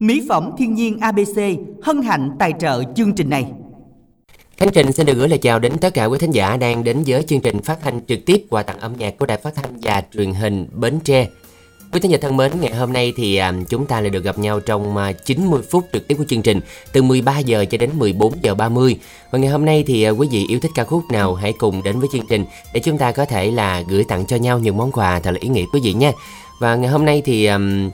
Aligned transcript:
Mỹ 0.00 0.22
phẩm 0.28 0.50
thiên 0.58 0.74
nhiên 0.74 0.98
ABC 1.00 1.38
hân 1.82 2.02
hạnh 2.02 2.30
tài 2.38 2.52
trợ 2.60 2.82
chương 2.96 3.12
trình 3.12 3.30
này. 3.30 3.46
Khánh 4.56 4.68
Trình 4.72 4.92
xin 4.92 5.06
được 5.06 5.14
gửi 5.14 5.28
lời 5.28 5.38
chào 5.38 5.58
đến 5.58 5.78
tất 5.78 5.94
cả 5.94 6.04
quý 6.04 6.18
thính 6.18 6.30
giả 6.30 6.56
đang 6.56 6.84
đến 6.84 7.02
với 7.06 7.22
chương 7.22 7.40
trình 7.40 7.62
phát 7.62 7.78
thanh 7.82 8.00
trực 8.06 8.18
tiếp 8.26 8.44
qua 8.50 8.62
tặng 8.62 8.78
âm 8.78 8.96
nhạc 8.96 9.18
của 9.18 9.26
Đài 9.26 9.38
Phát 9.38 9.54
thanh 9.54 9.64
và 9.82 10.02
Truyền 10.14 10.32
hình 10.32 10.66
Bến 10.72 11.00
Tre. 11.04 11.28
Quý 11.92 12.00
thính 12.00 12.10
giả 12.10 12.18
thân 12.20 12.36
mến, 12.36 12.52
ngày 12.60 12.74
hôm 12.74 12.92
nay 12.92 13.12
thì 13.16 13.36
à, 13.36 13.52
chúng 13.68 13.86
ta 13.86 14.00
lại 14.00 14.10
được 14.10 14.24
gặp 14.24 14.38
nhau 14.38 14.60
trong 14.60 14.96
à, 14.96 15.12
90 15.12 15.62
phút 15.70 15.84
trực 15.92 16.08
tiếp 16.08 16.14
của 16.18 16.24
chương 16.24 16.42
trình 16.42 16.60
từ 16.92 17.02
13 17.02 17.38
giờ 17.38 17.64
cho 17.64 17.78
đến 17.78 17.90
14 17.94 18.32
giờ 18.42 18.54
30. 18.54 18.98
Và 19.30 19.38
ngày 19.38 19.50
hôm 19.50 19.64
nay 19.64 19.84
thì 19.86 20.02
à, 20.02 20.10
quý 20.10 20.28
vị 20.30 20.46
yêu 20.48 20.60
thích 20.60 20.70
ca 20.74 20.84
khúc 20.84 21.02
nào 21.12 21.34
hãy 21.34 21.52
cùng 21.52 21.82
đến 21.82 22.00
với 22.00 22.08
chương 22.12 22.26
trình 22.28 22.44
để 22.74 22.80
chúng 22.80 22.98
ta 22.98 23.12
có 23.12 23.24
thể 23.24 23.50
là 23.50 23.82
gửi 23.88 24.04
tặng 24.04 24.26
cho 24.26 24.36
nhau 24.36 24.58
những 24.58 24.76
món 24.76 24.92
quà 24.92 25.20
thật 25.20 25.30
là 25.30 25.38
ý 25.40 25.48
nghĩa 25.48 25.64
quý 25.72 25.80
vị 25.84 25.92
nha. 25.92 26.12
Và 26.60 26.76
ngày 26.76 26.90
hôm 26.90 27.04
nay 27.04 27.22
thì 27.24 27.46
um, 27.46 27.90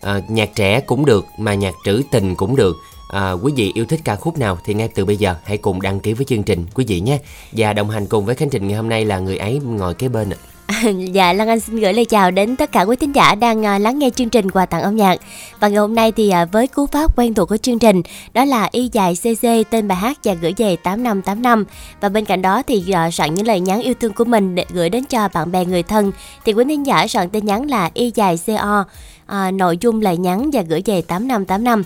à, 0.00 0.20
nhạc 0.28 0.50
trẻ 0.54 0.80
cũng 0.80 1.06
được 1.06 1.26
mà 1.38 1.54
nhạc 1.54 1.74
trữ 1.84 2.02
tình 2.10 2.34
cũng 2.34 2.56
được. 2.56 2.76
À, 3.08 3.32
quý 3.32 3.52
vị 3.56 3.72
yêu 3.74 3.84
thích 3.84 4.00
ca 4.04 4.16
khúc 4.16 4.38
nào 4.38 4.58
thì 4.64 4.74
ngay 4.74 4.88
từ 4.94 5.04
bây 5.04 5.16
giờ 5.16 5.34
hãy 5.44 5.56
cùng 5.56 5.82
đăng 5.82 6.00
ký 6.00 6.12
với 6.12 6.24
chương 6.24 6.42
trình 6.42 6.66
quý 6.74 6.84
vị 6.88 7.00
nhé. 7.00 7.18
Và 7.52 7.72
đồng 7.72 7.90
hành 7.90 8.06
cùng 8.06 8.26
với 8.26 8.34
Khánh 8.34 8.50
Trình 8.50 8.68
ngày 8.68 8.76
hôm 8.76 8.88
nay 8.88 9.04
là 9.04 9.18
người 9.18 9.38
ấy 9.38 9.60
ngồi 9.64 9.94
kế 9.94 10.08
bên 10.08 10.30
ạ. 10.30 10.36
dạ 11.12 11.32
Lan 11.32 11.48
Anh 11.48 11.60
xin 11.60 11.76
gửi 11.76 11.92
lời 11.92 12.04
chào 12.04 12.30
đến 12.30 12.56
tất 12.56 12.72
cả 12.72 12.82
quý 12.82 12.96
thính 12.96 13.14
giả 13.14 13.34
đang 13.34 13.60
uh, 13.60 13.80
lắng 13.80 13.98
nghe 13.98 14.10
chương 14.10 14.28
trình 14.28 14.50
quà 14.50 14.66
tặng 14.66 14.82
âm 14.82 14.96
nhạc 14.96 15.20
và 15.60 15.68
ngày 15.68 15.78
hôm 15.78 15.94
nay 15.94 16.12
thì 16.12 16.32
uh, 16.42 16.52
với 16.52 16.66
cú 16.66 16.86
pháp 16.86 17.16
quen 17.16 17.34
thuộc 17.34 17.48
của 17.48 17.56
chương 17.56 17.78
trình 17.78 18.02
đó 18.34 18.44
là 18.44 18.68
y 18.72 18.90
dài 18.92 19.14
cc 19.14 19.70
tên 19.70 19.88
bài 19.88 19.98
hát 19.98 20.18
và 20.24 20.34
gửi 20.34 20.54
về 20.56 20.76
8585 20.76 21.64
và 22.00 22.08
bên 22.08 22.24
cạnh 22.24 22.42
đó 22.42 22.62
thì 22.66 22.84
uh, 23.06 23.14
soạn 23.14 23.34
những 23.34 23.46
lời 23.46 23.60
nhắn 23.60 23.82
yêu 23.82 23.94
thương 24.00 24.12
của 24.12 24.24
mình 24.24 24.54
để 24.54 24.64
gửi 24.70 24.90
đến 24.90 25.04
cho 25.04 25.28
bạn 25.34 25.52
bè 25.52 25.64
người 25.64 25.82
thân 25.82 26.12
thì 26.44 26.52
quý 26.52 26.64
thính 26.64 26.86
giả 26.86 27.06
soạn 27.06 27.30
tin 27.30 27.46
nhắn 27.46 27.70
là 27.70 27.90
y 27.94 28.12
dài 28.14 28.38
co 28.46 28.84
à, 29.30 29.50
nội 29.50 29.78
dung 29.80 30.02
lại 30.02 30.16
nhắn 30.16 30.50
và 30.52 30.62
gửi 30.62 30.82
về 30.86 31.02
8585 31.02 31.82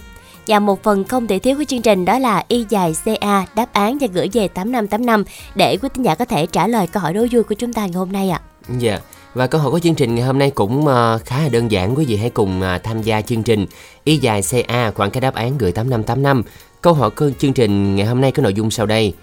và 0.46 0.58
một 0.58 0.82
phần 0.82 1.04
không 1.04 1.26
thể 1.26 1.38
thiếu 1.38 1.56
của 1.56 1.64
chương 1.64 1.82
trình 1.82 2.04
đó 2.04 2.18
là 2.18 2.44
y 2.48 2.66
dài 2.68 2.94
CA 3.04 3.46
đáp 3.54 3.72
án 3.72 3.98
và 4.00 4.06
gửi 4.12 4.28
về 4.32 4.48
8585 4.48 5.24
để 5.54 5.76
quý 5.82 5.88
tín 5.94 6.02
giả 6.02 6.14
có 6.14 6.24
thể 6.24 6.46
trả 6.46 6.66
lời 6.66 6.86
câu 6.86 7.02
hỏi 7.02 7.14
đố 7.14 7.26
vui 7.30 7.42
của 7.42 7.54
chúng 7.54 7.72
ta 7.72 7.86
ngày 7.86 7.94
hôm 7.94 8.12
nay 8.12 8.30
ạ. 8.30 8.40
Dạ. 8.78 8.98
Và 9.34 9.46
câu 9.46 9.60
hỏi 9.60 9.70
của 9.70 9.78
chương 9.78 9.94
trình 9.94 10.14
ngày 10.14 10.24
hôm 10.24 10.38
nay 10.38 10.50
cũng 10.50 10.86
ờ, 10.86 11.18
khá 11.24 11.42
là 11.42 11.48
đơn 11.48 11.70
giản 11.70 11.94
quý 11.98 12.04
vị 12.04 12.16
hãy 12.16 12.30
cùng 12.30 12.62
ờ, 12.62 12.78
tham 12.78 13.02
gia 13.02 13.20
chương 13.20 13.42
trình 13.42 13.66
y 14.04 14.16
dài 14.16 14.40
CA 14.50 14.90
khoảng 14.90 15.10
cái 15.10 15.20
đáp 15.20 15.34
án 15.34 15.58
gửi 15.58 15.72
8585. 15.72 16.42
Câu 16.80 16.94
hỏi 16.94 17.10
của 17.10 17.30
chương 17.38 17.52
trình 17.52 17.96
ngày 17.96 18.06
hôm 18.06 18.20
nay 18.20 18.32
có 18.32 18.42
nội 18.42 18.54
dung 18.54 18.70
sau 18.70 18.86
đây. 18.86 19.14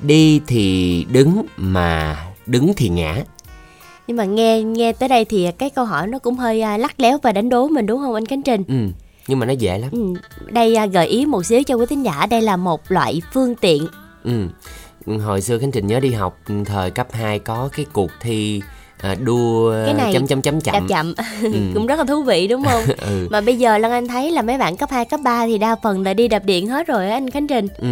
Đi 0.00 0.40
thì 0.46 1.06
đứng 1.10 1.42
mà 1.56 2.16
đứng 2.46 2.72
thì 2.76 2.88
ngã. 2.88 3.22
Nhưng 4.08 4.16
mà 4.16 4.24
nghe 4.24 4.62
nghe 4.62 4.92
tới 4.92 5.08
đây 5.08 5.24
thì 5.24 5.50
cái 5.58 5.70
câu 5.70 5.84
hỏi 5.84 6.06
nó 6.06 6.18
cũng 6.18 6.36
hơi 6.36 6.60
à, 6.60 6.76
lắc 6.76 7.00
léo 7.00 7.18
và 7.22 7.32
đánh 7.32 7.48
đố 7.48 7.68
mình 7.68 7.86
đúng 7.86 8.00
không 8.00 8.14
anh 8.14 8.26
Khánh 8.26 8.42
Trình? 8.42 8.64
Ừ, 8.68 8.74
nhưng 9.26 9.38
mà 9.38 9.46
nó 9.46 9.52
dễ 9.52 9.78
lắm. 9.78 9.90
Ừ, 9.92 10.14
đây 10.52 10.74
à, 10.74 10.86
gợi 10.86 11.06
ý 11.06 11.26
một 11.26 11.46
xíu 11.46 11.62
cho 11.62 11.74
quý 11.74 11.86
thính 11.86 12.04
giả 12.04 12.26
đây 12.30 12.42
là 12.42 12.56
một 12.56 12.80
loại 12.88 13.22
phương 13.32 13.54
tiện. 13.54 13.86
Ừ. 14.24 14.46
Hồi 15.18 15.40
xưa 15.40 15.58
Khánh 15.58 15.70
Trình 15.70 15.86
nhớ 15.86 16.00
đi 16.00 16.10
học 16.10 16.38
thời 16.64 16.90
cấp 16.90 17.08
2 17.12 17.38
có 17.38 17.68
cái 17.76 17.86
cuộc 17.92 18.10
thi 18.20 18.62
à, 19.00 19.14
đua 19.14 19.74
Cái 19.84 19.94
này 19.94 20.12
chấm 20.12 20.26
chấm 20.26 20.42
chấm 20.42 20.60
chậm. 20.60 20.74
Đạp 20.74 20.82
chậm 20.88 21.14
Ừ. 21.42 21.60
cũng 21.74 21.86
rất 21.86 21.98
là 21.98 22.04
thú 22.04 22.22
vị 22.22 22.48
đúng 22.48 22.64
không? 22.64 22.82
ừ. 22.98 23.28
Mà 23.30 23.40
bây 23.40 23.56
giờ 23.58 23.78
Lan 23.78 23.92
Anh 23.92 24.08
thấy 24.08 24.30
là 24.30 24.42
mấy 24.42 24.58
bạn 24.58 24.76
cấp 24.76 24.90
2, 24.90 25.04
cấp 25.04 25.20
3 25.24 25.46
thì 25.46 25.58
đa 25.58 25.76
phần 25.82 26.02
là 26.02 26.14
đi 26.14 26.28
đạp 26.28 26.44
điện 26.44 26.66
hết 26.66 26.86
rồi 26.86 27.08
á 27.08 27.16
anh 27.16 27.30
Khánh 27.30 27.46
Trình. 27.46 27.68
Ừ. 27.78 27.88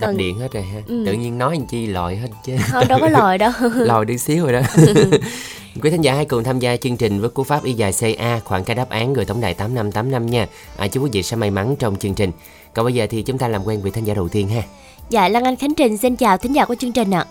Đập 0.00 0.06
Còn- 0.08 0.16
điện 0.16 0.38
hết 0.38 0.52
rồi 0.52 0.62
ha. 0.62 0.80
Ừ. 0.86 1.02
Tự 1.06 1.12
nhiên 1.12 1.38
nói 1.38 1.56
làm 1.56 1.66
chi 1.66 1.86
lòi 1.86 2.16
hết 2.16 2.28
chứ. 2.44 2.56
Thôi 2.72 2.84
đâu 2.88 2.98
có 3.00 3.08
lòi 3.08 3.38
đâu. 3.38 3.50
lòi 3.74 4.04
đi 4.04 4.18
xíu 4.18 4.44
rồi 4.46 4.52
đó 4.52 4.60
quý 5.82 5.90
thính 5.90 6.00
giả 6.00 6.14
hãy 6.14 6.24
cùng 6.24 6.44
tham 6.44 6.58
gia 6.58 6.76
chương 6.76 6.96
trình 6.96 7.20
với 7.20 7.30
cú 7.30 7.44
pháp 7.44 7.64
y 7.64 7.72
dài 7.72 7.92
CA 8.00 8.40
khoảng 8.44 8.64
cái 8.64 8.76
đáp 8.76 8.88
án 8.88 9.12
gửi 9.12 9.24
tổng 9.24 9.40
đài 9.40 9.54
8585 9.54 10.26
nha 10.26 10.46
à, 10.76 10.88
chúc 10.88 11.04
quý 11.04 11.10
vị 11.12 11.22
sẽ 11.22 11.36
may 11.36 11.50
mắn 11.50 11.76
trong 11.78 11.96
chương 11.96 12.14
trình 12.14 12.30
còn 12.74 12.84
bây 12.84 12.94
giờ 12.94 13.06
thì 13.10 13.22
chúng 13.22 13.38
ta 13.38 13.48
làm 13.48 13.64
quen 13.64 13.80
vị 13.82 13.90
thính 13.90 14.04
giả 14.04 14.14
đầu 14.14 14.28
tiên 14.28 14.48
ha 14.48 14.62
Dạ 15.10 15.28
Lan 15.28 15.44
Anh 15.44 15.56
Khánh 15.56 15.74
Trình 15.74 15.96
xin 15.96 16.16
chào 16.16 16.36
thính 16.36 16.52
giả 16.54 16.64
của 16.64 16.74
chương 16.74 16.92
trình 16.92 17.10
ạ. 17.14 17.24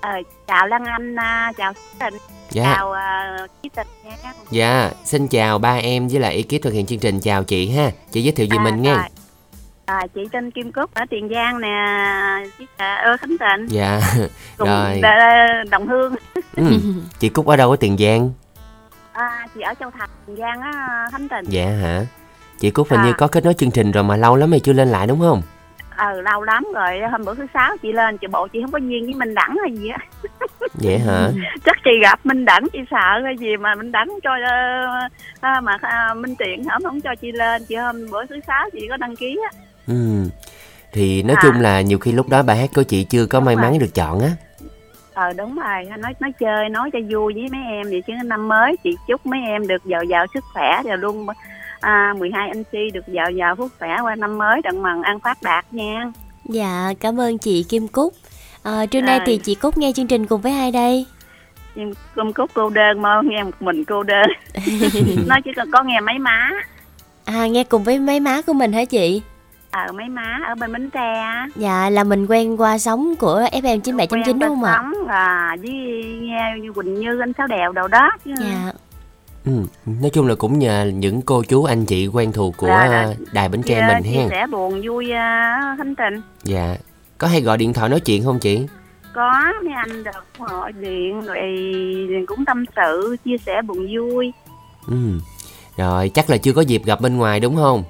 Ờ, 0.00 0.10
chào 0.46 0.66
Lan 0.66 0.84
Anh, 0.84 1.16
à, 1.16 1.52
chào 1.56 1.72
Tình, 2.00 2.14
dạ 2.50 2.74
chào 2.76 2.90
uh, 2.90 3.50
Chí 3.62 3.68
Tình 3.76 3.86
nha. 4.04 4.32
dạ 4.50 4.90
xin 5.04 5.28
chào 5.28 5.58
ba 5.58 5.74
em 5.76 6.08
với 6.08 6.20
lại 6.20 6.36
ekip 6.36 6.62
thực 6.62 6.72
hiện 6.72 6.86
chương 6.86 6.98
trình 6.98 7.20
chào 7.20 7.44
chị 7.44 7.68
ha 7.70 7.90
chị 8.12 8.22
giới 8.22 8.32
thiệu 8.32 8.46
về 8.50 8.56
À, 8.56 8.64
mình 8.64 8.82
nghe 8.82 8.94
rồi. 8.94 9.02
À, 9.88 10.06
chị 10.14 10.20
tên 10.32 10.50
Kim 10.50 10.72
Cúc 10.72 10.94
ở 10.94 11.04
Tiền 11.10 11.28
Giang 11.34 11.60
nè, 11.60 11.76
chị 12.58 12.66
ơ 12.78 13.16
Khánh 13.16 13.36
Tịnh, 13.38 13.66
dạ 13.68 14.00
cùng 14.58 14.68
rồi 14.68 15.00
đồng 15.70 15.86
hương. 15.88 16.14
ừ. 16.56 16.64
chị 17.18 17.28
cúc 17.28 17.46
ở 17.46 17.56
đâu 17.56 17.70
ở 17.70 17.76
tiền 17.80 17.96
giang 17.98 18.30
À, 19.12 19.46
chị 19.54 19.60
ở 19.60 19.74
Châu 19.80 19.90
Thành, 19.98 20.08
Tiền 20.26 20.36
Giang 20.36 20.60
á 20.60 20.72
Khánh 21.12 21.28
Tịnh. 21.28 21.52
dạ 21.52 21.66
hả 21.82 22.00
chị 22.60 22.70
cúc 22.70 22.88
hình 22.90 23.02
như 23.02 23.10
À. 23.10 23.14
có 23.18 23.26
kết 23.26 23.44
nối 23.44 23.54
chương 23.54 23.70
trình 23.70 23.90
rồi 23.90 24.04
mà 24.04 24.16
lâu 24.16 24.36
lắm 24.36 24.50
rồi 24.50 24.60
chưa 24.64 24.72
lên 24.72 24.88
lại 24.88 25.06
đúng 25.06 25.20
không 25.20 25.42
Ờ, 25.96 26.20
lâu 26.22 26.42
lắm 26.42 26.64
rồi, 26.74 26.98
hôm 27.12 27.24
bữa 27.24 27.34
thứ 27.34 27.46
sáu 27.54 27.76
chị 27.82 27.92
lên, 27.92 28.18
chị 28.18 28.26
bộ 28.26 28.48
chị 28.48 28.58
không 28.62 28.72
có 28.72 28.78
duyên 28.78 29.04
với 29.04 29.14
Minh 29.14 29.34
Đẳng 29.34 29.56
hay 29.62 29.76
gì 29.76 29.88
á. 29.88 29.98
vậy 30.74 30.98
hả 30.98 31.28
Chắc 31.64 31.76
chị 31.84 31.90
gặp 32.02 32.20
Minh 32.26 32.44
Đẳng 32.44 32.62
chị 32.72 32.78
sợ 32.90 33.20
hay 33.24 33.36
gì 33.38 33.56
mà 33.56 33.74
Minh 33.74 33.92
Đẳng 33.92 34.08
cho 34.22 34.30
à, 35.40 35.60
mà 35.60 35.76
à, 35.80 36.14
Minh 36.14 36.34
Tiện 36.38 36.64
hổng 36.64 36.82
không 36.84 37.00
cho 37.00 37.14
chị 37.14 37.32
lên, 37.32 37.64
chị 37.68 37.74
hôm 37.74 38.10
bữa 38.10 38.26
thứ 38.26 38.36
sáu 38.46 38.68
chị 38.72 38.86
có 38.90 38.96
đăng 38.96 39.16
ký 39.16 39.38
á. 39.52 39.58
Ừ. 39.88 39.94
thì 40.92 41.22
nói 41.22 41.36
À. 41.38 41.42
chung 41.42 41.60
là 41.60 41.80
nhiều 41.80 41.98
khi 41.98 42.12
lúc 42.12 42.28
đó 42.28 42.42
bài 42.42 42.56
hát 42.56 42.70
của 42.74 42.82
chị 42.82 43.04
chưa 43.04 43.26
có 43.26 43.38
Đúng 43.38 43.44
may 43.46 43.54
rồi. 43.54 43.62
mắn 43.64 43.78
được 43.78 43.94
chọn 43.94 44.20
á 44.20 44.30
ờ 45.14 45.32
đúng 45.32 45.56
rồi 45.56 45.84
nói 45.98 46.14
nói 46.20 46.32
chơi 46.40 46.68
nói 46.68 46.90
cho 46.92 46.98
vui 47.10 47.34
với 47.34 47.48
mấy 47.52 47.60
em 47.72 47.86
vậy 47.90 48.02
chứ 48.06 48.12
năm 48.24 48.48
mới 48.48 48.76
chị 48.84 48.90
chúc 49.08 49.26
mấy 49.26 49.40
em 49.46 49.66
được 49.66 49.84
giàu 49.84 50.04
giàu 50.04 50.26
sức 50.34 50.44
khỏe 50.52 50.82
rồi 50.84 50.98
luôn 50.98 51.26
à, 51.80 52.14
12 52.18 52.48
anh 52.48 52.62
si 52.72 52.78
được 52.94 53.08
giàu 53.08 53.30
giàu 53.30 53.56
phúc 53.56 53.68
khỏe 53.78 53.96
qua 54.02 54.14
năm 54.14 54.38
mới 54.38 54.60
đặng 54.64 54.82
mừng 54.82 55.02
ăn 55.02 55.20
phát 55.20 55.42
đạt 55.42 55.64
nha 55.74 56.12
Dạ 56.44 56.92
cảm 57.00 57.20
ơn 57.20 57.38
chị 57.38 57.64
Kim 57.68 57.88
Cúc. 57.88 58.14
À, 58.62 58.86
trưa 58.86 59.00
nay 59.00 59.18
Rồi. 59.18 59.26
thì 59.26 59.38
chị 59.44 59.54
Cúc 59.54 59.78
nghe 59.78 59.92
chương 59.92 60.06
trình 60.06 60.26
cùng 60.26 60.40
với 60.40 60.52
ai 60.52 60.70
đây? 60.70 61.06
nhưng 61.74 62.32
cúc 62.32 62.50
cô 62.54 62.70
đơn 62.70 63.02
mà 63.02 63.20
nghe 63.24 63.42
một 63.42 63.50
mình 63.60 63.84
cô 63.84 64.02
đơn 64.02 64.26
nói 65.26 65.40
chỉ 65.44 65.50
cần 65.56 65.70
có 65.72 65.82
nghe 65.82 66.00
mấy 66.00 66.18
má 66.18 66.50
À 67.24 67.46
nghe 67.46 67.64
cùng 67.64 67.84
với 67.84 67.98
mấy 67.98 68.20
má 68.20 68.42
của 68.46 68.52
mình 68.52 68.72
hả 68.72 68.84
chị? 68.84 69.22
Ờ 69.70 69.92
mấy 69.92 70.08
má 70.08 70.38
ở 70.48 70.54
bên 70.54 70.72
bến 70.72 70.90
tre 70.90 71.12
á. 71.20 71.46
Dạ 71.56 71.90
là 71.90 72.04
mình 72.04 72.26
quen 72.26 72.56
qua 72.60 72.78
sóng 72.78 73.16
của 73.16 73.40
FM 73.52 73.80
97.9 73.80 74.08
Quen 74.08 74.38
đúng 74.38 74.40
không 74.48 74.64
ạ? 74.64 74.78
sống 74.82 75.06
à 75.08 75.56
với 75.62 75.70
nghe 76.20 76.40
như 76.62 76.72
Quỳnh 76.72 76.94
Như 76.94 77.20
anh 77.20 77.32
Sáu 77.38 77.46
Đèo 77.46 77.72
đầu 77.72 77.88
đó 77.88 78.10
chứ 78.24 78.30
Dạ. 78.40 78.72
Ừ, 79.46 79.52
nói 80.00 80.10
chung 80.12 80.26
là 80.28 80.34
cũng 80.34 80.58
nhờ 80.58 80.90
những 80.94 81.22
cô 81.22 81.42
chú 81.42 81.64
anh 81.64 81.84
chị 81.86 82.06
quen 82.06 82.32
thuộc 82.32 82.56
của 82.56 82.66
Dạ, 82.66 82.88
dạ. 82.90 83.02
ờ, 83.02 83.14
đài 83.32 83.48
Bến 83.48 83.62
Tre 83.62 83.74
chia, 83.80 83.94
mình 83.94 84.02
chia 84.14 84.20
ha. 84.20 84.26
sẻ 84.30 84.46
buồn 84.46 84.80
vui 84.84 85.10
à, 85.12 85.74
Khánh 85.78 85.94
Tình 85.94 86.20
Dạ. 86.44 86.76
Có 87.18 87.26
hay 87.28 87.40
gọi 87.40 87.56
điện 87.58 87.72
thoại 87.72 87.88
nói 87.88 88.00
chuyện 88.00 88.24
không 88.24 88.38
chị? 88.38 88.66
có 89.14 89.32
mấy 89.64 89.72
anh 89.72 90.04
được 90.04 90.10
gọi 90.38 90.72
điện 90.72 91.20
rồi 91.20 92.24
cũng 92.26 92.44
tâm 92.44 92.64
sự 92.76 93.16
chia 93.24 93.36
sẻ 93.46 93.62
buồn 93.62 93.86
vui 93.96 94.32
Ừ. 94.88 94.96
Rồi, 95.76 96.08
chắc 96.14 96.30
là 96.30 96.36
chưa 96.36 96.52
có 96.52 96.60
dịp 96.60 96.82
gặp 96.84 97.00
bên 97.00 97.16
ngoài 97.16 97.40
đúng 97.40 97.56
không? 97.56 97.84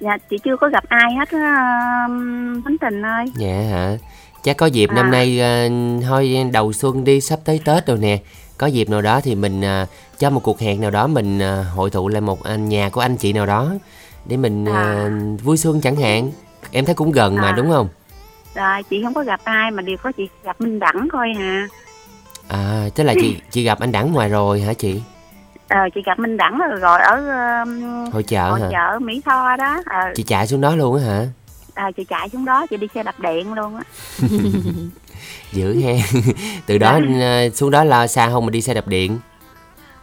Dạ 0.00 0.18
chị 0.30 0.36
chưa 0.44 0.56
có 0.56 0.68
gặp 0.68 0.84
ai 0.88 1.14
hết 1.18 1.28
á 1.30 2.06
um, 2.08 2.62
Khánh 2.64 2.76
Tình 2.80 3.02
ơi 3.02 3.24
Dạ 3.36 3.56
hả? 3.70 3.96
Chắc 4.42 4.56
có 4.56 4.66
dịp 4.66 4.90
À. 4.90 4.94
năm 4.94 5.10
nay 5.10 5.40
ờ, 5.40 5.68
thôi 6.08 6.46
đầu 6.52 6.72
xuân 6.72 7.04
đi 7.04 7.20
sắp 7.20 7.38
tới 7.44 7.60
Tết 7.64 7.86
rồi 7.86 7.98
nè. 7.98 8.18
Có 8.58 8.66
dịp 8.66 8.88
nào 8.90 9.02
đó 9.02 9.20
thì 9.20 9.34
mình 9.34 9.60
ờ, 9.62 9.86
cho 10.18 10.30
một 10.30 10.40
cuộc 10.42 10.60
hẹn 10.60 10.80
nào 10.80 10.90
đó 10.90 11.06
mình 11.06 11.38
ờ, 11.38 11.62
hội 11.62 11.90
tụ 11.90 12.08
lại 12.08 12.20
một 12.20 12.42
anh 12.44 12.68
nhà 12.68 12.88
của 12.88 13.00
anh 13.00 13.16
chị 13.16 13.32
nào 13.32 13.46
đó 13.46 13.72
để 14.26 14.36
mình 14.36 14.64
ờ, 14.64 14.72
À. 14.74 15.10
vui 15.42 15.56
xuân 15.56 15.80
chẳng 15.80 15.96
hạn. 15.96 16.30
Em 16.70 16.84
thấy 16.84 16.94
cũng 16.94 17.12
gần 17.12 17.36
mà 17.36 17.48
À. 17.48 17.52
đúng 17.56 17.70
không? 17.70 17.88
rồi 18.54 18.82
chị 18.90 19.02
không 19.04 19.14
có 19.14 19.22
gặp 19.24 19.40
ai 19.44 19.70
mà 19.70 19.82
đều 19.82 19.96
có 20.02 20.12
chị 20.12 20.28
gặp 20.44 20.60
Minh 20.60 20.78
Đẳng 20.78 21.08
thôi 21.12 21.28
hà 21.38 21.68
À, 22.48 22.88
tức 22.94 23.04
là 23.04 23.14
chị 23.20 23.36
chị 23.50 23.62
gặp 23.64 23.80
anh 23.80 23.92
Đẳng 23.92 24.12
ngoài 24.12 24.28
rồi 24.28 24.60
hả 24.60 24.72
chị? 24.72 25.00
Ờ 25.68 25.88
chị 25.94 26.02
gặp 26.06 26.18
Minh 26.18 26.36
Đẳng 26.36 26.58
rồi, 26.58 26.80
rồi 26.80 27.00
ở 27.00 27.16
um, 27.62 28.10
Hội 28.12 28.22
chợ 28.22 28.50
hội 28.50 28.60
hả? 28.60 28.68
chợ 28.72 28.98
Mỹ 28.98 29.22
Tho 29.24 29.56
đó 29.56 29.82
ờ 29.86 30.00
Chị 30.14 30.22
chạy 30.22 30.46
xuống 30.46 30.60
đó 30.60 30.76
luôn 30.76 30.96
á 30.98 31.02
hả? 31.04 31.24
ờ, 31.74 31.84
chị 31.96 32.04
chạy 32.04 32.28
xuống 32.28 32.44
đó 32.44 32.66
chị 32.70 32.76
đi 32.76 32.86
xe 32.94 33.02
đạp 33.02 33.20
điện 33.20 33.54
luôn 33.54 33.76
á 33.76 33.82
dữ 35.52 35.80
ha 35.82 35.92
từ 36.66 36.78
đó 36.78 36.98
ờ, 37.20 37.50
xuống 37.50 37.70
đó 37.70 37.84
là 37.84 38.06
xa 38.06 38.28
không 38.30 38.46
mà 38.46 38.50
đi 38.50 38.60
xe 38.60 38.74
đạp 38.74 38.88
điện 38.88 39.18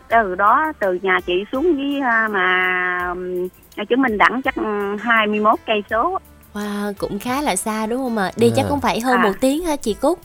từ 0.09 0.35
đó 0.35 0.71
từ 0.79 0.99
nhà 1.01 1.19
chị 1.25 1.33
xuống 1.51 1.75
với 1.75 1.99
à, 2.01 2.27
mà 2.31 3.83
chứng 3.89 4.01
Minh 4.01 4.17
Đẳng 4.17 4.41
chắc 4.41 4.55
um, 4.55 4.97
21 5.01 5.59
cây 5.65 5.83
số 5.89 6.19
Wow, 6.53 6.93
cũng 6.97 7.19
khá 7.19 7.41
là 7.41 7.55
xa 7.55 7.85
đúng 7.85 8.03
không 8.03 8.17
ạ? 8.17 8.31
Đi 8.35 8.47
À. 8.49 8.53
chắc 8.55 8.65
cũng 8.69 8.81
phải 8.81 8.99
hơn 9.01 9.17
À. 9.17 9.23
một 9.23 9.33
tiếng 9.41 9.63
hả 9.65 9.75
chị 9.75 9.93
Cúc? 9.93 10.19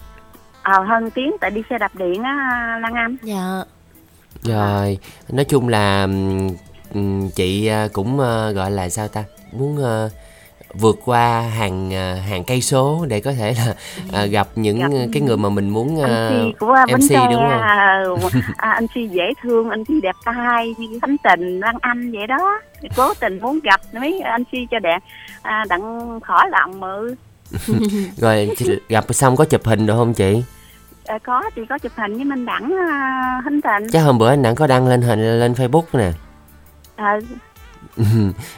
ờ 0.63 0.85
hơn 0.85 1.11
tiếng 1.11 1.37
tại 1.41 1.51
đi 1.51 1.63
xe 1.71 1.79
đạp 1.79 1.95
điện 1.95 2.23
á 2.23 2.35
Lan 2.83 2.95
Anh 2.95 3.17
Dạ. 3.23 3.63
Rồi 4.43 4.99
nói 5.29 5.45
chung 5.45 5.69
là 5.69 6.09
chị 7.35 7.67
ờ, 7.67 7.89
cũng 7.93 8.21
ờ, 8.21 8.53
gọi 8.53 8.71
là 8.71 8.89
sao 8.89 9.09
ta? 9.09 9.25
Muốn 9.53 9.77
ờ, 9.77 10.11
vượt 10.75 10.99
qua 11.05 11.41
hàng 11.41 11.95
à, 11.95 12.15
hàng 12.29 12.45
cây 12.45 12.61
số 12.61 13.07
để 13.09 13.21
có 13.21 13.33
thể 13.33 13.55
là 13.59 13.75
à, 14.13 14.27
gặp 14.27 14.49
những 14.57 14.79
Gặp 14.79 14.89
cái 15.13 15.23
người 15.23 15.37
mà 15.37 15.49
mình 15.49 15.69
muốn 15.69 16.03
à, 16.03 16.29
anh 16.29 16.53
của 16.59 16.75
MC 16.89 17.09
Tre 17.09 17.29
đúng 17.31 17.43
không? 17.43 17.61
à, 17.61 18.05
à, 18.57 18.71
anh 18.71 18.87
C 18.87 18.95
dễ 18.95 19.25
thương 19.43 19.71
anh 19.71 19.85
C 19.85 19.89
đẹp 20.03 20.17
trai 20.25 20.75
như 20.79 20.99
Khánh 21.03 21.17
Tình 21.25 21.61
Lan 21.61 21.77
Anh 21.81 22.13
vậy 22.13 22.27
đó. 22.27 22.61
Cố 22.97 23.15
tình 23.15 23.41
muốn 23.41 23.61
gặp 23.63 23.81
mấy 23.93 24.21
anh 24.21 24.45
C 24.45 24.51
cho 24.71 24.79
đẹp. 24.79 24.99
À, 25.43 25.65
đặng 25.69 26.21
khỏi 26.21 26.51
lòng 26.51 26.81
mự 26.81 27.15
rồi 28.17 28.51
chị 28.57 28.67
gặp 28.89 29.05
xong 29.15 29.37
có 29.37 29.45
chụp 29.45 29.65
hình 29.65 29.87
được 29.87 29.95
không 29.97 30.15
chị 30.15 30.43
à, 31.09 31.19
có 31.19 31.43
chị 31.57 31.63
có 31.69 31.79
chụp 31.79 31.93
hình 31.97 32.15
với 32.17 32.25
Minh 32.25 32.47
Đẳng 32.47 32.75
à, 32.91 33.41
Khánh 33.45 33.61
Tình 33.63 33.89
chắc 33.93 34.01
hôm 34.01 34.19
bữa 34.19 34.29
anh 34.29 34.43
đặng 34.43 34.55
có 34.55 34.67
đăng 34.67 34.87
lên 34.89 35.03
hình 35.03 35.41
lên 35.41 35.53
Facebook 35.53 35.83
nè. 35.93 36.11
À, 36.97 37.19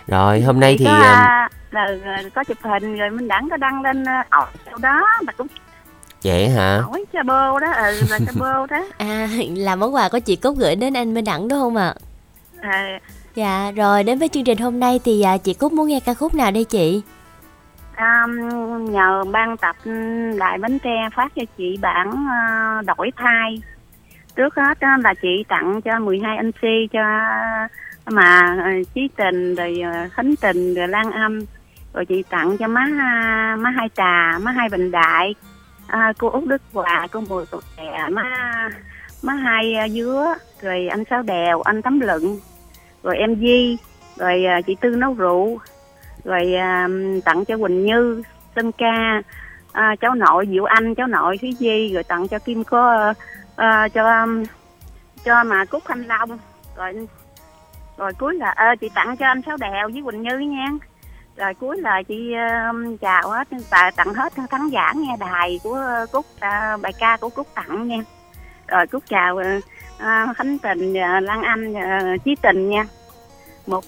rồi 0.06 0.40
hôm 0.40 0.60
nay 0.60 0.76
thì 0.78 0.84
có, 0.84 0.90
à, 0.90 1.48
à, 1.70 1.88
là, 2.04 2.22
có 2.34 2.44
chụp 2.44 2.58
hình 2.62 2.96
rồi 2.96 3.10
Minh 3.10 3.28
Đẳng 3.28 3.48
có 3.50 3.56
đăng 3.56 3.82
lên 3.82 4.04
à, 4.04 4.24
ổi 4.30 4.46
sau 4.66 4.78
đó 4.78 5.06
mà 5.22 5.32
cũng 5.32 5.46
vậy 6.24 6.48
hả? 6.48 6.82
ổi 6.92 7.04
cha 7.12 7.22
bô 7.22 7.58
đó 7.58 7.72
ừ, 7.72 8.02
là 8.10 8.18
cha 8.18 8.32
bô 8.38 8.66
đó. 8.66 8.84
À 8.98 9.28
là 9.56 9.76
món 9.76 9.94
quà 9.94 10.08
của 10.08 10.18
chị 10.18 10.36
Cúc 10.36 10.56
gửi 10.58 10.76
đến 10.76 10.96
anh 10.96 11.14
Minh 11.14 11.24
Đẳng 11.24 11.48
đúng 11.48 11.60
không 11.60 11.76
ạ? 11.76 11.94
à, 12.60 12.98
Dạ 13.34 13.70
rồi 13.76 14.04
đến 14.04 14.18
với 14.18 14.28
chương 14.28 14.44
trình 14.44 14.58
hôm 14.58 14.80
nay 14.80 15.00
thì 15.04 15.22
à, 15.22 15.36
chị 15.36 15.54
Cúc 15.54 15.72
muốn 15.72 15.88
nghe 15.88 16.00
ca 16.00 16.14
khúc 16.14 16.34
nào 16.34 16.50
đây 16.50 16.64
chị? 16.64 17.02
À, 18.00 18.26
nhờ 18.80 19.24
ban 19.32 19.56
tập 19.56 19.76
lại 20.34 20.58
Bến 20.58 20.78
Tre 20.78 21.08
phát 21.16 21.32
cho 21.36 21.42
chị 21.58 21.78
bản 21.82 22.26
à, 22.30 22.82
đổi 22.86 23.10
thai. 23.16 23.62
Trước 24.36 24.54
hết 24.54 24.80
á, 24.80 24.98
là 25.04 25.14
chị 25.22 25.44
tặng 25.48 25.80
cho 25.82 25.98
12 25.98 26.36
anh 26.36 26.50
si 26.62 26.88
cho 26.92 27.00
mà 28.06 28.56
trí 28.76 28.84
Chí 28.94 29.08
Tình 29.16 29.54
rồi 29.54 29.80
ờ, 29.80 30.08
Khánh 30.12 30.34
Tình 30.40 30.74
rồi 30.74 30.88
Lan 30.88 31.10
Âm. 31.10 31.40
Rồi 31.94 32.04
chị 32.06 32.22
tặng 32.30 32.56
cho 32.58 32.68
má 32.68 32.86
má 33.58 33.70
hai 33.70 33.88
trà 33.96 34.38
má 34.38 34.50
hai 34.50 34.68
bình 34.68 34.90
đại 34.90 35.34
à, 35.86 36.12
cô 36.18 36.30
út 36.30 36.44
đức 36.44 36.62
hòa 36.72 37.06
cô 37.12 37.20
mùi 37.28 37.46
cục 37.46 37.64
đè 37.76 38.08
má 38.10 38.22
má 39.22 39.32
hai 39.32 39.90
dứa 39.90 40.34
rồi 40.62 40.88
anh 40.88 41.04
sáu 41.10 41.22
đèo 41.22 41.62
anh 41.62 41.82
tấm 41.82 42.00
lựng 42.00 42.40
rồi 43.02 43.16
em 43.16 43.36
Di 43.36 43.78
rồi 44.16 44.44
chị 44.66 44.76
tư 44.80 44.90
nấu 44.90 45.14
rượu 45.14 45.58
rồi 46.24 46.54
à, 46.54 46.88
tặng 47.24 47.44
cho 47.44 47.56
Quỳnh 47.56 47.86
Như, 47.86 48.22
Sơn 48.56 48.72
Ca, 48.72 49.22
à, 49.72 49.96
cháu 50.00 50.14
nội 50.14 50.46
Diệu 50.50 50.64
Anh, 50.64 50.94
cháu 50.94 51.06
nội 51.06 51.38
Thúy 51.38 51.54
Di, 51.58 51.94
rồi 51.94 52.04
tặng 52.04 52.28
cho 52.28 52.38
Kim 52.38 52.64
có 52.64 53.14
à, 53.56 53.88
cho 53.88 54.26
cho 55.24 55.44
mà 55.44 55.64
Cúc 55.64 55.82
Thanh 55.86 56.02
Long, 56.02 56.38
rồi 56.76 57.06
rồi 57.96 58.12
cuối 58.18 58.34
là 58.34 58.50
à, 58.50 58.74
chị 58.80 58.88
tặng 58.94 59.16
cho 59.16 59.26
anh 59.26 59.42
Sáu 59.46 59.56
Đèo 59.56 59.88
với 59.92 60.02
Quỳnh 60.04 60.22
Như 60.22 60.38
nha. 60.38 60.66
Rồi 61.36 61.54
cuối 61.54 61.78
là 61.78 62.02
chị 62.02 62.34
um, 62.68 62.96
chào 62.96 63.30
hết 63.30 63.48
à, 63.70 63.90
tặng 63.96 64.14
hết 64.14 64.32
khán 64.50 64.68
giả 64.68 64.92
nghe 64.96 65.16
đài 65.20 65.60
của 65.62 65.80
Cúc 66.12 66.26
uh, 66.36 66.80
bài 66.80 66.92
ca 66.98 67.16
của 67.16 67.28
Cúc 67.28 67.46
tặng 67.54 67.88
nha. 67.88 67.98
Rồi 68.68 68.86
Cúc 68.86 69.02
chào 69.08 69.36
uh, 69.36 70.36
Khánh 70.36 70.58
Tình, 70.58 70.92
uh, 70.92 71.22
Lan 71.22 71.42
Anh, 71.42 71.72
uh, 71.72 72.24
Chí 72.24 72.36
Tình 72.42 72.70
nha. 72.70 72.84
Một 73.66 73.84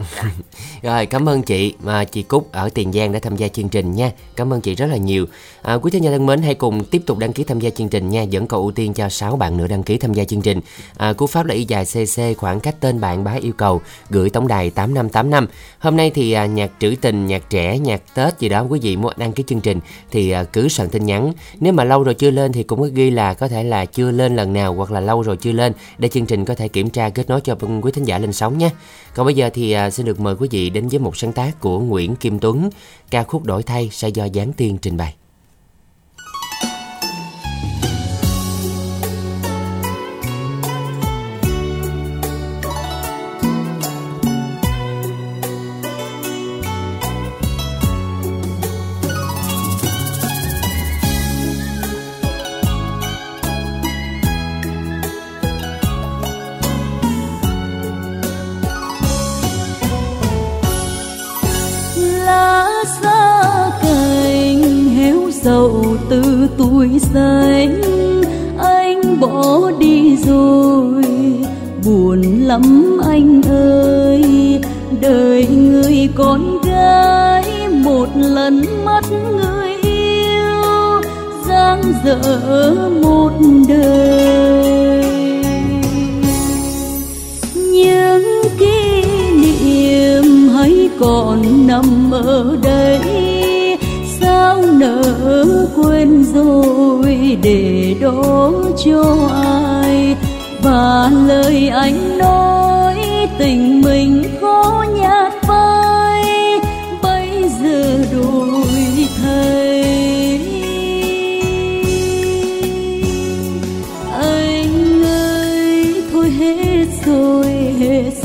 Rồi 0.82 1.06
cảm 1.06 1.28
ơn 1.28 1.42
chị 1.42 1.74
mà 1.82 2.04
chị 2.04 2.22
Cúc 2.22 2.52
ở 2.52 2.68
Tiền 2.74 2.92
Giang 2.92 3.12
đã 3.12 3.18
tham 3.18 3.36
gia 3.36 3.48
chương 3.48 3.68
trình 3.68 3.92
nha. 3.92 4.10
Cảm 4.36 4.52
ơn 4.52 4.60
chị 4.60 4.74
rất 4.74 4.86
là 4.86 4.96
nhiều. 4.96 5.26
À, 5.62 5.74
quý 5.74 5.90
thính 5.90 6.04
giả 6.04 6.10
thân 6.10 6.26
mến 6.26 6.42
hãy 6.42 6.54
cùng 6.54 6.84
tiếp 6.84 7.02
tục 7.06 7.18
đăng 7.18 7.32
ký 7.32 7.44
tham 7.44 7.60
gia 7.60 7.70
chương 7.70 7.88
trình 7.88 8.10
nha. 8.10 8.22
dẫn 8.22 8.46
cầu 8.46 8.60
ưu 8.60 8.72
tiên 8.72 8.94
cho 8.94 9.08
6 9.08 9.36
bạn 9.36 9.56
nữa 9.56 9.66
đăng 9.66 9.82
ký 9.82 9.98
tham 9.98 10.14
gia 10.14 10.24
chương 10.24 10.42
trình. 10.42 10.60
À, 10.96 11.12
cú 11.12 11.26
pháp 11.26 11.46
là 11.46 11.54
y 11.54 11.64
dài 11.64 11.84
CC 11.84 12.38
khoảng 12.38 12.60
cách 12.60 12.74
tên 12.80 13.00
bạn 13.00 13.24
bá 13.24 13.32
yêu 13.32 13.52
cầu 13.52 13.80
gửi 14.10 14.30
tổng 14.30 14.48
đài 14.48 14.70
8585. 14.70 15.46
Hôm 15.78 15.96
nay 15.96 16.10
thì 16.14 16.32
à, 16.32 16.46
nhạc 16.46 16.70
trữ 16.80 16.94
tình, 17.00 17.26
nhạc 17.26 17.50
trẻ, 17.50 17.78
nhạc 17.78 18.14
Tết 18.14 18.38
gì 18.38 18.48
đó 18.48 18.66
quý 18.68 18.80
vị 18.82 18.96
muốn 18.96 19.12
đăng 19.16 19.32
ký 19.32 19.44
chương 19.46 19.60
trình 19.60 19.80
thì 20.10 20.30
à, 20.30 20.44
cứ 20.44 20.68
soạn 20.68 20.88
tin 20.88 21.06
nhắn. 21.06 21.32
Nếu 21.60 21.72
mà 21.72 21.84
lâu 21.84 22.02
rồi 22.02 22.14
chưa 22.14 22.30
lên 22.30 22.52
thì 22.52 22.62
cũng 22.62 22.80
có 22.80 22.88
ghi 22.94 23.10
là 23.10 23.34
có 23.34 23.48
thể 23.48 23.64
là 23.64 23.84
chưa 23.84 24.10
lên 24.10 24.36
lần 24.36 24.52
nào 24.52 24.74
hoặc 24.74 24.90
là 24.90 25.00
lâu 25.00 25.22
rồi 25.22 25.36
chưa 25.36 25.52
lên 25.52 25.72
để 25.98 26.08
chương 26.08 26.26
trình 26.26 26.44
có 26.44 26.54
thể 26.54 26.68
kiểm 26.68 26.90
tra 26.90 27.10
kết 27.10 27.28
nối 27.28 27.40
cho 27.40 27.56
quý 27.82 27.92
thính 27.92 28.04
giả 28.04 28.18
lên 28.18 28.32
sóng 28.32 28.58
nhé. 28.58 28.70
Còn 29.14 29.26
bây 29.26 29.34
giờ 29.34 29.50
thì 29.54 29.72
à, 29.72 29.89
xin 29.90 30.06
được 30.06 30.20
mời 30.20 30.34
quý 30.38 30.48
vị 30.50 30.70
đến 30.70 30.88
với 30.88 30.98
một 30.98 31.16
sáng 31.16 31.32
tác 31.32 31.60
của 31.60 31.80
Nguyễn 31.80 32.16
Kim 32.16 32.38
Tuấn, 32.38 32.70
ca 33.10 33.22
khúc 33.22 33.44
đổi 33.44 33.62
thay 33.62 33.88
sẽ 33.92 34.08
do 34.08 34.28
Giáng 34.34 34.52
Tiên 34.52 34.78
trình 34.82 34.96
bày. 34.96 35.14
Dở 82.10 82.90
một 83.02 83.32
đời. 83.68 85.04
Những 87.54 88.42
kỷ 88.58 89.04
niệm 89.42 90.48
hãy 90.54 90.90
còn 91.00 91.66
nằm 91.66 92.10
ở 92.10 92.56
đây. 92.62 92.98
Sao 94.20 94.62
nỡ 94.62 95.66
quên 95.76 96.24
rồi 96.34 97.38
để 97.42 97.94
đó 98.00 98.52
cho 98.84 99.28
ai? 99.42 100.16
Và 100.62 101.10
lời 101.28 101.68
anh 101.68 102.18
nói 102.18 102.96
tình 103.38 103.82
mình 103.84 104.19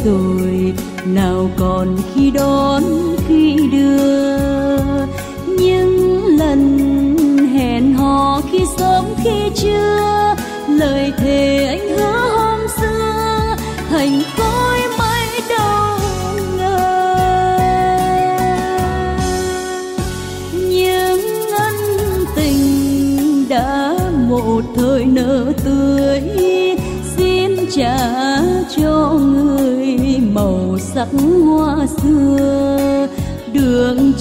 rồi 0.06 0.74
nào 1.06 1.50
còn 1.58 1.98
khi 2.14 2.32
đón 2.32 3.05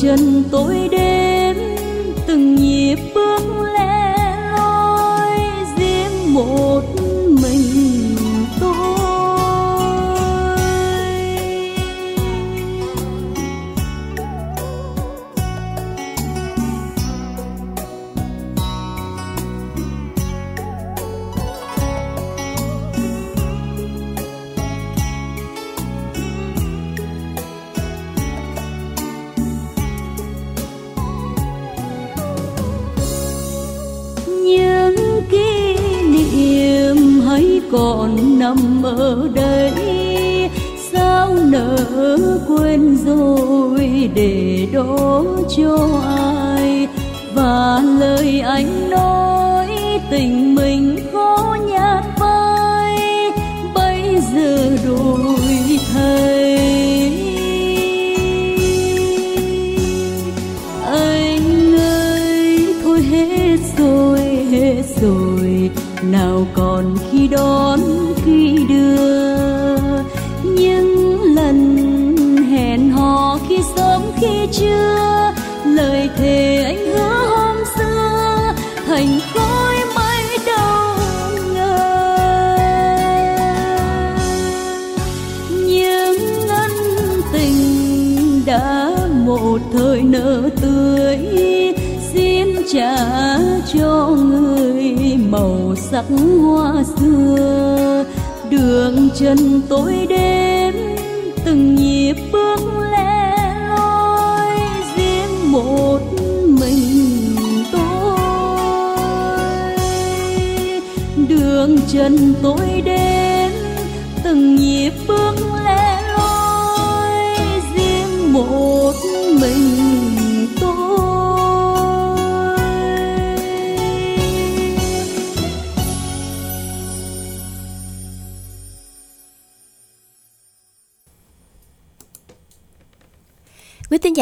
chân 0.04 0.44
tôi. 0.50 0.93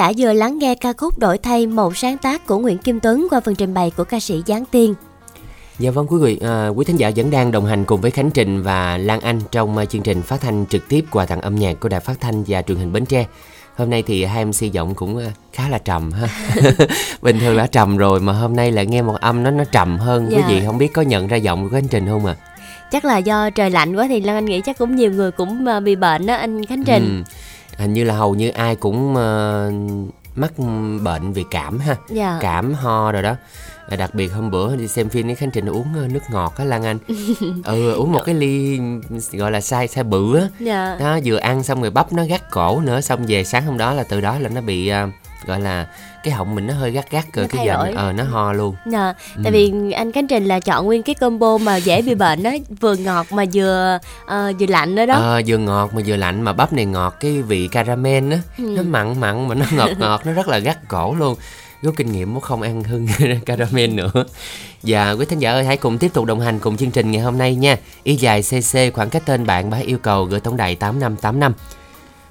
Giả 0.03 0.13
vừa 0.19 0.33
lắng 0.33 0.59
nghe 0.59 0.75
ca 0.75 0.93
khúc 0.93 1.19
đổi 1.19 1.39
thay 1.39 1.67
một 1.67 1.97
sáng 1.97 2.19
tác 2.19 2.47
của 2.47 2.59
Nguyễn 2.59 2.79
Kim 2.79 3.01
Tuấn 3.01 3.27
qua 3.31 3.41
phần 3.41 3.55
trình 3.55 3.75
bày 3.75 3.93
của 3.97 4.05
ca 4.05 4.21
sĩ 4.21 4.43
Giáng 4.47 4.65
Tiên. 4.65 4.95
Dạ 5.79 5.91
vâng 5.91 6.07
quý 6.09 6.17
vị, 6.23 6.39
à, 6.43 6.69
quý 6.69 6.85
thính 6.85 6.97
giả 6.97 7.11
vẫn 7.17 7.31
đang 7.31 7.53
đồng 7.53 7.65
hành 7.67 7.85
cùng 7.85 8.01
với 8.01 8.11
Khánh 8.11 8.31
Trình 8.31 8.63
và 8.63 8.99
Lan 8.99 9.21
Anh 9.21 9.41
trong 9.51 9.77
à, 9.77 9.85
chương 9.85 10.03
trình 10.03 10.23
phát 10.23 10.41
thanh 10.41 10.67
trực 10.67 10.89
tiếp 10.89 11.05
quà 11.11 11.27
tặng 11.27 11.41
âm 11.41 11.55
nhạc 11.55 11.81
của 11.81 11.89
Đài 11.89 12.01
Phát 12.01 12.21
thanh 12.21 12.45
và 12.47 12.63
Truyền 12.63 12.79
hình 12.79 12.93
Bến 12.93 13.07
Tre. 13.07 13.27
Hôm 13.77 13.91
nay 13.91 14.03
thì 14.07 14.25
hai 14.25 14.45
MC 14.45 14.73
giọng 14.73 14.95
cũng 14.95 15.19
à, 15.19 15.31
khá 15.53 15.69
là 15.69 15.79
trầm 15.79 16.13
ha. 16.13 16.29
Bình 17.23 17.39
thường 17.41 17.57
đã 17.57 17.67
trầm 17.67 17.97
rồi 17.97 18.21
mà 18.21 18.33
hôm 18.33 18.57
nay 18.57 18.73
lại 18.73 18.87
nghe 18.87 19.03
một 19.03 19.17
âm 19.21 19.43
nó 19.43 19.51
nó 19.51 19.65
trầm 19.65 19.99
hơn. 19.99 20.27
Quý 20.29 20.37
Dạ. 20.39 20.49
vị 20.49 20.63
không 20.67 20.79
biết 20.79 20.93
có 20.93 21.03
nhận 21.03 21.27
ra 21.27 21.37
giọng 21.37 21.63
của 21.63 21.75
Khánh 21.77 21.89
Trình 21.89 22.07
không 22.09 22.27
ạ? 22.27 22.37
À? 22.39 22.49
Chắc 22.93 23.05
là 23.05 23.19
do 23.19 23.51
trời 23.51 23.71
lạnh 23.71 23.97
quá 23.97 24.07
thì 24.09 24.21
Lan 24.21 24.37
Anh 24.37 24.45
nghĩ 24.45 24.61
chắc 24.61 24.79
cũng 24.79 24.97
nhiều 24.97 25.11
người 25.11 25.31
cũng 25.31 25.67
à, 25.67 25.81
bị 25.81 25.97
bệnh 25.97 26.27
đó 26.27 26.35
anh 26.35 26.67
Khánh 26.67 26.85
Trình. 26.85 27.25
Ừ. 27.27 27.33
Hình 27.79 27.93
như 27.93 28.05
là 28.05 28.15
hầu 28.17 28.35
như 28.35 28.49
ai 28.51 28.77
cũng 28.77 29.17
ờ, 29.17 29.71
mắc 30.37 30.53
bệnh 31.03 31.33
vì 31.33 31.45
cảm 31.51 31.79
ha. 31.79 31.97
Dạ. 32.09 32.39
Cảm 32.41 32.75
ho 32.75 33.13
rồi 33.13 33.23
đó. 33.23 33.37
À, 33.89 33.97
Đặc 33.97 34.15
biệt 34.15 34.29
hôm 34.29 34.51
bữa 34.51 34.77
đi 34.77 34.89
xem 34.89 35.09
phim 35.09 35.27
với 35.27 35.35
Khánh 35.35 35.51
Trình 35.51 35.67
uống 35.67 35.87
ờ, 35.97 36.09
nước 36.09 36.21
ngọt 36.31 36.55
á 36.57 36.65
Lan 36.65 36.83
Anh. 36.85 36.99
ừ 37.65 37.93
uống 37.93 38.13
một 38.13 38.21
cái 38.25 38.35
ly 38.35 38.81
gọi 39.33 39.51
là 39.51 39.61
sai 39.61 39.89
sai 39.89 40.05
bự 40.05 40.37
á. 40.37 40.49
Dạ. 40.59 40.97
đó 41.01 41.19
vừa 41.25 41.37
ăn 41.37 41.63
xong 41.63 41.81
rồi 41.81 41.91
bắp 41.91 42.13
nó 42.13 42.25
gắt 42.25 42.51
cổ 42.51 42.81
nữa 42.81 43.01
xong 43.01 43.25
về 43.27 43.45
sáng 43.45 43.65
hôm 43.67 43.79
đó 43.79 43.93
là 43.93 44.05
từ 44.09 44.21
đó 44.21 44.39
là 44.39 44.49
nó 44.49 44.61
bị 44.61 44.89
à, 44.89 45.09
gọi 45.47 45.61
là 45.61 45.87
cái 46.23 46.35
họng 46.35 46.55
mình 46.55 46.67
nó 46.67 46.75
hơi 46.75 46.91
gắt 46.91 47.11
gắt 47.11 47.25
rồi 47.33 47.49
cái 47.49 47.67
giờ 47.67 47.87
ờ 47.97 48.13
nó 48.13 48.25
ho 48.25 48.53
luôn. 48.53 48.75
Dạ, 48.93 49.15
Ừ. 49.37 49.41
tại 49.45 49.53
vì 49.53 49.73
anh 49.93 50.13
Khánh 50.13 50.27
Trình 50.27 50.45
là 50.45 50.61
chọn 50.61 50.87
nguyên 50.87 51.03
cái 51.03 51.15
combo 51.15 51.59
mà 51.59 51.77
dễ 51.77 52.03
bị 52.03 52.15
bệnh 52.15 52.43
đó, 52.43 52.51
vừa 52.81 52.95
ngọt 52.97 53.27
mà 53.33 53.45
vừa 53.55 53.99
ờ, 54.27 54.53
vừa 54.59 54.67
lạnh 54.67 54.95
nữa 54.95 55.07
đó. 55.07 55.15
ờ 55.15 55.43
vừa 55.47 55.59
ngọt 55.59 55.95
mà 55.95 56.03
vừa 56.07 56.17
lạnh 56.17 56.43
mà 56.43 56.53
bắp 56.53 56.73
này 56.73 56.85
ngọt 56.85 57.15
cái 57.21 57.43
vị 57.43 57.69
caramel 57.69 58.33
á 58.33 58.39
Ừ. 58.59 58.65
nó 58.77 58.83
mặn 58.83 59.21
mặn 59.21 59.49
mà 59.49 59.55
nó 59.55 59.65
ngọt 59.77 59.91
ngọt 59.99 60.27
nó 60.27 60.33
rất 60.33 60.49
là 60.49 60.59
gắt 60.59 60.89
cổ 60.89 61.15
luôn. 61.15 61.37
Rút 61.83 61.95
kinh 61.97 62.13
nghiệm 62.13 62.35
muốn 62.35 62.41
không 62.43 62.63
ăn 62.63 62.83
hương 62.85 63.07
caramel 63.47 63.91
nữa. 63.91 64.11
Và 64.83 65.13
quý 65.13 65.25
thính 65.27 65.39
giả 65.39 65.53
ơi 65.53 65.65
hãy 65.65 65.77
cùng 65.77 65.99
tiếp 65.99 66.11
tục 66.15 66.25
đồng 66.25 66.41
hành 66.41 66.59
cùng 66.59 66.77
chương 66.77 66.91
trình 66.91 67.11
ngày 67.11 67.21
hôm 67.23 67.39
nay 67.39 67.55
nha. 67.55 67.77
Y 68.03 68.15
dài 68.17 68.43
cc 68.43 68.95
khoảng 68.95 69.11
cách 69.11 69.23
tên 69.27 69.47
bạn 69.47 69.71
hãy 69.71 69.83
yêu 69.85 69.99
cầu 69.99 70.25
gửi 70.25 70.41
tổng 70.41 70.57
đài 70.57 70.75
8585 70.75 71.53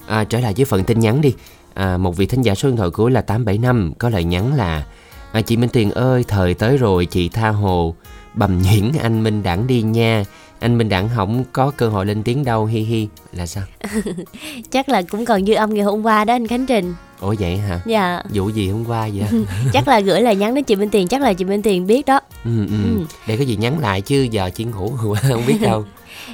à, 0.08 0.24
trở 0.24 0.40
lại 0.40 0.54
với 0.58 0.66
phần 0.66 0.84
tin 0.84 1.00
nhắn 1.00 1.22
đi 1.22 1.34
à, 1.74 1.98
một 1.98 2.18
vị 2.18 2.26
thính 2.26 2.42
giả 2.42 2.56
số 2.56 2.70
điện 2.70 2.78
thoại 2.78 2.90
cuối 2.90 3.12
là 3.12 3.22
875 3.22 3.94
có 4.00 4.10
lời 4.10 4.24
nhắn 4.24 4.54
là 4.54 4.86
à, 5.32 5.42
chị 5.42 5.58
Minh 5.58 5.70
Tuyền 5.74 5.90
ơi 5.92 6.26
thời 6.28 6.54
tới 6.54 6.78
rồi 6.78 7.06
chị 7.06 7.30
tha 7.30 7.50
hồ. 7.50 7.96
Bầm 8.34 8.62
nhuyễn 8.62 8.92
anh 9.02 9.24
Minh 9.24 9.44
Đẳng 9.44 9.68
đi 9.68 9.82
nha 9.82 10.24
anh 10.62 10.78
Minh 10.78 10.90
Đẳng 10.90 11.10
không 11.16 11.44
có 11.54 11.72
cơ 11.78 11.90
hội 11.90 12.06
lên 12.06 12.24
tiếng 12.24 12.46
đâu 12.46 12.66
hi 12.66 12.80
hi 12.80 13.08
là 13.34 13.46
sao 13.46 13.64
Chắc 14.72 14.90
là 14.90 15.02
cũng 15.02 15.26
còn 15.26 15.46
dư 15.46 15.54
âm 15.54 15.74
ngày 15.74 15.84
hôm 15.84 16.06
qua 16.06 16.26
đó 16.26 16.34
anh 16.36 16.48
Khánh 16.48 16.66
Trình. 16.66 16.94
ủa 17.20 17.36
vậy 17.40 17.58
hả 17.58 17.80
Dạ, 17.86 18.24
vụ 18.34 18.50
gì 18.50 18.70
hôm 18.70 18.86
qua 18.86 19.10
vậy 19.14 19.28
chắc 19.74 19.88
là 19.88 20.00
gửi 20.00 20.22
lời 20.22 20.36
nhắn 20.36 20.56
đến 20.56 20.64
chị 20.64 20.76
Minh 20.76 20.90
Tiền, 20.90 21.08
chắc 21.08 21.22
là 21.22 21.34
chị 21.34 21.46
Minh 21.46 21.62
Tiền 21.62 21.88
biết 21.88 22.06
đó. 22.06 22.20
ừ, 22.46 22.66
ừ. 22.68 22.76
Ừ. 22.98 23.06
để 23.28 23.38
có 23.38 23.44
gì 23.44 23.56
nhắn 23.56 23.80
lại 23.80 24.02
chứ 24.02 24.28
giờ 24.32 24.50
chị 24.56 24.64
ngủ 24.64 24.94
không 25.30 25.46
biết 25.48 25.62
đâu 25.62 25.86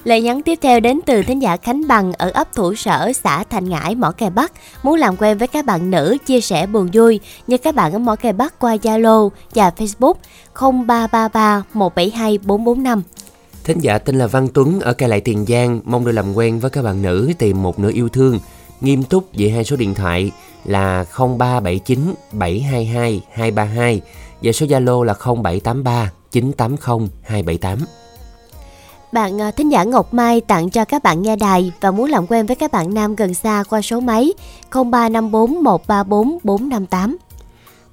Lời 0.03 0.21
nhắn 0.21 0.41
tiếp 0.41 0.59
theo 0.61 0.79
đến 0.79 0.99
từ 1.05 1.23
thính 1.23 1.41
giả 1.41 1.57
Khánh 1.57 1.87
Bằng 1.87 2.13
ở 2.13 2.31
ấp 2.33 2.53
Thủ 2.55 2.75
Sở, 2.75 3.11
xã 3.23 3.43
Thành 3.49 3.69
Ngãi, 3.69 3.95
Mỏ 3.95 4.11
Cày 4.11 4.29
Bắc. 4.29 4.51
Muốn 4.83 4.99
làm 4.99 5.15
quen 5.17 5.37
với 5.37 5.47
các 5.47 5.65
bạn 5.65 5.91
nữ, 5.91 6.17
chia 6.25 6.41
sẻ 6.41 6.65
buồn 6.65 6.89
vui 6.93 7.19
như 7.47 7.57
các 7.57 7.75
bạn 7.75 7.93
ở 7.93 7.99
Mỏ 7.99 8.15
Cày 8.15 8.33
Bắc 8.33 8.59
qua 8.59 8.75
Zalo 8.75 9.29
và 9.55 9.71
Facebook 9.77 10.13
0333 10.55 11.63
172 11.73 12.37
445. 12.37 13.01
Thính 13.67 13.79
giả 13.79 13.97
tên 13.97 14.15
là 14.15 14.27
Văn 14.27 14.47
Tuấn, 14.53 14.79
ở 14.79 14.93
Cai 14.93 15.09
Lại 15.09 15.21
Tiền 15.21 15.45
Giang, 15.47 15.79
mong 15.83 16.05
được 16.05 16.11
làm 16.11 16.33
quen 16.33 16.59
với 16.59 16.71
các 16.71 16.81
bạn 16.81 17.01
nữ, 17.01 17.31
tìm 17.37 17.63
một 17.63 17.79
nửa 17.79 17.91
yêu 17.93 18.09
thương. 18.09 18.39
Nghiêm 18.81 19.03
túc 19.03 19.23
về 19.33 19.49
hai 19.49 19.63
số 19.63 19.75
điện 19.75 19.93
thoại 19.93 20.31
là 20.65 21.05
0379 21.17 22.13
722 22.31 23.21
232 23.31 24.01
và 24.41 24.51
số 24.51 24.65
Zalo 24.65 25.03
là 25.03 25.13
0783 25.13 26.11
980 26.31 27.09
278. 27.23 27.79
Bạn 29.11 29.41
à, 29.41 29.51
thính 29.51 29.71
giả 29.71 29.83
Ngọc 29.83 30.13
Mai 30.13 30.41
tặng 30.41 30.69
cho 30.69 30.85
các 30.85 31.03
bạn 31.03 31.21
nghe 31.21 31.35
đài 31.35 31.71
và 31.81 31.91
muốn 31.91 32.09
làm 32.09 32.27
quen 32.27 32.45
với 32.45 32.55
các 32.55 32.71
bạn 32.71 32.93
nam 32.93 33.15
gần 33.15 33.33
xa 33.33 33.63
qua 33.69 33.81
số 33.81 33.99
máy 33.99 34.33
0354 34.71 35.63
134 35.63 36.37
458. 36.43 37.17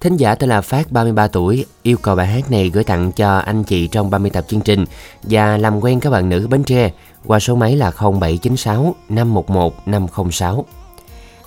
Thính 0.00 0.16
giả 0.16 0.34
tên 0.34 0.48
là 0.48 0.60
Phát 0.60 0.92
33 0.92 1.26
tuổi 1.28 1.64
yêu 1.82 1.96
cầu 2.02 2.16
bài 2.16 2.26
hát 2.26 2.50
này 2.50 2.70
gửi 2.74 2.84
tặng 2.84 3.12
cho 3.12 3.38
anh 3.38 3.64
chị 3.64 3.86
trong 3.86 4.10
30 4.10 4.30
tập 4.30 4.44
chương 4.48 4.60
trình 4.60 4.84
và 5.22 5.56
làm 5.56 5.80
quen 5.80 6.00
các 6.00 6.10
bạn 6.10 6.28
nữ 6.28 6.46
Bến 6.50 6.64
Tre 6.64 6.90
qua 7.26 7.40
số 7.40 7.54
máy 7.54 7.76
là 7.76 7.90
0796 7.90 8.94
511 9.08 9.88
506. 9.88 10.64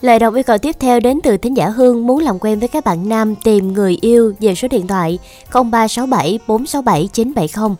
Lời 0.02 0.20
đọc 0.20 0.34
yêu 0.34 0.44
cầu 0.44 0.58
tiếp 0.58 0.76
theo 0.80 1.00
đến 1.00 1.20
từ 1.24 1.38
thính 1.38 1.58
giả 1.58 1.70
Hương 1.70 2.08
muốn 2.08 2.20
làm 2.20 2.40
quen 2.40 2.60
với 2.60 2.68
các 2.68 2.86
bạn 2.86 3.10
nam 3.10 3.36
tìm 3.36 3.74
người 3.74 3.98
yêu 4.02 4.34
về 4.40 4.56
số 4.56 4.68
điện 4.68 4.88
thoại 4.88 5.20
0367 5.52 6.40
467 6.48 7.10
970. 7.14 7.76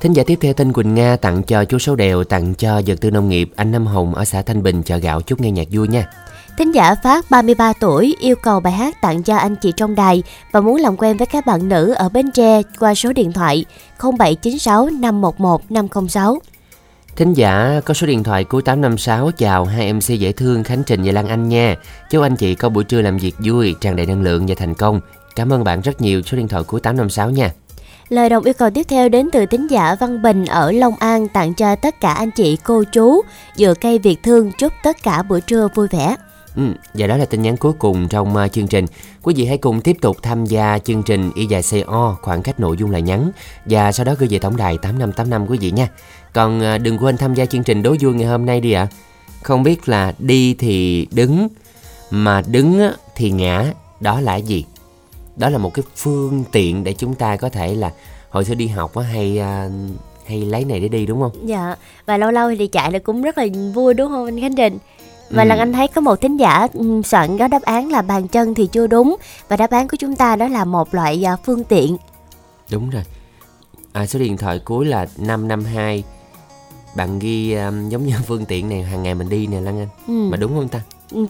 Thính 0.00 0.12
giả 0.12 0.22
tiếp 0.26 0.38
theo 0.40 0.52
tên 0.52 0.72
Quỳnh 0.72 0.94
Nga 0.94 1.16
tặng 1.16 1.42
cho 1.42 1.64
chú 1.64 1.78
Sáu 1.78 1.96
Đèo, 1.96 2.24
tặng 2.24 2.54
cho 2.54 2.82
vật 2.86 3.00
tư 3.00 3.10
nông 3.10 3.28
nghiệp 3.28 3.50
anh 3.56 3.72
Năm 3.72 3.86
Hồng 3.86 4.14
ở 4.14 4.24
xã 4.24 4.42
Thanh 4.42 4.62
Bình 4.62 4.82
chợ 4.82 4.96
gạo 4.96 5.20
chúc 5.20 5.40
nghe 5.40 5.50
nhạc 5.50 5.68
vui 5.70 5.88
nha. 5.88 6.08
Thính 6.58 6.74
giả 6.74 6.94
Phát 6.94 7.30
33 7.30 7.72
tuổi 7.72 8.16
yêu 8.20 8.36
cầu 8.36 8.60
bài 8.60 8.72
hát 8.72 9.00
tặng 9.00 9.22
cho 9.22 9.36
anh 9.36 9.56
chị 9.56 9.72
trong 9.76 9.94
đài 9.94 10.22
và 10.52 10.60
muốn 10.60 10.76
làm 10.76 10.96
quen 10.96 11.16
với 11.16 11.26
các 11.26 11.46
bạn 11.46 11.68
nữ 11.68 11.92
ở 11.92 12.08
Bến 12.08 12.30
Tre 12.30 12.62
qua 12.78 12.94
số 12.94 13.12
điện 13.12 13.32
thoại 13.32 13.64
0796 13.98 14.88
511 14.90 15.70
506. 15.70 16.38
Thính 17.16 17.34
giả 17.34 17.80
có 17.84 17.94
số 17.94 18.06
điện 18.06 18.22
thoại 18.22 18.44
cuối 18.44 18.62
856 18.62 19.30
chào 19.30 19.64
hai 19.64 19.92
MC 19.92 20.06
dễ 20.06 20.32
thương 20.32 20.64
Khánh 20.64 20.82
Trình 20.86 21.02
và 21.04 21.12
Lan 21.12 21.28
Anh 21.28 21.48
nha. 21.48 21.76
Chúc 22.10 22.22
anh 22.22 22.36
chị 22.36 22.54
có 22.54 22.68
buổi 22.68 22.84
trưa 22.84 23.02
làm 23.02 23.18
việc 23.18 23.34
vui, 23.44 23.74
tràn 23.80 23.96
đầy 23.96 24.06
năng 24.06 24.22
lượng 24.22 24.46
và 24.46 24.54
thành 24.58 24.74
công. 24.74 25.00
Cảm 25.36 25.52
ơn 25.52 25.64
bạn 25.64 25.80
rất 25.80 26.00
nhiều 26.00 26.22
số 26.22 26.36
điện 26.36 26.48
thoại 26.48 26.62
cuối 26.66 26.80
856 26.80 27.30
nha. 27.30 27.50
Lời 28.08 28.28
đồng 28.28 28.44
yêu 28.44 28.54
cầu 28.58 28.70
tiếp 28.70 28.86
theo 28.88 29.08
đến 29.08 29.28
từ 29.32 29.46
thính 29.46 29.66
giả 29.66 29.96
Văn 30.00 30.22
Bình 30.22 30.44
ở 30.44 30.72
Long 30.72 30.94
An 30.98 31.28
tặng 31.28 31.54
cho 31.54 31.76
tất 31.76 32.00
cả 32.00 32.12
anh 32.12 32.30
chị 32.30 32.58
cô 32.64 32.84
chú 32.92 33.22
dựa 33.56 33.74
cây 33.80 33.98
Việt 33.98 34.22
Thương 34.22 34.52
chúc 34.58 34.72
tất 34.82 35.02
cả 35.02 35.22
bữa 35.22 35.40
trưa 35.40 35.68
vui 35.74 35.88
vẻ. 35.90 36.16
Ừ, 36.58 36.64
và 36.94 37.06
đó 37.06 37.16
là 37.16 37.24
tin 37.24 37.42
nhắn 37.42 37.56
cuối 37.56 37.72
cùng 37.78 38.08
trong 38.08 38.36
uh, 38.36 38.52
chương 38.52 38.66
trình. 38.66 38.86
Quý 39.22 39.34
vị 39.36 39.46
hãy 39.46 39.58
cùng 39.58 39.80
tiếp 39.80 39.96
tục 40.00 40.16
tham 40.22 40.44
gia 40.44 40.78
chương 40.78 41.02
trình 41.02 41.30
Y 41.34 41.46
dài 41.46 41.62
CO 41.70 42.16
khoảng 42.22 42.42
cách 42.42 42.60
nội 42.60 42.76
dung 42.76 42.90
là 42.90 42.98
nhắn 42.98 43.30
và 43.64 43.92
sau 43.92 44.04
đó 44.04 44.14
gửi 44.18 44.28
về 44.28 44.38
tổng 44.38 44.56
đài 44.56 44.78
8585 44.78 45.46
quý 45.46 45.58
vị 45.58 45.70
nha. 45.70 45.88
Còn 46.32 46.74
uh, 46.74 46.80
đừng 46.80 46.98
quên 46.98 47.16
tham 47.16 47.34
gia 47.34 47.46
chương 47.46 47.62
trình 47.62 47.82
đố 47.82 47.96
vui 48.00 48.14
ngày 48.14 48.26
hôm 48.26 48.46
nay 48.46 48.60
đi 48.60 48.72
ạ. 48.72 48.88
Không 49.42 49.62
biết 49.62 49.88
là 49.88 50.14
đi 50.18 50.54
thì 50.54 51.06
đứng 51.10 51.48
mà 52.10 52.42
đứng 52.46 52.90
thì 53.16 53.30
ngã 53.30 53.64
đó 54.00 54.20
là 54.20 54.36
gì 54.36 54.64
đó 55.36 55.48
là 55.48 55.58
một 55.58 55.74
cái 55.74 55.82
phương 55.96 56.44
tiện 56.52 56.84
để 56.84 56.94
chúng 56.98 57.14
ta 57.14 57.36
có 57.36 57.48
thể 57.48 57.74
là 57.74 57.90
hồi 58.30 58.44
xưa 58.44 58.54
đi 58.54 58.66
học 58.66 58.96
á 58.96 59.02
hay 59.02 59.40
uh, 59.40 59.72
hay 60.26 60.40
lấy 60.40 60.64
này 60.64 60.80
để 60.80 60.88
đi 60.88 61.06
đúng 61.06 61.20
không 61.20 61.32
Dạ, 61.44 61.76
và 62.06 62.16
lâu 62.16 62.30
lâu 62.30 62.50
thì 62.58 62.66
chạy 62.66 62.92
là 62.92 62.98
cũng 62.98 63.22
rất 63.22 63.38
là 63.38 63.46
vui 63.74 63.94
đúng 63.94 64.08
không 64.08 64.24
anh 64.24 64.40
Khánh 64.40 64.54
Trình? 64.54 64.78
Và 65.30 65.42
Ừ. 65.42 65.48
lần 65.48 65.58
anh 65.58 65.72
thấy 65.72 65.88
có 65.88 66.00
một 66.00 66.20
thính 66.20 66.36
giả 66.36 66.68
ừm, 66.74 67.02
soạn 67.02 67.38
có 67.38 67.48
đáp 67.48 67.62
án 67.62 67.90
là 67.92 68.02
bàn 68.02 68.28
chân 68.28 68.54
thì 68.54 68.66
chưa 68.66 68.86
đúng 68.86 69.16
và 69.48 69.56
đáp 69.56 69.70
án 69.70 69.88
của 69.88 69.96
chúng 69.96 70.16
ta 70.16 70.36
đó 70.36 70.48
là 70.48 70.64
một 70.64 70.94
loại 70.94 71.26
à, 71.26 71.36
phương 71.44 71.64
tiện. 71.64 71.96
đúng 72.70 72.90
rồi 72.90 73.02
à, 73.92 74.06
số 74.06 74.18
điện 74.18 74.36
thoại 74.36 74.58
cuối 74.64 74.86
là 74.86 75.06
552 75.16 76.04
bạn 76.96 77.18
ghi 77.18 77.52
à, 77.52 77.72
giống 77.88 78.06
như 78.06 78.14
phương 78.26 78.44
tiện 78.44 78.68
này 78.68 78.82
hàng 78.82 79.02
ngày 79.02 79.14
mình 79.14 79.28
đi 79.28 79.46
nè 79.46 79.60
Lan 79.60 79.78
Anh 79.78 79.88
Ừ. 80.06 80.12
mà 80.30 80.36
đúng 80.36 80.54
không 80.54 80.68
ta 80.68 80.80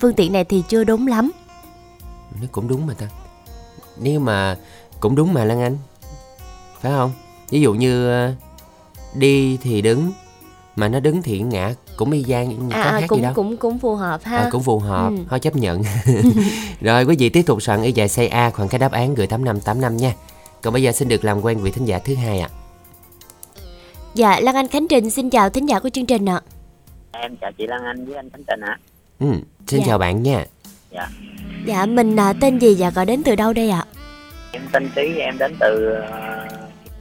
Phương 0.01 0.13
tiện 0.13 0.33
này 0.33 0.43
thì 0.43 0.63
chưa 0.69 0.83
đúng 0.83 1.07
lắm. 1.07 1.31
nó 2.41 2.47
cũng 2.51 2.67
đúng 2.67 2.85
mà 2.87 2.93
ta 2.93 3.07
nếu 4.01 4.19
mà 4.19 4.57
cũng 4.99 5.15
đúng 5.15 5.33
mà 5.33 5.43
Lan 5.45 5.61
Anh 5.61 5.77
phải 6.81 6.91
không 6.91 7.11
ví 7.49 7.61
dụ 7.61 7.73
như 7.73 8.09
ờ, 8.09 8.31
đi 9.15 9.57
thì 9.57 9.81
đứng 9.81 10.11
mà 10.75 10.87
nó 10.89 10.99
đứng 10.99 11.21
thì 11.21 11.39
ngã 11.39 11.73
cũng 11.99 12.11
y 12.11 12.23
có 12.23 12.35
À, 12.71 12.83
khác 12.83 12.89
à 12.91 12.99
gì 13.01 13.07
cũng 13.07 13.21
đâu 13.21 13.33
cũng 13.33 13.57
cũng 13.57 13.79
phù 13.79 13.95
hợp 13.95 14.23
ha. 14.23 14.37
À, 14.37 14.49
cũng 14.51 14.63
phù 14.63 14.79
hợp 14.79 15.09
Ừ. 15.09 15.15
thôi 15.29 15.39
chấp 15.39 15.55
nhận 15.55 15.81
rồi 16.81 17.03
quý 17.05 17.15
vị 17.19 17.29
tiếp 17.29 17.41
tục 17.45 17.61
soạn 17.61 17.81
y 17.83 17.91
dài 17.91 18.09
xây 18.09 18.27
a 18.27 18.49
khoảng 18.49 18.69
cái 18.69 18.79
đáp 18.79 18.91
án 18.91 19.15
gửi 19.15 19.27
8585 19.27 19.97
nha 19.97 20.13
còn 20.61 20.73
bây 20.73 20.83
giờ 20.83 20.91
xin 20.91 21.07
được 21.07 21.25
làm 21.25 21.41
quen 21.41 21.57
vị 21.57 21.71
thính 21.71 21.85
giả 21.85 21.99
thứ 21.99 22.15
hai 22.15 22.39
ạ 22.39 22.49
Dạ, 24.15 24.39
Lan 24.39 24.55
Anh 24.55 24.67
Khánh 24.67 24.87
Trình 24.87 25.09
xin 25.09 25.29
chào 25.29 25.49
thính 25.49 25.69
giả 25.69 25.79
của 25.79 25.89
chương 25.89 26.05
trình 26.05 26.25
ạ. 26.29 26.41
em 27.11 27.35
chào 27.41 27.51
chị 27.57 27.67
Lan 27.67 27.81
Anh 27.85 28.05
với 28.05 28.15
anh 28.15 28.29
Khánh 28.29 28.43
Trình 28.47 28.59
ạ 28.61 28.77
ừ, 29.19 29.25
xin 29.67 29.79
Dạ. 29.79 29.85
chào 29.87 29.97
bạn 29.97 30.23
nha 30.23 30.45
Dạ, 31.65 31.85
mình 31.85 32.15
à, 32.15 32.33
tên 32.41 32.59
gì 32.59 32.75
và 32.79 32.89
gọi 32.89 33.05
đến 33.05 33.21
từ 33.25 33.35
đâu 33.35 33.53
đây 33.53 33.69
ạ? 33.69 33.85
em 34.51 34.61
tên 34.71 34.89
Trí 34.95 35.01
em 35.19 35.37
đến 35.37 35.55
từ 35.59 35.89
uh, 35.97 36.51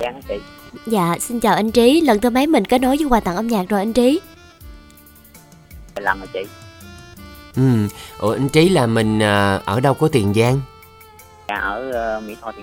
Giang 0.00 0.21
chị 0.28 0.35
Dạ, 0.87 1.17
xin 1.21 1.40
chào 1.40 1.55
anh 1.55 1.71
Trí. 1.71 2.00
Lần 2.00 2.21
thứ 2.21 2.31
mấy 2.31 2.47
mình 2.47 2.64
kết 2.64 2.78
nối 2.81 2.97
với 2.97 3.07
quà 3.07 3.21
tặng 3.21 3.37
âm 3.37 3.47
nhạc 3.47 3.69
rồi 3.69 3.81
anh 3.81 3.93
Trí? 3.93 4.21
Lần 6.00 6.19
rồi 6.19 6.28
chị? 6.33 6.40
Ừ. 7.57 7.88
ủa 8.19 8.33
anh 8.33 8.49
trí 8.49 8.69
là 8.69 8.87
mình 8.87 9.19
ờ, 9.21 9.62
ở 9.64 9.81
đâu 9.81 9.95
có 9.95 10.09
tiền 10.09 10.35
giang? 10.35 10.61
Dạ 11.49 11.55
ở 11.57 12.17
uh, 12.19 12.25
Mỹ 12.25 12.37
Tho 12.43 12.52
thì 12.57 12.62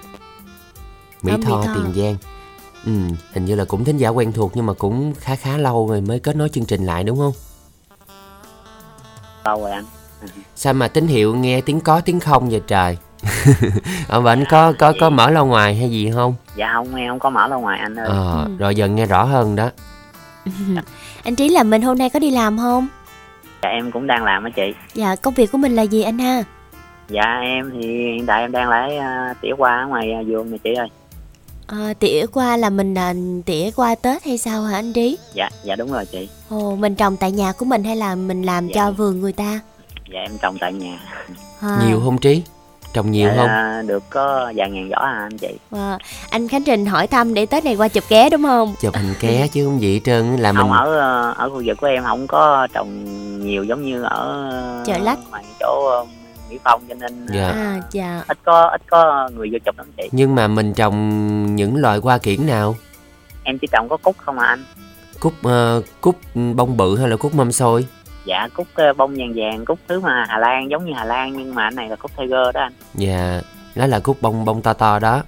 mỹ 1.22 1.32
Ở 1.34 1.38
Mỹ 1.38 1.44
tho 1.46 1.64
Tho. 1.66 1.74
tiền 1.74 1.94
giang. 2.04 2.16
Ừ, 2.86 2.92
hình 3.34 3.46
như 3.46 3.56
là 3.56 3.66
cũng 3.66 3.84
thính 3.86 3.98
giả 3.98 4.10
quen 4.10 4.32
thuộc 4.32 4.52
nhưng 4.56 4.66
mà 4.66 4.74
cũng 4.74 5.14
khá 5.20 5.36
khá 5.36 5.58
lâu 5.58 5.88
rồi 5.90 6.02
mới 6.02 6.20
kết 6.20 6.36
nối 6.36 6.50
chương 6.50 6.66
trình 6.66 6.86
lại 6.86 7.04
đúng 7.04 7.18
không? 7.18 7.34
Lâu 9.46 9.62
rồi 9.62 9.72
anh. 9.72 9.86
Sao 10.56 10.74
mà 10.74 10.88
tín 10.88 11.08
hiệu 11.08 11.36
nghe 11.36 11.62
tiếng 11.62 11.80
có 11.80 12.02
tiếng 12.02 12.20
không 12.20 12.50
vậy 12.50 12.62
trời? 12.68 12.98
Ở 14.08 14.22
bệnh 14.22 14.46
có 14.50 14.74
có 14.80 14.94
có 15.00 15.10
mở 15.10 15.30
loa 15.30 15.44
ngoài 15.44 15.76
hay 15.76 15.90
gì 15.90 16.12
không? 16.16 16.36
Dạ 16.56 16.72
không 16.74 16.96
em 16.96 17.10
không 17.10 17.20
có 17.20 17.30
mở 17.30 17.48
ra 17.48 17.56
ngoài 17.56 17.80
anh 17.80 17.96
ơi. 17.96 18.08
Ờ 18.10 18.44
Ừ. 18.46 18.56
rồi 18.58 18.76
giờ 18.76 18.88
nghe 18.88 19.06
rõ 19.06 19.24
hơn 19.24 19.56
đó. 19.56 19.70
Anh 21.24 21.36
Trí 21.36 21.50
là 21.50 21.64
mình 21.64 21.82
hôm 21.82 21.98
nay 21.98 22.10
có 22.10 22.20
đi 22.20 22.32
làm 22.32 22.58
không? 22.58 22.88
Dạ 23.66 23.70
em 23.70 23.92
cũng 23.92 24.08
đang 24.08 24.24
làm 24.24 24.44
á 24.44 24.50
chị 24.56 24.74
Dạ, 24.94 25.16
công 25.16 25.34
việc 25.34 25.52
của 25.52 25.58
mình 25.58 25.76
là 25.76 25.82
gì 25.82 26.02
anh 26.04 26.20
ha? 26.20 26.44
dạ 27.10 27.40
em 27.44 27.72
thì 27.74 27.88
hiện 27.88 28.26
tại 28.26 28.42
em 28.42 28.52
đang 28.52 28.70
lấy 28.70 28.98
uh, 28.98 29.38
tỉa 29.42 29.52
qua 29.58 29.82
ở 29.82 29.88
ngoài 29.88 30.12
uh, 30.22 30.28
vườn 30.28 30.52
nè 30.52 30.58
chị 30.64 30.74
ơi 30.74 30.88
À, 31.68 31.94
tỉa 32.00 32.26
qua 32.34 32.58
là 32.58 32.70
mình 32.70 32.98
à, 32.98 33.14
tỉa 33.46 33.70
qua 33.76 33.96
Tết 33.96 34.24
hay 34.26 34.38
sao 34.38 34.64
hả 34.64 34.76
anh 34.76 34.94
Trí? 34.94 35.18
dạ 35.34 35.50
dạ 35.64 35.76
đúng 35.76 35.92
rồi 35.92 36.06
chị 36.06 36.30
Ồ, 36.50 36.76
mình 36.76 36.96
trồng 36.96 37.18
tại 37.18 37.32
nhà 37.32 37.52
của 37.52 37.66
mình 37.66 37.84
hay 37.84 37.96
là 37.96 38.16
mình 38.16 38.44
làm 38.44 38.68
Dạ. 38.68 38.74
cho 38.76 38.92
vườn 38.92 39.22
người 39.22 39.34
ta? 39.34 39.60
dạ 40.14 40.20
em 40.20 40.32
trồng 40.42 40.58
tại 40.60 40.74
nhà 40.74 40.98
À, 41.62 41.80
nhiều 41.88 42.02
không 42.06 42.18
trí 42.18 42.44
trồng 42.96 43.12
nhiều 43.12 43.30
không 43.38 43.50
được 43.88 44.04
có 44.10 44.52
vài 44.56 44.70
ngàn 44.70 44.90
giỏ 44.92 44.98
à 44.98 45.28
anh 45.30 45.38
chị 45.38 45.50
à, 45.72 45.98
anh 46.30 46.48
Khánh 46.48 46.64
Trình 46.64 46.86
hỏi 46.86 47.08
thăm 47.08 47.34
để 47.34 47.46
Tết 47.46 47.66
này 47.66 47.76
qua 47.76 47.88
chụp 47.88 48.04
ké 48.10 48.30
đúng 48.30 48.44
không? 48.44 48.76
chụp 48.82 48.96
hình 48.96 49.14
ké 49.20 49.48
chứ 49.48 49.66
không 49.66 49.82
gì 49.82 49.94
hết 49.94 50.00
trơn 50.06 50.36
là 50.36 50.52
mình 50.52 50.62
không 50.62 50.72
ở 50.72 50.96
ờ, 51.00 51.34
ở 51.38 51.50
khu 51.50 51.62
vực 51.66 51.78
của 51.82 51.88
em 51.88 52.04
không 52.04 52.28
có 52.28 52.68
trồng 52.74 52.90
nhiều 53.46 53.64
giống 53.64 53.86
như 53.86 54.04
ở 54.04 54.52
Chợ 54.86 54.98
Lách. 54.98 55.20
ngoài 55.32 55.44
chỗ 55.60 55.88
ờ, 55.90 56.06
Mỹ 56.50 56.58
Phong 56.64 56.82
cho 56.90 56.96
nên 56.96 57.26
Dạ. 57.34 57.48
À, 57.50 57.82
dạ. 57.92 58.24
ít 58.28 58.38
có 58.46 58.68
ít 58.68 58.82
có 58.90 59.30
người 59.36 59.50
vô 59.52 59.58
chụp 59.66 59.78
lắm 59.78 59.88
chị 59.98 60.10
nhưng 60.12 60.36
mà 60.36 60.48
mình 60.48 60.74
trồng 60.74 61.56
những 61.56 61.76
loại 61.76 62.00
hoa 62.04 62.18
kiển 62.18 62.48
nào 62.48 62.76
em 63.44 63.58
chỉ 63.60 63.68
trồng 63.72 63.90
có 63.90 63.98
cúc 63.98 64.16
không 64.26 64.40
à 64.40 64.46
anh 64.48 64.64
cúc 65.20 65.34
ờ, 65.44 65.82
cúc 66.02 66.16
bông 66.56 66.78
bự 66.78 66.98
hay 66.98 67.10
là 67.10 67.16
cúc 67.16 67.36
mâm 67.36 67.52
xôi 67.52 67.86
dạ 68.26 68.48
cúc 68.54 68.68
ờ, 68.76 68.94
bông 68.94 69.16
vàng 69.18 69.34
vàng 69.36 69.66
cúc 69.66 69.80
thứ 69.88 70.00
mà 70.00 70.26
Hà 70.30 70.38
Lan 70.38 70.70
giống 70.72 70.86
như 70.86 70.94
Hà 70.96 71.04
Lan 71.06 71.34
nhưng 71.38 71.56
mà 71.56 71.64
anh 71.64 71.76
này 71.76 71.90
là 71.90 71.96
cúc 71.96 72.12
Tiger 72.18 72.32
đó 72.54 72.62
anh 72.62 72.74
dạ 72.94 73.42
đó 73.76 73.86
là 73.86 74.00
cúc 74.00 74.18
bông 74.22 74.46
bông 74.46 74.62
to 74.62 74.74
to 74.74 75.00
đó 75.00 75.22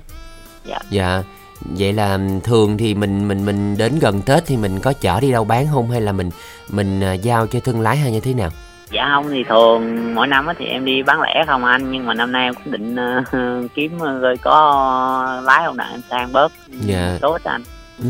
Dạ. 0.66 0.80
dạ 0.90 1.24
vậy 1.62 1.94
là 1.94 2.20
thường 2.44 2.78
thì 2.78 2.94
mình 2.96 3.28
mình 3.28 3.46
mình 3.46 3.78
đến 3.78 4.00
gần 4.02 4.22
tết 4.22 4.44
thì 4.46 4.58
mình 4.58 4.80
có 4.80 4.94
chở 4.94 5.20
đi 5.20 5.32
đâu 5.32 5.44
bán 5.44 5.68
không 5.74 5.92
hay 5.92 6.02
là 6.02 6.12
mình 6.12 6.30
mình 6.70 7.04
à, 7.04 7.14
giao 7.14 7.48
cho 7.48 7.60
thương 7.60 7.82
lái 7.82 7.98
hay 7.98 8.12
như 8.12 8.20
thế 8.20 8.34
nào 8.34 8.50
dạ 8.92 9.10
không 9.14 9.30
thì 9.30 9.44
thường 9.50 10.16
mỗi 10.16 10.28
năm 10.28 10.46
á 10.48 10.54
thì 10.60 10.66
em 10.66 10.86
đi 10.86 11.04
bán 11.04 11.22
lẻ 11.22 11.44
không 11.48 11.66
anh 11.66 11.92
nhưng 11.92 12.06
mà 12.06 12.14
năm 12.14 12.32
nay 12.32 12.44
em 12.44 12.54
cũng 12.54 12.72
định 12.72 12.96
ờ, 12.96 13.24
kiếm 13.76 14.00
ờ, 14.00 14.20
rồi 14.20 14.36
có 14.42 15.42
lái 15.44 15.64
không 15.66 15.78
nè 15.78 15.84
em 15.92 16.02
sang 16.10 16.32
bớt 16.32 16.52
Dạ. 16.68 17.18
tốt 17.22 17.38
anh 17.44 17.64
Ừ. 18.00 18.06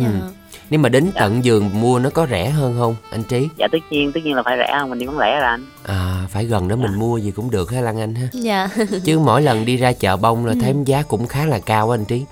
dạ. 0.69 0.71
nếu 0.71 0.79
mà 0.79 0.89
đến 0.89 1.11
tận 1.15 1.45
giường 1.45 1.69
mua 1.81 1.99
nó 1.99 2.09
có 2.09 2.27
rẻ 2.29 2.49
hơn 2.49 2.75
không 2.79 2.95
anh 3.11 3.23
trí 3.23 3.47
dạ 3.57 3.67
tất 3.71 3.77
nhiên 3.89 4.11
tất 4.11 4.19
nhiên 4.23 4.35
là 4.35 4.43
phải 4.43 4.57
rẻ 4.57 4.75
hơn 4.79 4.89
mình 4.89 4.99
đi 4.99 5.05
bán 5.07 5.17
lẻ 5.19 5.39
ra 5.39 5.47
anh 5.49 5.65
à 5.83 6.27
phải 6.29 6.45
gần 6.45 6.67
đó 6.67 6.75
mình 6.75 6.93
mua 6.99 7.17
gì 7.17 7.31
cũng 7.31 7.51
được 7.51 7.71
ha 7.71 7.81
lan 7.81 7.99
anh 7.99 8.15
ha 8.15 8.27
Dạ. 8.33 8.69
chứ 9.05 9.19
mỗi 9.19 9.41
lần 9.41 9.65
đi 9.65 9.77
ra 9.77 9.93
chợ 9.93 10.17
bông 10.17 10.45
là 10.45 10.53
Ừ. 10.53 10.59
thấy 10.61 10.75
giá 10.85 11.01
cũng 11.03 11.27
khá 11.27 11.45
là 11.45 11.59
cao 11.59 11.89
á 11.89 11.93
anh 11.95 12.05
trí 12.05 12.25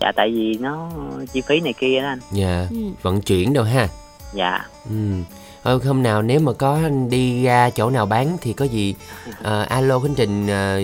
dạ 0.00 0.12
tại 0.16 0.30
vì 0.32 0.56
nó 0.60 0.90
chi 1.32 1.40
phí 1.48 1.60
này 1.60 1.72
kia 1.80 2.00
đó 2.02 2.08
anh 2.08 2.18
dạ 2.32 2.66
Ừ. 2.70 2.76
vận 3.02 3.20
chuyển 3.20 3.52
đâu 3.52 3.64
ha 3.64 3.88
dạ 4.34 4.64
Ừ. 4.90 4.96
Thôi 5.64 5.80
hôm 5.86 6.02
nào 6.02 6.22
nếu 6.22 6.40
mà 6.40 6.52
có 6.52 6.78
đi 7.10 7.42
ra 7.44 7.70
chỗ 7.70 7.90
nào 7.90 8.06
bán 8.06 8.36
thì 8.40 8.52
có 8.52 8.64
gì 8.64 8.94
ờ, 9.42 9.62
alo 9.62 9.98
Khánh 9.98 10.14
Trình 10.14 10.46
ờ, 10.46 10.80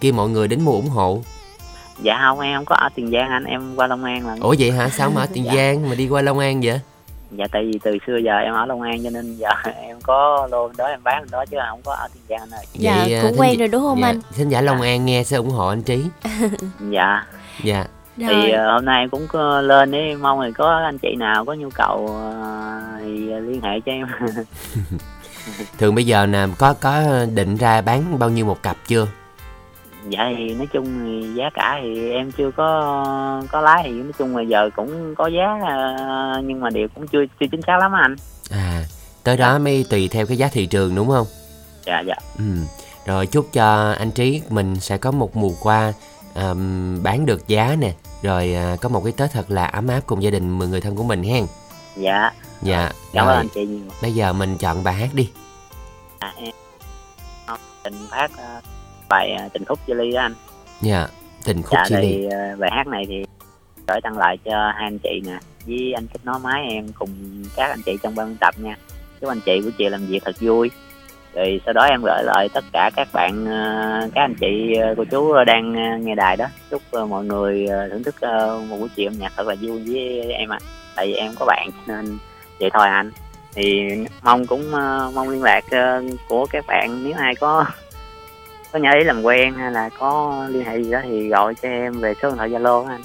kêu 0.00 0.12
mọi 0.12 0.28
người 0.28 0.48
đến 0.48 0.60
mua 0.62 0.72
ủng 0.72 0.88
hộ. 0.88 1.22
Dạ 2.02 2.18
không 2.24 2.40
em 2.40 2.56
không 2.58 2.64
có 2.64 2.74
ở 2.74 2.88
tiền 2.94 3.10
giang 3.10 3.30
anh 3.30 3.44
em 3.44 3.76
qua 3.76 3.86
long 3.86 4.04
an 4.04 4.26
lần 4.26 4.40
Ủa 4.40 4.54
vậy 4.58 4.70
hả? 4.70 4.88
Sao 4.88 5.10
mà 5.10 5.20
ở 5.22 5.26
Tiền 5.32 5.44
Dạ. 5.44 5.52
Giang 5.54 5.88
mà 5.88 5.94
đi 5.94 6.08
qua 6.08 6.22
Long 6.22 6.38
An 6.38 6.60
vậy? 6.62 6.80
dạ 7.30 7.46
tại 7.52 7.64
vì 7.72 7.78
từ 7.82 7.98
xưa 8.06 8.16
giờ 8.16 8.32
em 8.38 8.54
ở 8.54 8.66
long 8.66 8.82
an 8.82 9.00
cho 9.04 9.10
nên 9.10 9.34
giờ 9.36 9.48
em 9.82 10.00
có 10.02 10.48
lô 10.50 10.70
đó 10.76 10.86
em 10.86 11.00
bán 11.02 11.24
đó 11.30 11.44
chứ 11.50 11.56
không 11.70 11.80
có 11.84 11.92
ở 11.94 12.08
tiền 12.14 12.22
giang 12.28 12.40
anh 12.40 12.50
ơi 12.50 12.64
Dạ, 12.72 12.96
Vậy, 13.04 13.14
ờ, 13.14 13.22
cũng 13.28 13.40
quen 13.40 13.58
rồi 13.58 13.68
đúng 13.68 13.82
không 13.82 14.00
dạ, 14.00 14.06
anh? 14.06 14.20
Thính 14.36 14.48
giả 14.48 14.60
Long 14.60 14.80
An 14.80 15.06
nghe 15.06 15.24
sẽ 15.24 15.36
ủng 15.36 15.50
hộ 15.50 15.68
anh 15.68 15.82
Trí. 15.82 16.04
dạ 16.90 17.24
Dạ. 17.62 17.84
thì 18.16 18.26
Rồi. 18.26 18.50
ờ, 18.50 18.72
hôm 18.72 18.84
nay 18.84 19.00
em 19.02 19.08
cũng 19.08 19.26
có 19.28 19.60
lên 19.60 19.90
để 19.90 20.14
mong 20.20 20.40
là 20.40 20.50
có 20.58 20.80
anh 20.84 20.98
chị 20.98 21.14
nào 21.18 21.44
có 21.44 21.54
nhu 21.54 21.70
cầu 21.70 22.06
ờ, 22.22 22.80
thì 23.00 23.08
liên 23.40 23.60
hệ 23.62 23.80
cho 23.86 23.92
em 23.92 24.06
Thường 25.78 25.94
bây 25.94 26.06
giờ 26.06 26.26
nè 26.26 26.46
có 26.58 26.74
có 26.74 27.02
định 27.34 27.56
ra 27.56 27.80
bán 27.80 28.18
bao 28.18 28.30
nhiêu 28.30 28.44
một 28.46 28.62
cặp 28.62 28.76
chưa? 28.86 29.06
Dạ 30.08 30.32
thì 30.36 30.54
nói 30.54 30.66
chung 30.72 30.86
thì 31.04 31.28
giá 31.34 31.50
cả 31.54 31.78
thì 31.82 32.10
em 32.10 32.32
chưa 32.32 32.50
có 32.50 33.44
có 33.52 33.60
lái 33.60 33.82
thì 33.84 33.90
nói 33.90 34.12
chung 34.18 34.36
là 34.36 34.42
giờ 34.42 34.70
cũng 34.76 35.14
có 35.14 35.26
giá 35.26 35.58
ờ, 35.68 36.40
nhưng 36.44 36.60
mà 36.60 36.70
điều 36.70 36.88
cũng 36.94 37.06
chưa 37.06 37.24
chưa 37.40 37.46
chính 37.50 37.62
xác 37.66 37.78
lắm 37.80 37.92
anh 37.92 38.16
À, 38.50 38.82
tới 39.24 39.36
đó 39.36 39.58
mới 39.58 39.84
tùy 39.90 40.08
theo 40.08 40.26
cái 40.26 40.36
giá 40.36 40.48
thị 40.48 40.66
trường 40.66 40.94
đúng 40.94 41.08
không? 41.08 41.26
dạ 41.86 42.00
dạ 42.06 42.14
Ừ. 42.38 42.44
Rồi 43.06 43.26
chúc 43.26 43.48
cho 43.52 43.92
anh 43.98 44.10
Trí 44.10 44.42
mình 44.48 44.80
sẽ 44.80 44.98
có 44.98 45.10
một 45.10 45.36
mùa 45.36 45.52
qua 45.62 45.92
ờm, 46.34 46.98
bán 47.02 47.26
được 47.26 47.48
giá 47.48 47.76
nè, 47.78 47.92
rồi 48.22 48.54
à, 48.54 48.76
có 48.82 48.88
một 48.88 49.00
cái 49.04 49.12
Tết 49.16 49.32
thật 49.32 49.50
là 49.50 49.64
ấm 49.66 49.88
áp 49.88 50.00
cùng 50.06 50.22
gia 50.22 50.30
đình 50.30 50.58
người 50.58 50.80
thân 50.80 50.96
của 50.96 51.02
mình 51.04 51.22
hen. 51.22 51.46
dạ 51.96 52.30
Dạ. 52.62 52.90
cảm 53.12 53.26
rồi 53.26 53.34
ơn 53.34 53.40
anh 53.40 53.48
chị 53.54 53.66
nhiều 53.66 53.80
bây 54.02 54.12
giờ 54.14 54.32
mình 54.32 54.56
chọn 54.58 54.84
bài 54.84 54.94
hát 54.94 55.08
đi. 55.14 55.30
à, 56.18 56.32
em 56.36 56.52
tình 57.82 57.94
phát 58.10 58.30
ờ, 58.36 58.60
bài 59.08 59.32
ờ, 59.32 59.48
tình 59.52 59.64
khúc 59.64 59.78
Jelly 59.86 60.14
đó 60.14 60.20
anh. 60.20 60.34
Dạ. 60.80 61.06
Tình 61.44 61.62
khúc 61.62 61.72
dạ 61.72 61.84
chia 61.88 62.00
ly. 62.00 62.12
thì 62.12 62.26
ờ, 62.26 62.56
bài 62.58 62.70
hát 62.72 62.86
này 62.86 63.04
thì 63.08 63.24
gửi 63.86 64.00
tặng 64.00 64.18
lại 64.18 64.38
cho 64.44 64.72
hai 64.74 64.84
anh 64.84 64.98
chị 64.98 65.22
nè 65.26 65.38
với 65.66 65.92
anh 65.92 66.06
kết 66.06 66.20
nối 66.24 66.38
máy 66.38 66.66
em 66.70 66.86
cùng 66.98 67.08
các 67.56 67.70
anh 67.70 67.82
chị 67.86 67.98
trong 68.02 68.14
ban 68.14 68.36
tập 68.36 68.54
nha. 68.58 68.76
Chúc 69.20 69.30
anh 69.30 69.40
chị 69.40 69.60
buổi 69.60 69.72
chiều 69.78 69.90
làm 69.90 70.06
việc 70.06 70.22
thật 70.24 70.34
vui. 70.40 70.70
Rồi 71.34 71.60
sau 71.64 71.72
đó 71.72 71.82
em 71.82 72.02
gửi 72.04 72.22
lại 72.24 72.48
tất 72.54 72.64
cả 72.72 72.90
các 72.96 73.08
bạn 73.12 73.46
ờ, 73.46 74.08
các 74.14 74.22
anh 74.22 74.34
chị 74.40 74.74
cô 74.96 75.04
chú 75.04 75.34
đang 75.46 75.72
nghe 76.04 76.14
đài 76.14 76.36
đó. 76.36 76.46
Chúc 76.70 76.82
mọi 77.08 77.24
người 77.24 77.66
thưởng 77.90 78.02
thức 78.02 78.14
một 78.68 78.76
buổi 78.78 78.88
chiều 78.96 79.10
âm 79.10 79.18
nhạc 79.18 79.32
thật 79.36 79.46
là 79.46 79.54
vui 79.60 79.82
với 79.86 80.32
em 80.32 80.48
ạ. 80.48 80.58
Tại 80.94 81.06
vì 81.06 81.12
em 81.14 81.32
có 81.38 81.46
bạn 81.46 81.70
nên 81.86 82.18
vậy 82.60 82.70
thôi 82.74 82.86
anh. 82.88 83.10
Thì 83.54 83.82
mong 84.22 84.46
cũng 84.46 84.70
mong 85.14 85.28
liên 85.28 85.42
lạc 85.42 85.64
của 86.28 86.46
các 86.50 86.64
bạn 86.66 87.04
nếu 87.04 87.14
ai 87.16 87.34
có 87.34 87.64
có 88.72 88.78
nhờ 88.78 88.90
ý 88.98 89.04
làm 89.04 89.22
quen 89.22 89.54
hay 89.54 89.72
là 89.72 89.88
có 89.98 90.44
liên 90.50 90.64
hệ 90.64 90.82
gì 90.82 90.90
đó 90.90 91.00
thì 91.02 91.28
gọi 91.28 91.54
cho 91.62 91.68
em 91.68 92.00
về 92.00 92.14
số 92.22 92.28
điện 92.28 92.36
thoại 92.36 92.50
zalo 92.50 92.86
anh 92.86 93.02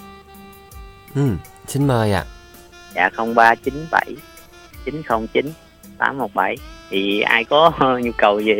ừ 1.15 1.29
xin 1.67 1.87
mời 1.87 2.11
ạ 2.11 2.23
à. 2.25 2.29
dạ 2.95 3.09
0397 3.35 4.15
909 4.85 5.51
817 5.97 6.55
thì 6.89 7.21
ai 7.21 7.43
có 7.43 7.71
nhu 8.03 8.11
cầu 8.17 8.39
gì 8.39 8.53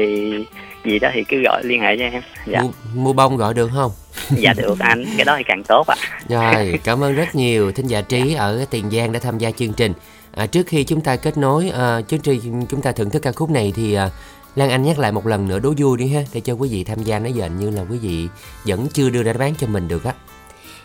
gì 0.85 0.99
đó 0.99 1.09
thì 1.13 1.23
cứ 1.23 1.41
gọi 1.43 1.61
liên 1.63 1.81
hệ 1.81 1.97
cho 1.97 2.03
em 2.03 2.21
dạ. 2.47 2.61
mua, 2.61 2.71
mua 2.93 3.13
bông 3.13 3.37
gọi 3.37 3.53
được 3.53 3.69
không 3.73 3.91
dạ 4.29 4.53
được 4.57 4.79
anh 4.79 5.05
cái 5.17 5.25
đó 5.25 5.35
thì 5.37 5.43
càng 5.47 5.63
tốt 5.63 5.87
ạ 5.87 5.95
à. 5.99 6.19
rồi 6.29 6.79
cảm 6.83 7.03
ơn 7.03 7.15
rất 7.15 7.35
nhiều 7.35 7.71
thính 7.71 7.87
giả 7.87 8.01
trí 8.01 8.33
ở 8.33 8.65
tiền 8.69 8.89
giang 8.91 9.11
đã 9.11 9.19
tham 9.19 9.37
gia 9.37 9.51
chương 9.51 9.73
trình 9.73 9.93
à, 10.35 10.45
trước 10.45 10.67
khi 10.67 10.83
chúng 10.83 11.01
ta 11.01 11.15
kết 11.15 11.37
nối 11.37 11.69
à, 11.69 12.01
chương 12.01 12.19
trình 12.19 12.65
chúng 12.69 12.81
ta 12.81 12.91
thưởng 12.91 13.09
thức 13.09 13.21
ca 13.21 13.31
khúc 13.31 13.49
này 13.49 13.73
thì 13.75 13.93
à, 13.93 14.09
Lan 14.55 14.69
Anh 14.69 14.83
nhắc 14.83 14.99
lại 14.99 15.11
một 15.11 15.27
lần 15.27 15.47
nữa 15.47 15.59
đố 15.59 15.73
vui 15.77 15.97
đi 15.97 16.07
ha 16.07 16.23
Để 16.33 16.41
cho 16.41 16.53
quý 16.53 16.69
vị 16.69 16.83
tham 16.83 17.03
gia. 17.03 17.19
Nó 17.19 17.29
dành 17.29 17.57
như 17.57 17.69
là 17.69 17.85
quý 17.89 17.97
vị 17.97 18.27
vẫn 18.65 18.87
chưa 18.93 19.09
đưa 19.09 19.23
ra 19.23 19.33
đáp 19.33 19.39
án 19.39 19.55
cho 19.55 19.67
mình 19.67 19.87
được 19.87 20.03
á. 20.03 20.13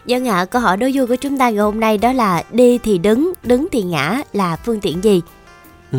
Dân 0.06 0.28
ạ, 0.28 0.36
à, 0.36 0.44
câu 0.44 0.62
hỏi 0.62 0.76
đố 0.76 0.86
vui 0.94 1.06
của 1.06 1.16
chúng 1.16 1.38
ta 1.38 1.50
ngày 1.50 1.62
hôm 1.62 1.80
nay 1.80 1.98
đó 1.98 2.12
là 2.12 2.42
Đi 2.50 2.78
thì 2.78 2.98
đứng, 2.98 3.32
đứng 3.42 3.68
thì 3.72 3.82
ngã 3.82 4.22
là 4.32 4.56
phương 4.56 4.80
tiện 4.80 5.04
gì? 5.04 5.22
Ừ. 5.92 5.98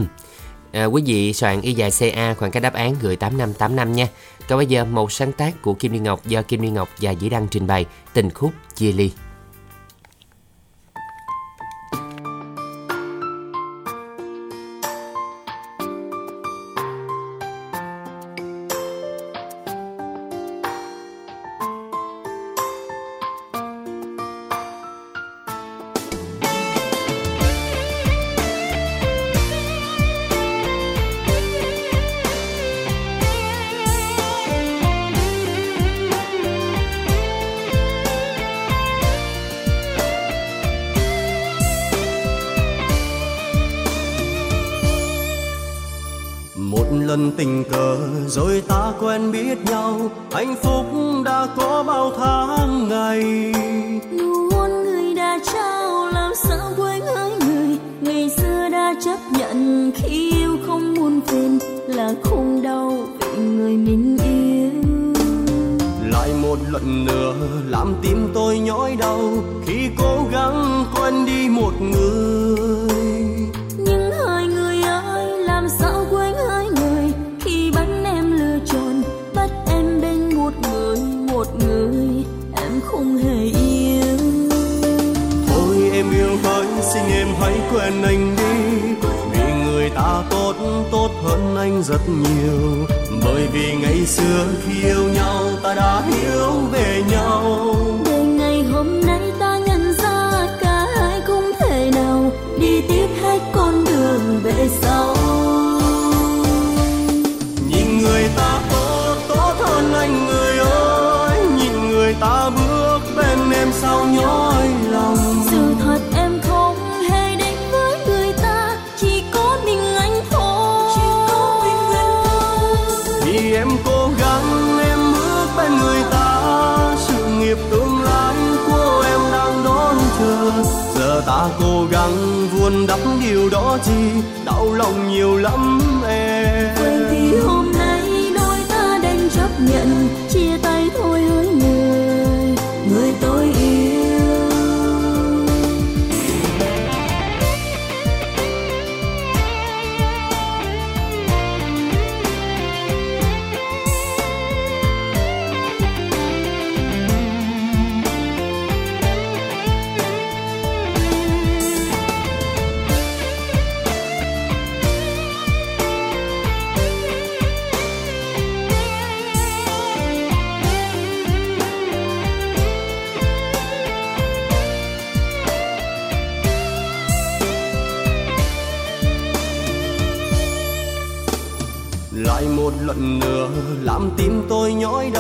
À, 0.72 0.86
quý 0.86 1.04
vị 1.06 1.34
soạn 1.34 1.62
y 1.62 1.74
dài 1.74 1.92
CA 2.00 2.34
khoảng 2.34 2.52
cách 2.52 2.64
đáp 2.64 2.74
án 2.74 2.96
gửi 3.02 3.16
8585 3.16 3.94
nha. 3.94 4.08
Còn 4.48 4.60
bây 4.60 4.66
giờ 4.66 4.86
một 4.86 5.12
sáng 5.12 5.32
tác 5.32 5.62
của 5.62 5.74
Kim 5.74 5.92
Liên 5.92 6.04
Ngọc 6.04 6.26
do 6.26 6.42
Kim 6.42 6.62
Liên 6.62 6.74
Ngọc 6.74 6.90
và 7.02 7.12
Dĩ 7.12 7.30
Đăng 7.30 7.48
trình 7.48 7.68
bày. 7.68 7.86
Tình 8.14 8.30
khúc 8.30 8.52
chia 8.76 8.92
ly. 8.92 9.12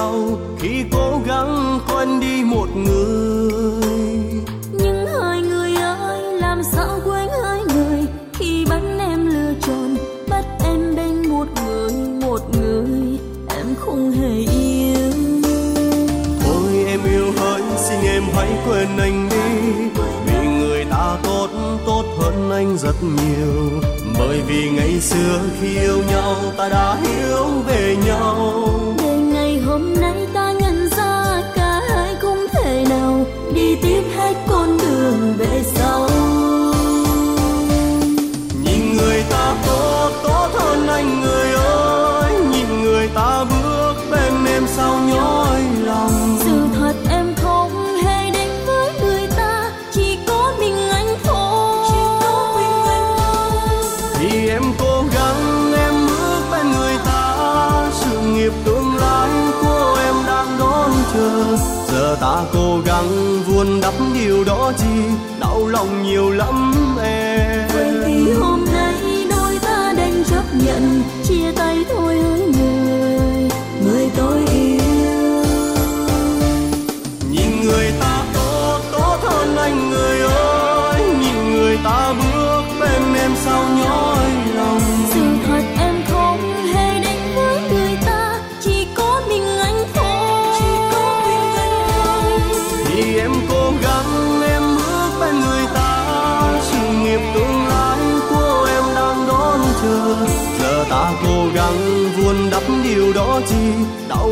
nhau 0.10 0.38
khi 0.60 0.84
cố 0.92 1.22
gắng 1.26 1.80
quên 1.88 2.20
đi 2.20 2.44
một 2.44 2.68
người. 2.76 4.14
Nhưng 4.72 5.08
hai 5.22 5.42
người 5.42 5.76
ơi 5.76 6.34
làm 6.34 6.62
sao 6.72 7.00
quên 7.06 7.28
hai 7.44 7.62
người? 7.76 8.06
Khi 8.34 8.66
bắt 8.70 8.82
em 9.00 9.28
lừa 9.28 9.54
tròn 9.62 9.98
bắt 10.30 10.46
em 10.66 10.96
bên 10.96 11.30
một 11.30 11.48
người 11.66 11.92
một 12.22 12.42
người 12.60 13.20
em 13.58 13.76
không 13.80 14.12
hề 14.12 14.30
yêu. 14.54 15.12
Thôi 16.42 16.86
em 16.88 17.00
yêu 17.14 17.32
hỡi 17.38 17.62
xin 17.78 18.00
em 18.02 18.24
hãy 18.34 18.50
quên 18.68 18.88
anh 18.98 19.30
đi. 19.30 19.72
Vì 20.26 20.48
người 20.48 20.86
ta 20.86 21.18
tốt 21.24 21.48
tốt 21.86 22.04
hơn 22.20 22.52
anh 22.52 22.78
rất 22.78 22.96
nhiều. 23.04 23.82
Bởi 24.20 24.42
vì 24.48 24.70
ngày 24.70 25.00
xưa 25.02 25.42
khi 25.62 25.80
yêu 25.80 25.98
nhau 26.12 26.36
ta 26.58 26.70
đã 26.70 26.96
hiểu 26.96 27.46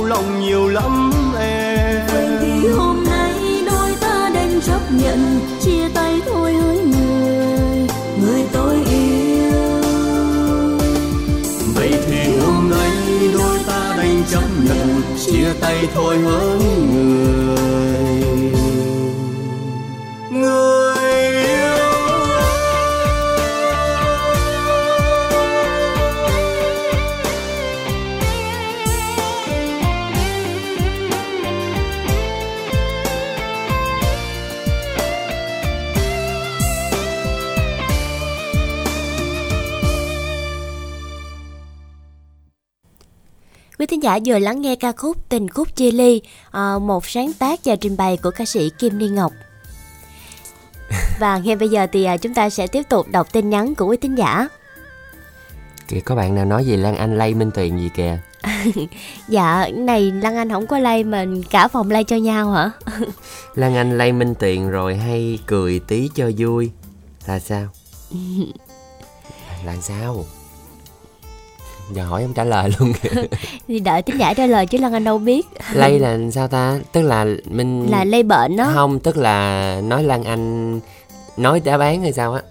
lòng 0.08 0.40
nhiều 0.42 0.70
lắm 0.70 1.12
em. 1.40 2.08
Vậy 2.14 2.28
thì 2.42 2.68
hôm 2.70 3.04
nay 3.04 3.34
đôi 3.66 3.90
ta 4.02 4.32
đành 4.34 4.62
chấp 4.62 4.80
nhận 4.92 5.40
chia 5.62 5.90
tay 5.94 6.22
thôi 6.26 6.54
hỡi 6.54 6.78
người 6.78 7.88
người 8.22 8.42
tôi 8.54 8.76
yêu. 8.76 9.82
Vậy 11.76 11.94
thì 12.08 12.38
hôm 12.38 12.70
nay 12.70 12.92
đôi 13.34 13.60
ta 13.68 13.96
đành 13.98 14.24
chấp 14.32 14.44
nhận 14.64 15.02
chia 15.26 15.54
tay 15.62 15.88
thôi 15.96 16.18
hỡi 16.18 16.60
người 16.94 17.97
Quý 43.80 43.86
thính 43.86 44.04
giả 44.04 44.20
vừa 44.26 44.40
lắng 44.40 44.62
nghe 44.62 44.76
ca 44.76 44.92
khúc 44.92 45.18
Tình 45.30 45.50
khúc 45.50 45.76
chia 45.76 45.92
ly, 45.92 46.22
à, 46.52 46.80
một 46.80 47.06
sáng 47.08 47.34
tác 47.40 47.60
và 47.66 47.76
trình 47.76 47.98
bày 47.98 48.18
của 48.18 48.32
ca 48.32 48.46
sĩ 48.46 48.70
Kim 48.70 48.98
Liên 48.98 49.16
Ngọc. 49.16 49.32
Và 51.20 51.38
ngay 51.38 51.56
bây 51.56 51.70
giờ 51.70 51.88
thì 51.92 52.04
à, 52.04 52.18
chúng 52.18 52.34
ta 52.34 52.50
sẽ 52.50 52.68
tiếp 52.68 52.84
tục 52.90 53.08
đọc 53.12 53.28
tin 53.32 53.50
nhắn 53.50 53.76
của 53.76 53.86
quý 53.88 53.98
thính 53.98 54.18
giả. 54.18 54.48
Kìa 55.88 56.00
có 56.00 56.16
bạn 56.16 56.36
nào 56.36 56.46
nói 56.46 56.66
gì 56.66 56.76
Lan 56.78 56.96
Anh 56.96 57.18
lay 57.18 57.34
Minh 57.34 57.52
Tuyền 57.52 57.78
gì 57.78 57.90
kìa 57.96 58.20
Dạ, 59.28 59.68
này 59.74 60.12
Lan 60.12 60.36
Anh 60.36 60.50
không 60.50 60.68
có 60.68 60.80
lay 60.80 61.04
mà 61.04 61.26
cả 61.50 61.68
phòng 61.68 61.92
lay 61.92 62.04
cho 62.04 62.16
nhau 62.16 62.52
hả? 62.52 62.72
Lan 63.56 63.76
Anh 63.76 63.98
lay 63.98 64.12
Minh 64.12 64.36
Tuyền 64.36 64.70
rồi 64.70 64.96
hay 64.96 65.40
cười 65.46 65.80
tí 65.80 66.10
cho 66.16 66.32
vui 66.38 66.72
Là 67.28 67.40
sao? 67.40 67.68
là 69.66 69.76
sao? 69.82 70.26
Giờ 71.94 72.04
hỏi 72.04 72.22
không 72.22 72.34
trả 72.34 72.44
lời 72.44 72.70
luôn 72.80 72.94
kìa 73.04 73.10
Thì 73.68 73.80
đợi 73.80 74.02
thính 74.02 74.18
giả 74.20 74.34
trả 74.34 74.46
lời 74.46 74.66
chứ 74.66 74.78
Lan 74.78 74.94
Anh 74.94 75.04
đâu 75.04 75.18
biết. 75.18 75.48
Lay 75.74 76.00
là 76.00 76.18
sao 76.32 76.48
ta? 76.48 76.80
Tức 76.92 77.02
là 77.02 77.26
mình 77.46 77.88
Là 77.92 78.04
lây 78.04 78.24
bệnh 78.24 78.58
đó. 78.58 78.70
Không, 78.74 79.00
tức 79.00 79.18
là 79.18 79.82
nói 79.84 80.04
Lan 80.04 80.24
Anh 80.24 80.80
nói 81.38 81.60
đã 81.60 81.78
bán 81.78 82.02
hay 82.02 82.14
sao 82.14 82.34
á 82.34 82.42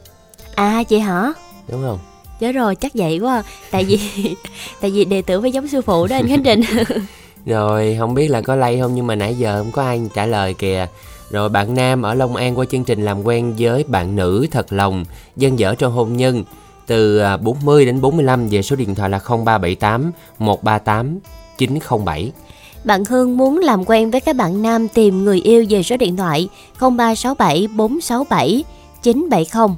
À 0.55 0.83
chị 0.88 0.99
hả? 0.99 1.33
Đúng 1.68 1.83
không? 1.83 1.99
Nhớ 2.40 2.53
rồi, 2.53 2.75
chắc 2.77 2.92
vậy 2.94 3.18
quá. 3.18 3.42
Tại 3.70 3.85
vì 3.85 3.99
tại 4.81 4.90
vì 4.90 5.05
đệ 5.05 5.22
tử 5.22 5.40
phải 5.40 5.53
giống 5.53 5.68
sư 5.68 5.81
phụ 5.83 6.07
đó 6.07 6.16
anh 6.16 6.29
Khánh 6.29 6.42
Trình. 6.42 6.61
Rồi 7.46 7.96
không 7.99 8.14
biết 8.14 8.29
là 8.29 8.40
có 8.40 8.57
lay 8.57 8.81
không 8.81 8.94
nhưng 8.94 9.07
mà 9.07 9.14
nãy 9.14 9.35
giờ 9.35 9.59
không 9.59 9.72
có 9.72 9.83
ai 9.83 10.01
trả 10.14 10.27
lời 10.27 10.55
kìa 10.55 10.87
Rồi 11.31 11.49
bạn 11.49 11.75
nam 11.75 12.03
ở 12.03 12.14
Long 12.14 12.37
An 12.37 12.59
qua 12.59 12.64
chương 12.70 12.85
trình 12.85 13.05
làm 13.05 13.22
quen 13.27 13.55
với 13.59 13.85
bạn 13.85 14.16
nữ 14.16 14.46
thật 14.51 14.72
lòng 14.72 15.05
Dân 15.37 15.59
dở 15.59 15.75
trong 15.75 15.92
hôn 15.92 16.16
nhân 16.16 16.44
Từ 16.87 17.18
à, 17.18 17.37
40 17.37 17.87
đến 17.87 18.01
45 18.01 18.49
về 18.49 18.62
số 18.62 18.77
điện 18.77 18.94
thoại 18.94 19.11
là 19.11 19.18
0378 19.18 20.12
138 20.38 21.18
907 21.59 22.33
Bạn 22.85 23.05
Hương 23.05 23.37
muốn 23.37 23.59
làm 23.59 23.85
quen 23.85 24.11
với 24.11 24.20
các 24.20 24.37
bạn 24.37 24.62
nam 24.62 24.88
tìm 24.88 25.25
người 25.25 25.40
yêu 25.40 25.66
về 25.70 25.83
số 25.83 25.96
điện 25.96 26.16
thoại 26.16 26.49
0367 26.81 27.68
467 27.77 28.64
970. 29.03 29.77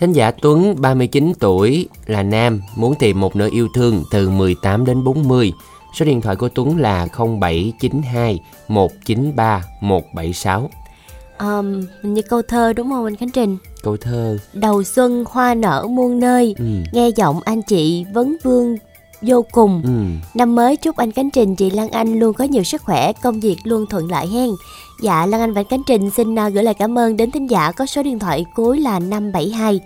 Thính 0.00 0.12
giả 0.12 0.30
Tuấn 0.30 0.74
39 0.78 1.32
tuổi 1.40 1.88
là 2.06 2.22
nam 2.22 2.60
Muốn 2.76 2.94
tìm 2.98 3.20
một 3.20 3.36
nửa 3.36 3.48
yêu 3.52 3.68
thương 3.74 4.04
từ 4.10 4.30
18 4.30 4.84
đến 4.84 5.04
40 5.04 5.52
Số 5.94 6.04
điện 6.04 6.20
thoại 6.20 6.36
của 6.36 6.48
Tuấn 6.48 6.76
là 6.78 7.06
0792 7.16 8.40
193 8.68 9.62
176 9.80 10.70
Um, 11.40 11.86
như 12.02 12.22
câu 12.22 12.42
thơ 12.42 12.72
đúng 12.72 12.90
không 12.90 13.04
anh 13.04 13.16
Khánh 13.16 13.30
Trình? 13.30 13.56
Câu 13.82 13.96
thơ 13.96 14.38
Đầu 14.52 14.82
xuân 14.82 15.24
hoa 15.28 15.54
nở 15.54 15.86
muôn 15.90 16.20
nơi, 16.20 16.54
ừ. 16.58 16.64
nghe 16.92 17.08
giọng 17.08 17.40
anh 17.44 17.62
chị 17.62 18.04
vấn 18.12 18.36
vương 18.42 18.76
vô 19.22 19.44
cùng. 19.52 19.82
Ừ. 19.84 20.26
Năm 20.34 20.54
mới 20.54 20.76
chúc 20.76 20.96
anh 20.96 21.12
Khánh 21.12 21.30
Trình, 21.30 21.56
chị 21.56 21.70
Lan 21.70 21.88
Anh 21.90 22.18
luôn 22.18 22.34
có 22.34 22.44
nhiều 22.44 22.62
sức 22.62 22.82
khỏe, 22.82 23.12
công 23.12 23.40
việc 23.40 23.56
luôn 23.64 23.86
thuận 23.86 24.10
lợi 24.10 24.26
hen. 24.26 24.50
Dạ, 25.02 25.26
Lan 25.26 25.40
Anh 25.40 25.52
và 25.52 25.62
Khánh 25.62 25.82
Trình 25.86 26.10
xin 26.10 26.38
à, 26.38 26.48
gửi 26.48 26.64
lời 26.64 26.74
cảm 26.74 26.98
ơn 26.98 27.16
đến 27.16 27.30
thính 27.30 27.50
giả 27.50 27.72
có 27.72 27.86
số 27.86 28.02
điện 28.02 28.18
thoại 28.18 28.44
cuối 28.54 28.80
là 28.80 28.98
572. 28.98 29.80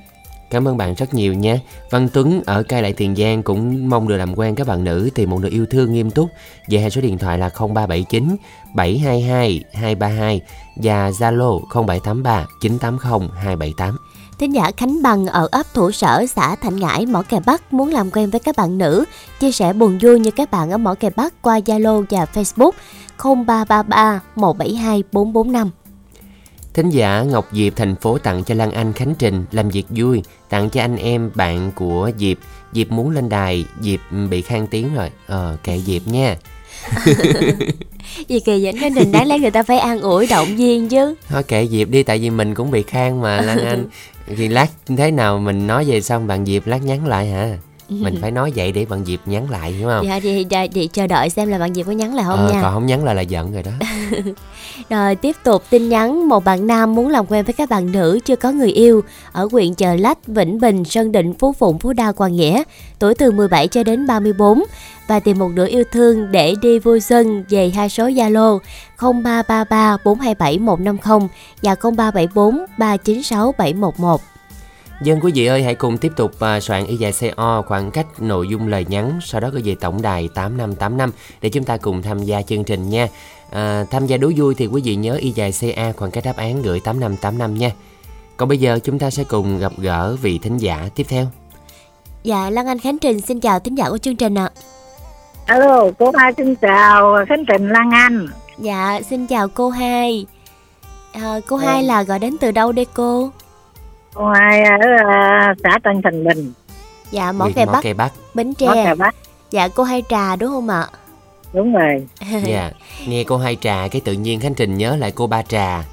Cảm 0.54 0.68
ơn 0.68 0.76
bạn 0.76 0.94
rất 0.94 1.14
nhiều 1.14 1.34
nha. 1.34 1.60
Văn 1.90 2.08
Tuấn 2.12 2.42
ở 2.46 2.62
Cai 2.62 2.82
Lại 2.82 2.92
Tiền 2.92 3.16
Giang 3.16 3.42
cũng 3.42 3.88
mong 3.88 4.08
được 4.08 4.16
làm 4.16 4.38
quen 4.38 4.54
các 4.54 4.66
bạn 4.66 4.84
nữ 4.84 5.10
tìm 5.14 5.30
một 5.30 5.40
người 5.40 5.50
yêu 5.50 5.66
thương 5.70 5.92
nghiêm 5.92 6.10
túc. 6.10 6.30
Về 6.68 6.78
hai 6.78 6.90
số 6.90 7.00
điện 7.00 7.18
thoại 7.18 7.38
là 7.38 7.48
0379 7.48 8.36
722 8.74 9.64
232 9.72 10.40
và 10.76 11.10
Zalo 11.10 11.60
0783 11.86 12.46
980 12.60 13.28
278. 13.36 13.96
Thính 14.38 14.54
giả 14.54 14.70
Khánh 14.76 15.02
Bằng 15.02 15.26
ở 15.26 15.48
ấp 15.52 15.66
Thủ 15.74 15.90
Sở, 15.90 16.24
xã 16.26 16.56
Thạnh 16.56 16.76
Ngãi, 16.76 17.06
Mỏ 17.06 17.22
Cày 17.22 17.40
Bắc 17.40 17.72
muốn 17.72 17.90
làm 17.90 18.10
quen 18.10 18.30
với 18.30 18.40
các 18.40 18.56
bạn 18.56 18.78
nữ, 18.78 19.04
chia 19.40 19.52
sẻ 19.52 19.72
buồn 19.72 19.98
vui 20.02 20.18
như 20.18 20.30
các 20.30 20.50
bạn 20.50 20.70
ở 20.70 20.78
Mỏ 20.78 20.94
Cày 20.94 21.10
Bắc 21.10 21.42
qua 21.42 21.58
Zalo 21.58 22.04
và 22.10 22.26
Facebook 22.34 22.72
0333 23.18 24.20
172 24.36 25.02
445. 25.12 25.70
Thính 26.74 26.90
giả 26.90 27.22
Ngọc 27.22 27.48
Diệp 27.52 27.76
thành 27.76 27.96
phố 27.96 28.18
tặng 28.18 28.44
cho 28.44 28.54
Lan 28.54 28.70
Anh 28.70 28.92
Khánh 28.92 29.14
Trình 29.18 29.44
làm 29.52 29.68
việc 29.68 29.86
vui, 29.90 30.22
tặng 30.48 30.70
cho 30.70 30.80
anh 30.80 30.96
em 30.96 31.30
bạn 31.34 31.72
của 31.74 32.10
Diệp. 32.18 32.36
Diệp 32.72 32.90
muốn 32.90 33.10
lên 33.10 33.28
đài, 33.28 33.64
Diệp 33.80 34.00
bị 34.30 34.42
khang 34.42 34.66
tiếng 34.66 34.94
rồi. 34.94 35.10
Ờ, 35.26 35.56
kệ 35.64 35.78
Diệp 35.78 36.08
nha. 36.08 36.36
Vì 38.28 38.40
kỳ 38.40 38.60
dẫn 38.60 38.76
Khánh 38.78 38.94
Trình 38.94 39.12
đáng 39.12 39.26
lẽ 39.26 39.38
người 39.38 39.50
ta 39.50 39.62
phải 39.62 39.78
an 39.78 40.00
ủi 40.00 40.26
động 40.26 40.56
viên 40.56 40.88
chứ. 40.88 41.14
Thôi 41.28 41.42
kệ 41.42 41.66
Diệp 41.66 41.88
đi 41.88 42.02
tại 42.02 42.18
vì 42.18 42.30
mình 42.30 42.54
cũng 42.54 42.70
bị 42.70 42.82
khang 42.82 43.20
mà 43.20 43.40
Lan 43.40 43.58
Anh. 43.58 43.86
Thì 44.36 44.48
lát 44.48 44.66
thế 44.86 45.10
nào 45.10 45.38
mình 45.38 45.66
nói 45.66 45.84
về 45.84 46.00
xong 46.00 46.26
bạn 46.26 46.46
Diệp 46.46 46.66
lát 46.66 46.84
nhắn 46.84 47.06
lại 47.06 47.26
hả? 47.26 47.56
Mình 47.88 48.18
phải 48.20 48.30
nói 48.30 48.52
vậy 48.56 48.72
để 48.72 48.84
bạn 48.84 49.04
Diệp 49.04 49.28
nhắn 49.28 49.50
lại 49.50 49.74
đúng 49.80 49.90
không? 49.90 50.06
Dạ 50.06 50.20
thì, 50.22 50.44
thì, 50.50 50.68
thì 50.68 50.86
chờ 50.86 51.06
đợi 51.06 51.30
xem 51.30 51.48
là 51.48 51.58
bạn 51.58 51.74
Diệp 51.74 51.86
có 51.86 51.92
nhắn 51.92 52.14
lại 52.14 52.24
không 52.28 52.46
ờ, 52.46 52.52
nha. 52.52 52.62
còn 52.62 52.74
không 52.74 52.86
nhắn 52.86 53.04
lại 53.04 53.14
là 53.14 53.22
giận 53.22 53.52
rồi 53.52 53.62
đó. 53.62 53.72
Rồi 54.90 55.14
tiếp 55.14 55.36
tục 55.44 55.62
tin 55.70 55.88
nhắn 55.88 56.28
một 56.28 56.44
bạn 56.44 56.66
nam 56.66 56.94
muốn 56.94 57.08
làm 57.08 57.26
quen 57.26 57.44
với 57.44 57.52
các 57.52 57.68
bạn 57.68 57.92
nữ 57.92 58.18
chưa 58.24 58.36
có 58.36 58.52
người 58.52 58.70
yêu 58.70 59.02
ở 59.32 59.48
huyện 59.52 59.74
Chợ 59.74 59.94
Lách, 59.94 60.26
Vĩnh 60.26 60.60
Bình, 60.60 60.84
Sơn 60.84 61.12
Định, 61.12 61.34
Phú 61.34 61.52
Phụng, 61.52 61.78
Phú 61.78 61.92
Đa, 61.92 62.12
Quang 62.12 62.36
Nghĩa, 62.36 62.62
tuổi 62.98 63.14
từ 63.14 63.30
17 63.30 63.68
cho 63.68 63.82
đến 63.82 64.06
34 64.06 64.62
và 65.06 65.20
tìm 65.20 65.38
một 65.38 65.50
nửa 65.54 65.66
yêu 65.66 65.84
thương 65.92 66.32
để 66.32 66.54
đi 66.62 66.78
vui 66.78 67.00
xuân 67.00 67.44
về 67.48 67.70
hai 67.74 67.88
số 67.88 68.08
Zalo 68.08 68.58
0333 68.98 69.96
427 70.04 70.58
150 70.58 71.28
và 71.62 71.74
0374 71.74 72.58
396 72.78 73.54
711. 73.58 74.33
Dân 75.04 75.20
quý 75.22 75.32
vị 75.34 75.46
ơi 75.46 75.62
hãy 75.62 75.74
cùng 75.74 75.98
tiếp 75.98 76.12
tục 76.16 76.32
à, 76.40 76.60
soạn 76.60 76.86
y 76.86 76.96
dài 76.96 77.12
CO 77.20 77.62
khoảng 77.66 77.90
cách 77.90 78.06
nội 78.18 78.48
dung 78.48 78.68
lời 78.68 78.86
nhắn 78.88 79.18
sau 79.22 79.40
đó 79.40 79.48
gửi 79.52 79.62
về 79.64 79.76
tổng 79.80 80.02
đài 80.02 80.28
8585 80.34 81.10
để 81.40 81.48
chúng 81.48 81.64
ta 81.64 81.76
cùng 81.76 82.02
tham 82.02 82.22
gia 82.22 82.42
chương 82.42 82.64
trình 82.64 82.88
nha. 82.88 83.08
À, 83.50 83.84
tham 83.90 84.06
gia 84.06 84.16
đố 84.16 84.30
vui 84.36 84.54
thì 84.54 84.66
quý 84.66 84.82
vị 84.84 84.96
nhớ 84.96 85.14
y 85.14 85.30
dài 85.30 85.52
CA 85.60 85.92
khoảng 85.92 86.10
cách 86.10 86.24
đáp 86.24 86.36
án 86.36 86.62
gửi 86.62 86.80
8585 86.80 87.54
nha. 87.54 87.70
Còn 88.36 88.48
bây 88.48 88.58
giờ 88.58 88.78
chúng 88.84 88.98
ta 88.98 89.10
sẽ 89.10 89.24
cùng 89.24 89.58
gặp 89.58 89.72
gỡ 89.78 90.16
vị 90.22 90.38
thính 90.38 90.56
giả 90.56 90.88
tiếp 90.94 91.06
theo. 91.08 91.26
Dạ 92.22 92.50
Lan 92.50 92.66
Anh 92.66 92.78
Khánh 92.78 92.98
Trình 92.98 93.20
xin 93.20 93.40
chào 93.40 93.60
thính 93.60 93.78
giả 93.78 93.90
của 93.90 93.98
chương 93.98 94.16
trình 94.16 94.38
ạ. 94.38 94.50
Alo, 95.46 95.90
cô 95.98 96.12
hai 96.14 96.32
xin 96.36 96.56
chào 96.56 97.16
Khánh 97.28 97.44
Trình 97.48 97.68
Lan 97.68 97.90
Anh. 97.90 98.26
Dạ 98.58 99.00
xin 99.10 99.26
chào 99.26 99.48
cô 99.48 99.70
hai. 99.70 100.26
À, 101.12 101.40
cô 101.48 101.56
hai 101.56 101.82
là 101.82 102.02
gọi 102.02 102.18
đến 102.18 102.36
từ 102.40 102.50
đâu 102.50 102.72
đây 102.72 102.86
cô? 102.94 103.30
Cô 104.14 104.26
hai 104.26 104.62
ở 104.62 104.76
uh, 104.76 105.56
xã 105.62 105.78
Tân 105.82 106.02
Thành 106.02 106.24
Bình, 106.24 106.52
Dạ 107.10 107.32
Mỏ 107.32 107.48
Mỏ 107.56 107.64
Bắc, 107.72 107.96
Bắc. 107.96 108.12
Bến 108.34 108.48
Mỏ 108.60 108.74
Cà 108.74 108.84
Tre. 108.84 108.94
Bắc. 108.94 109.14
Dạ 109.50 109.68
cô 109.68 109.82
hai 109.82 110.02
trà 110.08 110.36
đúng 110.36 110.50
không 110.50 110.68
ạ? 110.68 110.86
Đúng 111.52 111.72
rồi. 111.72 112.06
Dạ. 112.44 112.70
Nghe 113.06 113.24
cô 113.24 113.36
hai 113.36 113.56
trà 113.60 113.88
cái 113.90 114.00
tự 114.04 114.12
nhiên 114.12 114.40
Khánh 114.40 114.54
Trình 114.54 114.76
nhớ 114.76 114.96
lại 114.96 115.12
cô 115.14 115.26
ba 115.26 115.42
trà. 115.42 115.84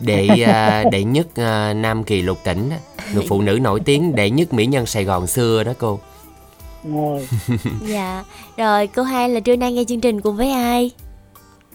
Đệ 0.00 0.28
à, 0.46 0.84
đệ 0.92 1.04
nhất 1.04 1.26
à, 1.34 1.72
Nam 1.72 2.04
Kỳ 2.04 2.22
lục 2.22 2.38
tỉnh 2.44 2.70
á. 2.70 2.76
người 3.14 3.24
phụ 3.28 3.40
nữ 3.42 3.58
nổi 3.62 3.80
tiếng 3.80 4.14
đệ 4.14 4.30
nhất 4.30 4.52
mỹ 4.52 4.66
nhân 4.66 4.86
Sài 4.86 5.04
Gòn 5.04 5.26
xưa 5.26 5.64
đó 5.64 5.72
cô. 5.78 5.98
Rồi. 6.84 7.28
Dạ, 7.80 8.24
rồi 8.56 8.86
cô 8.86 9.02
hai 9.02 9.28
là 9.28 9.40
trưa 9.40 9.56
nay 9.56 9.72
nghe 9.72 9.84
chương 9.84 10.00
trình 10.00 10.20
cùng 10.20 10.36
với 10.36 10.52
ai? 10.52 10.90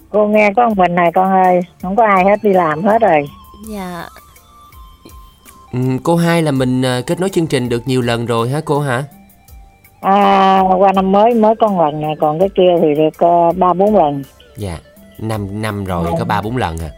Cô 0.10 0.28
nghe 0.28 0.52
có 0.56 0.68
một 0.68 0.78
mình 0.78 0.96
này 0.96 1.12
con 1.16 1.44
ơi, 1.44 1.62
không 1.82 1.96
có 1.96 2.06
ai 2.06 2.26
hết 2.26 2.44
đi 2.44 2.54
làm 2.54 2.84
hết 2.84 3.02
rồi. 3.02 3.30
Dạ, 3.70 4.06
Ừ, 5.76 5.82
cô 6.04 6.16
hai 6.16 6.42
là 6.42 6.52
mình 6.52 6.86
à, 6.86 7.02
kết 7.08 7.20
nối 7.20 7.30
chương 7.30 7.48
trình 7.48 7.70
được 7.70 7.88
nhiều 7.88 8.02
lần 8.02 8.26
rồi 8.26 8.50
hả 8.50 8.62
cô 8.66 8.80
hả? 8.80 9.04
À, 10.02 10.62
qua 10.78 10.92
năm 10.92 11.12
mới 11.12 11.34
mới 11.34 11.56
có 11.60 11.68
lần 11.86 12.02
này, 12.02 12.16
còn 12.20 12.40
cái 12.40 12.50
kia 12.56 12.76
thì 12.82 12.88
được 12.96 13.26
uh, 13.26 13.58
ba 13.58 13.74
bốn 13.74 13.96
lần. 13.96 14.24
Dạ, 14.58 14.80
năm 15.20 15.62
năm 15.62 15.86
rồi 15.86 16.12
có 16.20 16.26
ba 16.26 16.42
bốn 16.42 16.58
lần 16.58 16.78
à. 16.78 16.90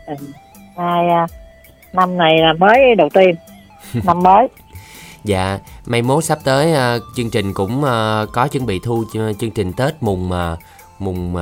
Hai, 0.78 1.10
à, 1.10 1.28
năm 1.94 2.18
này 2.18 2.38
là 2.38 2.54
mới 2.54 2.96
đầu 2.96 3.10
tiên, 3.14 3.36
năm 4.04 4.24
mới. 4.24 4.48
Dạ, 5.24 5.60
Mai 5.86 6.02
mốt 6.02 6.24
sắp 6.24 6.40
tới 6.44 6.74
ờ, 6.74 7.00
chương 7.16 7.30
trình 7.30 7.54
cũng 7.54 7.82
có 8.34 8.48
chuẩn 8.52 8.66
bị 8.66 8.80
thu 8.84 9.04
ch- 9.14 9.34
chương 9.34 9.52
trình 9.52 9.74
Tết 9.74 9.94
mùng 10.02 10.32
ờ, 10.32 10.58
mùng 11.00 11.34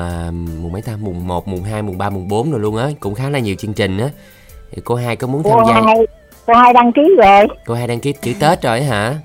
mùng 0.62 0.71
mấy 0.71 0.82
ta 0.82 0.93
mùng 1.02 1.28
1, 1.28 1.48
mùng 1.48 1.63
2, 1.63 1.82
mùng 1.82 1.98
3, 1.98 2.10
mùng 2.10 2.28
4 2.28 2.52
rồi 2.52 2.60
luôn 2.60 2.78
á, 2.78 2.89
cũng 3.00 3.15
khá 3.15 3.30
là 3.30 3.39
nhiều 3.39 3.56
chương 3.60 3.74
trình 3.74 3.98
á. 3.98 4.10
Thì 4.71 4.82
cô 4.86 4.95
hai 4.95 5.15
có 5.15 5.28
muốn 5.28 5.43
tham 5.43 5.60
gia 5.67 5.82
hai 5.82 5.95
cô 6.47 6.53
hai 6.53 6.73
đăng 6.73 6.91
ký 6.93 7.01
rồi 7.23 7.47
cô 7.65 7.73
hai 7.73 7.88
đăng 7.88 7.99
ký 7.99 8.13
chữ 8.21 8.34
Tết 8.39 8.62
rồi 8.62 8.81
hả? 8.84 9.15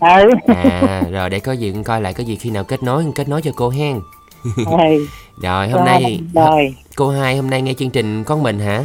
ừ 0.00 0.30
À 0.46 1.02
rồi 1.10 1.30
để 1.30 1.40
có 1.40 1.52
gì 1.52 1.72
con 1.74 1.84
coi 1.84 2.00
lại 2.00 2.14
có 2.14 2.24
gì 2.24 2.36
khi 2.36 2.50
nào 2.50 2.64
kết 2.64 2.82
nối 2.82 3.06
kết 3.14 3.28
nối 3.28 3.42
cho 3.42 3.50
cô 3.56 3.70
hen. 3.70 4.00
ừ 4.44 4.62
Rồi 5.42 5.68
cô 5.72 5.78
hôm 5.78 5.86
hai 5.86 6.00
nay 6.02 6.20
rồi 6.34 6.74
cô 6.96 7.10
hai 7.10 7.36
hôm 7.36 7.50
nay 7.50 7.62
nghe 7.62 7.74
chương 7.74 7.90
trình 7.90 8.24
con 8.24 8.42
mình 8.42 8.58
hả? 8.60 8.84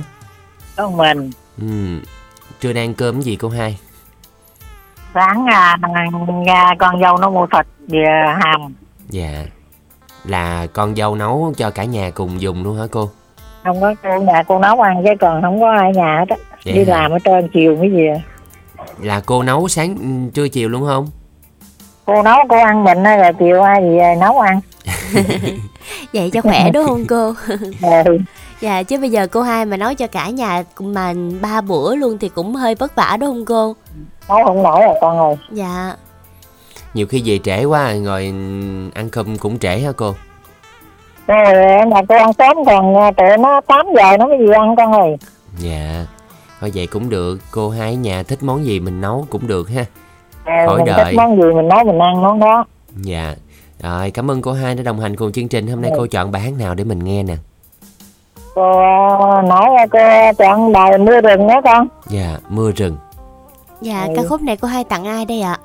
con 0.78 0.98
mình 0.98 1.32
Ừ. 1.62 1.68
Trưa 2.60 2.74
ăn 2.76 2.94
cơm 2.94 3.22
gì 3.22 3.36
cô 3.36 3.50
hai? 3.50 3.78
sáng 5.14 5.46
à, 5.46 5.78
à, 6.48 6.76
con 6.80 7.02
dâu 7.02 7.18
nó 7.18 7.30
mua 7.30 7.48
thịt 7.48 7.66
về 7.88 8.06
hầm 8.44 8.74
Dạ. 9.10 9.46
Là 10.26 10.68
con 10.74 10.96
dâu 10.96 11.16
nấu 11.16 11.54
cho 11.58 11.70
cả 11.70 11.84
nhà 11.84 12.10
cùng 12.14 12.42
dùng 12.42 12.64
luôn 12.64 12.78
hả 12.78 12.84
cô? 12.92 13.10
không 13.64 13.82
có 13.82 13.96
cô 14.04 14.22
nhà 14.22 14.44
cô 14.48 14.60
nấu 14.60 14.82
ăn 14.82 15.04
chứ 15.04 15.10
còn 15.20 15.42
không 15.42 15.62
có 15.62 15.72
ai 15.72 15.92
nhà 15.96 16.20
hết 16.20 16.30
á 16.30 16.36
Vậy 16.66 16.74
đi 16.74 16.84
hả? 16.86 17.00
làm 17.00 17.12
ở 17.12 17.20
trên 17.24 17.48
chiều 17.54 17.76
mới 17.76 17.90
về 17.90 18.22
Là 19.02 19.22
cô 19.26 19.44
nấu 19.44 19.68
sáng 19.68 19.96
ừ, 19.98 20.32
trưa 20.34 20.48
chiều 20.48 20.70
luôn 20.70 20.84
không? 20.88 21.08
cô 22.06 22.24
nấu 22.24 22.38
cô 22.50 22.58
ăn 22.64 22.84
mình 22.84 23.04
á, 23.04 23.18
rồi 23.18 23.32
chiều 23.40 23.62
ai 23.62 23.82
gì 23.82 23.98
về 23.98 24.16
nấu 24.20 24.40
ăn 24.40 24.60
Vậy 26.14 26.30
cho 26.34 26.42
khỏe 26.42 26.72
đúng 26.74 26.86
không 26.88 27.06
cô? 27.10 27.34
ừ. 28.06 28.18
Dạ 28.62 28.84
chứ 28.84 28.98
bây 29.00 29.10
giờ 29.10 29.28
cô 29.28 29.42
hai 29.42 29.66
mà 29.66 29.78
nấu 29.78 29.94
cho 29.94 30.08
cả 30.08 30.30
nhà 30.30 30.64
mà 30.80 31.14
ba 31.42 31.62
bữa 31.62 31.96
luôn 31.96 32.18
thì 32.18 32.30
cũng 32.30 32.56
hơi 32.56 32.76
vất 32.76 32.96
vả 32.96 33.18
đúng 33.20 33.30
không 33.30 33.46
cô? 33.46 33.76
nấu 34.30 34.44
không 34.46 34.64
nổi 34.64 34.82
rồi 34.86 34.96
con 35.02 35.20
ơi 35.20 35.36
Dạ. 35.52 35.94
Nhiều 36.94 37.08
khi 37.08 37.22
về 37.26 37.40
trễ 37.44 37.64
quá 37.66 37.94
rồi 38.06 38.24
ăn 38.94 39.10
cơm 39.12 39.38
cũng 39.38 39.60
trễ 39.60 39.80
hả 39.80 39.92
cô? 39.98 40.16
rồi 41.28 41.54
nhà 41.88 42.02
cô 42.10 42.16
ăn 42.16 42.34
sớm 42.34 42.58
còn 42.66 42.96
à, 42.96 43.12
tụi 43.18 43.38
nó 43.38 43.62
8 43.68 43.86
giờ 43.98 44.18
nó 44.18 44.28
mới 44.28 44.38
về 44.48 44.54
ăn 44.54 44.76
con 44.76 44.92
ơi 44.94 45.18
Dạ. 45.60 46.06
Thôi 46.62 46.72
vậy 46.76 46.88
cũng 46.88 47.10
được, 47.10 47.40
cô 47.52 47.70
hai 47.70 47.96
nhà 47.96 48.24
thích 48.24 48.40
món 48.44 48.66
gì 48.66 48.80
mình 48.80 49.02
nấu 49.02 49.26
cũng 49.30 49.48
được 49.48 49.70
ha. 49.70 49.86
ừ, 50.46 50.52
Khỏi 50.68 50.78
mình 50.78 50.86
đợi. 50.86 51.06
thích 51.06 51.18
món 51.18 51.36
gì 51.36 51.44
mình 51.56 51.68
nấu 51.68 51.84
mình 51.84 52.00
ăn 52.00 52.22
món 52.22 52.40
đó 52.40 52.66
Dạ. 52.96 53.36
Rồi 53.84 54.12
cảm 54.12 54.32
ơn 54.32 54.42
cô 54.42 54.52
hai 54.54 54.76
đã 54.76 54.84
đồng 54.84 55.00
hành 55.00 55.16
cùng 55.16 55.32
chương 55.32 55.48
trình. 55.48 55.68
Hôm 55.68 55.82
nay 55.82 55.92
cô 55.98 56.08
chọn 56.12 56.32
bài 56.32 56.42
hát 56.42 56.54
nào 56.60 56.76
để 56.76 56.84
mình 56.84 57.00
nghe 57.04 57.24
nè? 57.24 57.36
cô 58.56 58.80
à, 58.80 59.42
nói 59.42 59.70
cô 59.92 60.00
chọn 60.38 60.72
bài 60.72 60.98
mưa 60.98 61.22
rừng 61.22 61.48
đó 61.48 61.62
con 61.64 61.88
Dạ, 62.08 62.38
mưa 62.50 62.72
rừng. 62.72 62.98
Dạ 63.82 64.06
Ừ. 64.08 64.14
ca 64.16 64.22
khúc 64.30 64.42
này 64.42 64.58
cô 64.58 64.68
hai 64.68 64.84
tặng 64.84 65.06
ai 65.06 65.26
đây 65.26 65.42
ạ? 65.42 65.58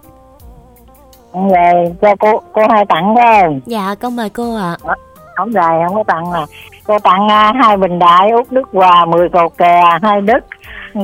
về 1.32 1.94
cho 2.02 2.14
cô 2.20 2.40
cô 2.52 2.62
hai 2.70 2.84
tặng 2.86 3.14
không 3.16 3.60
Dạ 3.66 3.94
con 4.00 4.16
mời 4.16 4.30
cô 4.30 4.56
ạ. 4.56 4.76
không 5.36 5.52
dài 5.52 5.80
không 5.86 5.94
có 5.96 6.02
tặng 6.06 6.32
nè 6.32 6.40
cô 6.86 6.98
tặng 6.98 7.28
à, 7.28 7.52
hai 7.62 7.76
bình 7.76 7.98
đại 7.98 8.30
út 8.30 8.50
đức 8.50 8.68
hòa 8.72 9.04
mười 9.04 9.28
cầu 9.32 9.48
kè 9.48 9.82
hai 10.02 10.20
đức 10.20 10.38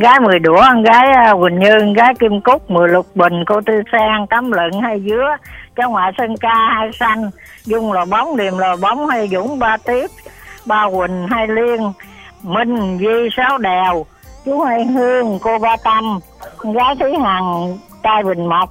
gái 0.00 0.20
mười 0.20 0.38
đũa 0.38 0.62
gái 0.84 1.12
à, 1.12 1.34
quỳnh 1.40 1.58
như 1.58 1.92
gái 1.96 2.14
kim 2.20 2.40
cúc 2.40 2.70
mười 2.70 2.88
lục 2.88 3.06
bình 3.14 3.44
cô 3.46 3.60
tư 3.66 3.82
sang 3.92 4.26
tấm 4.30 4.52
lận 4.52 4.70
hay 4.82 5.02
dứa 5.08 5.36
cháu 5.76 5.90
ngoại 5.90 6.12
sơn 6.18 6.36
ca 6.40 6.54
hai 6.74 6.90
xanh 6.92 7.30
dung 7.64 7.92
lò 7.92 8.04
bóng 8.04 8.36
điềm 8.36 8.58
lò 8.58 8.76
bóng 8.76 9.06
hay 9.06 9.28
dũng 9.28 9.58
ba 9.58 9.76
tiếp 9.76 10.06
ba 10.66 10.88
quỳnh 10.90 11.26
hai 11.30 11.46
liên 11.48 11.92
minh 12.42 12.98
di 12.98 13.28
sáu 13.36 13.58
đèo 13.58 14.06
chú 14.44 14.60
hai 14.60 14.84
hương 14.84 15.38
cô 15.42 15.58
ba 15.58 15.76
tâm 15.84 16.18
gái 16.74 16.96
thúy 17.00 17.14
hằng 17.24 17.78
trai 18.02 18.22
bình 18.22 18.46
mộc. 18.46 18.70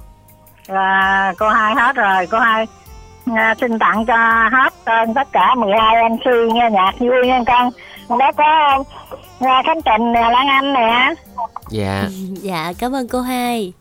À, 0.68 1.32
cô 1.38 1.48
hai 1.48 1.74
hết 1.74 1.96
rồi 1.96 2.26
cô 2.30 2.38
hai 2.38 2.66
à, 3.34 3.54
xin 3.60 3.78
tặng 3.78 4.06
cho 4.06 4.48
hết 4.52 4.72
tên 4.84 5.14
tất 5.14 5.28
cả 5.32 5.54
12 5.56 6.08
MC 6.08 6.54
nghe 6.54 6.70
nhạc 6.70 6.92
vui 6.98 7.26
nha 7.26 7.40
con. 7.46 7.70
Đó 8.18 8.30
có 8.36 8.44
à, 9.40 9.62
Khánh 9.66 9.80
Trình 9.84 10.12
nè 10.12 10.20
Lan 10.20 10.46
Anh 10.48 10.72
nè 10.72 11.14
Dạ. 11.70 12.08
Dạ 12.42 12.72
cảm 12.78 12.92
ơn 12.94 13.08
cô 13.08 13.20
hai. 13.20 13.72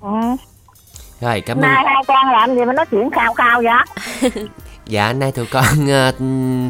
ừ. 0.00 0.08
Rồi 1.20 1.40
cảm 1.40 1.56
ơn. 1.56 1.60
nay 1.62 1.84
hai 1.86 2.02
con 2.08 2.26
làm 2.32 2.54
gì 2.56 2.64
mà 2.64 2.72
nói 2.72 2.86
chuyện 2.90 3.10
khao 3.10 3.34
khao 3.34 3.62
vậy 3.62 4.32
Dạ 4.86 5.12
nay 5.12 5.32
tụi 5.32 5.46
con 5.46 5.64
ờ, 5.90 6.12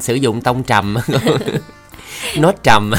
sử 0.01 0.15
dụng 0.15 0.41
tông 0.41 0.63
trầm. 0.63 0.97
Nốt 2.37 2.55
trầm. 2.63 2.93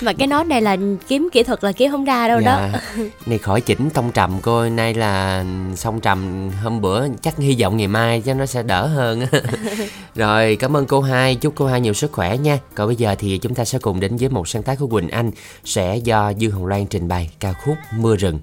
Mà 0.00 0.12
cái 0.12 0.26
nốt 0.26 0.44
này 0.44 0.62
là 0.62 0.76
kiếm 1.08 1.28
kỹ 1.32 1.42
thuật 1.42 1.64
là 1.64 1.72
kiếm 1.72 1.90
không 1.90 2.04
ra 2.04 2.28
đâu 2.28 2.40
đó. 2.40 2.68
Dạ. 2.72 2.80
Này 3.26 3.38
khỏi 3.38 3.60
chỉnh 3.60 3.90
tông 3.90 4.12
trầm 4.12 4.38
cô 4.42 4.68
Nay 4.68 4.94
là 4.94 5.44
song 5.76 6.00
trầm 6.00 6.50
hôm 6.62 6.80
bữa 6.80 7.08
Chắc 7.22 7.38
hy 7.38 7.56
vọng 7.60 7.76
ngày 7.76 7.88
mai 7.88 8.20
cho 8.20 8.34
nó 8.34 8.46
sẽ 8.46 8.62
đỡ 8.62 8.86
hơn 8.86 9.26
Rồi 10.14 10.56
cảm 10.56 10.76
ơn 10.76 10.86
cô 10.86 11.00
hai 11.00 11.34
Chúc 11.34 11.52
cô 11.56 11.66
hai 11.66 11.80
nhiều 11.80 11.94
sức 11.94 12.12
khỏe 12.12 12.36
nha 12.36 12.58
Còn 12.74 12.86
bây 12.86 12.96
giờ 12.96 13.14
thì 13.18 13.38
chúng 13.38 13.54
ta 13.54 13.64
sẽ 13.64 13.78
cùng 13.78 14.00
đến 14.00 14.16
với 14.16 14.28
một 14.28 14.48
sáng 14.48 14.62
tác 14.62 14.78
của 14.78 14.86
Quỳnh 14.86 15.08
Anh 15.08 15.30
Sẽ 15.64 15.96
do 15.96 16.30
Dương 16.30 16.52
Hồng 16.52 16.66
Loan 16.66 16.86
trình 16.86 17.08
bày 17.08 17.30
ca 17.40 17.52
khúc 17.52 17.76
Mưa 17.96 18.16
rừng 18.16 18.38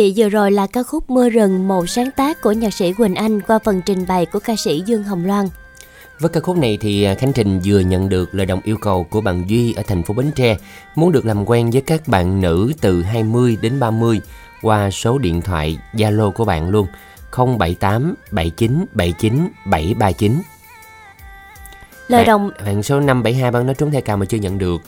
Vị, 0.00 0.12
vừa 0.16 0.28
rồi 0.28 0.50
là 0.52 0.66
ca 0.66 0.82
khúc 0.82 1.10
Mưa 1.10 1.28
rừng, 1.28 1.68
một 1.68 1.88
sáng 1.88 2.10
tác 2.16 2.40
của 2.40 2.52
nhạc 2.52 2.74
sĩ 2.74 2.92
Quỳnh 2.92 3.14
Anh 3.14 3.40
qua 3.40 3.58
phần 3.64 3.82
trình 3.86 4.04
bày 4.08 4.26
của 4.26 4.38
ca 4.38 4.56
sĩ 4.56 4.82
Dương 4.86 5.02
Hồng 5.02 5.26
Loan. 5.26 5.48
Với 6.20 6.28
ca 6.30 6.40
khúc 6.40 6.56
này 6.56 6.78
thì 6.80 7.04
à, 7.04 7.14
Khánh 7.14 7.32
Trình 7.32 7.60
vừa 7.64 7.80
nhận 7.80 8.08
được 8.08 8.34
lời 8.34 8.46
đồng 8.46 8.60
yêu 8.64 8.76
cầu 8.80 9.04
của 9.04 9.20
bạn 9.20 9.44
Duy 9.46 9.72
ở 9.72 9.82
thành 9.82 10.02
phố 10.02 10.14
Bến 10.14 10.30
Tre 10.36 10.56
muốn 10.94 11.12
được 11.12 11.26
làm 11.26 11.48
quen 11.48 11.70
với 11.70 11.82
các 11.82 12.08
bạn 12.08 12.40
nữ 12.40 12.72
từ 12.80 13.02
20 13.02 13.58
đến 13.62 13.80
30 13.80 14.20
qua 14.62 14.90
số 14.90 15.18
điện 15.18 15.42
thoại 15.42 15.78
Zalo 15.94 16.30
của 16.30 16.44
bạn 16.44 16.70
luôn 16.70 16.86
078 17.36 18.14
79 18.30 18.84
79 18.92 19.48
739. 19.64 20.42
Lời 22.08 22.20
Bạn- 22.20 22.26
đồng 22.26 22.50
Bạn 22.66 22.82
số 22.82 23.00
572 23.00 23.50
bạn 23.50 23.66
nói 23.66 23.74
trúng 23.74 23.90
thẻ 23.90 24.00
cào 24.00 24.16
mà 24.16 24.26
chưa 24.26 24.38
nhận 24.38 24.58
được 24.58 24.82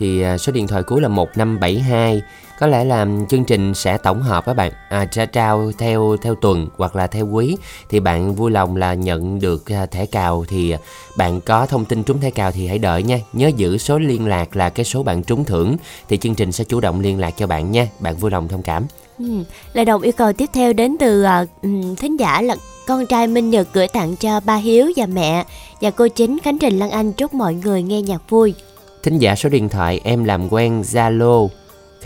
thì 0.00 0.22
à, 0.22 0.38
số 0.38 0.52
điện 0.52 0.66
thoại 0.66 0.82
cuối 0.82 1.00
là 1.00 1.08
1572 1.08 2.22
có 2.58 2.66
lẽ 2.66 2.84
là 2.84 3.06
chương 3.28 3.44
trình 3.44 3.74
sẽ 3.74 3.98
tổng 3.98 4.22
hợp 4.22 4.46
các 4.46 4.54
bạn. 4.54 4.72
À, 4.88 5.06
sẽ 5.12 5.26
trao 5.26 5.72
theo 5.78 6.16
theo 6.22 6.34
tuần 6.34 6.68
hoặc 6.76 6.96
là 6.96 7.06
theo 7.06 7.26
quý. 7.26 7.56
Thì 7.88 8.00
bạn 8.00 8.34
vui 8.34 8.50
lòng 8.50 8.76
là 8.76 8.94
nhận 8.94 9.40
được 9.40 9.70
à, 9.70 9.86
thẻ 9.86 10.06
cào 10.06 10.44
thì 10.48 10.70
à, 10.70 10.78
bạn 11.16 11.40
có 11.40 11.66
thông 11.66 11.84
tin 11.84 12.02
trúng 12.02 12.20
thẻ 12.20 12.30
cào 12.30 12.52
thì 12.52 12.66
hãy 12.66 12.78
đợi 12.78 13.02
nha. 13.02 13.18
Nhớ 13.32 13.50
giữ 13.56 13.78
số 13.78 13.98
liên 13.98 14.26
lạc 14.26 14.56
là 14.56 14.70
cái 14.70 14.84
số 14.84 15.02
bạn 15.02 15.22
trúng 15.22 15.44
thưởng 15.44 15.76
thì 16.08 16.16
chương 16.16 16.34
trình 16.34 16.52
sẽ 16.52 16.64
chủ 16.64 16.80
động 16.80 17.00
liên 17.00 17.20
lạc 17.20 17.34
cho 17.36 17.46
bạn 17.46 17.70
nha. 17.70 17.88
Bạn 17.98 18.16
vui 18.16 18.30
lòng 18.30 18.48
thông 18.48 18.62
cảm. 18.62 18.86
Ừ, 19.18 19.24
lời 19.72 19.84
đồng 19.84 20.02
yêu 20.02 20.12
cầu 20.16 20.32
tiếp 20.32 20.50
theo 20.52 20.72
đến 20.72 20.96
từ 21.00 21.24
ừm, 21.62 21.96
thính 21.96 22.20
giả 22.20 22.42
là 22.42 22.56
con 22.86 23.06
trai 23.06 23.26
Minh 23.26 23.50
Nhật 23.50 23.68
gửi 23.72 23.88
tặng 23.88 24.16
cho 24.16 24.40
ba 24.40 24.56
Hiếu 24.56 24.90
và 24.96 25.06
mẹ 25.06 25.44
và 25.80 25.90
cô 25.90 26.08
chính 26.08 26.38
Khánh 26.38 26.58
Trình 26.58 26.78
Lan 26.78 26.90
Anh. 26.90 27.12
Chúc 27.12 27.34
mọi 27.34 27.54
người 27.54 27.82
nghe 27.82 28.02
nhạc 28.02 28.30
vui. 28.30 28.54
thính 29.02 29.18
giả 29.18 29.34
số 29.34 29.48
điện 29.48 29.68
thoại 29.68 30.00
em 30.04 30.24
làm 30.24 30.52
quen 30.52 30.82
Zalo 30.82 31.48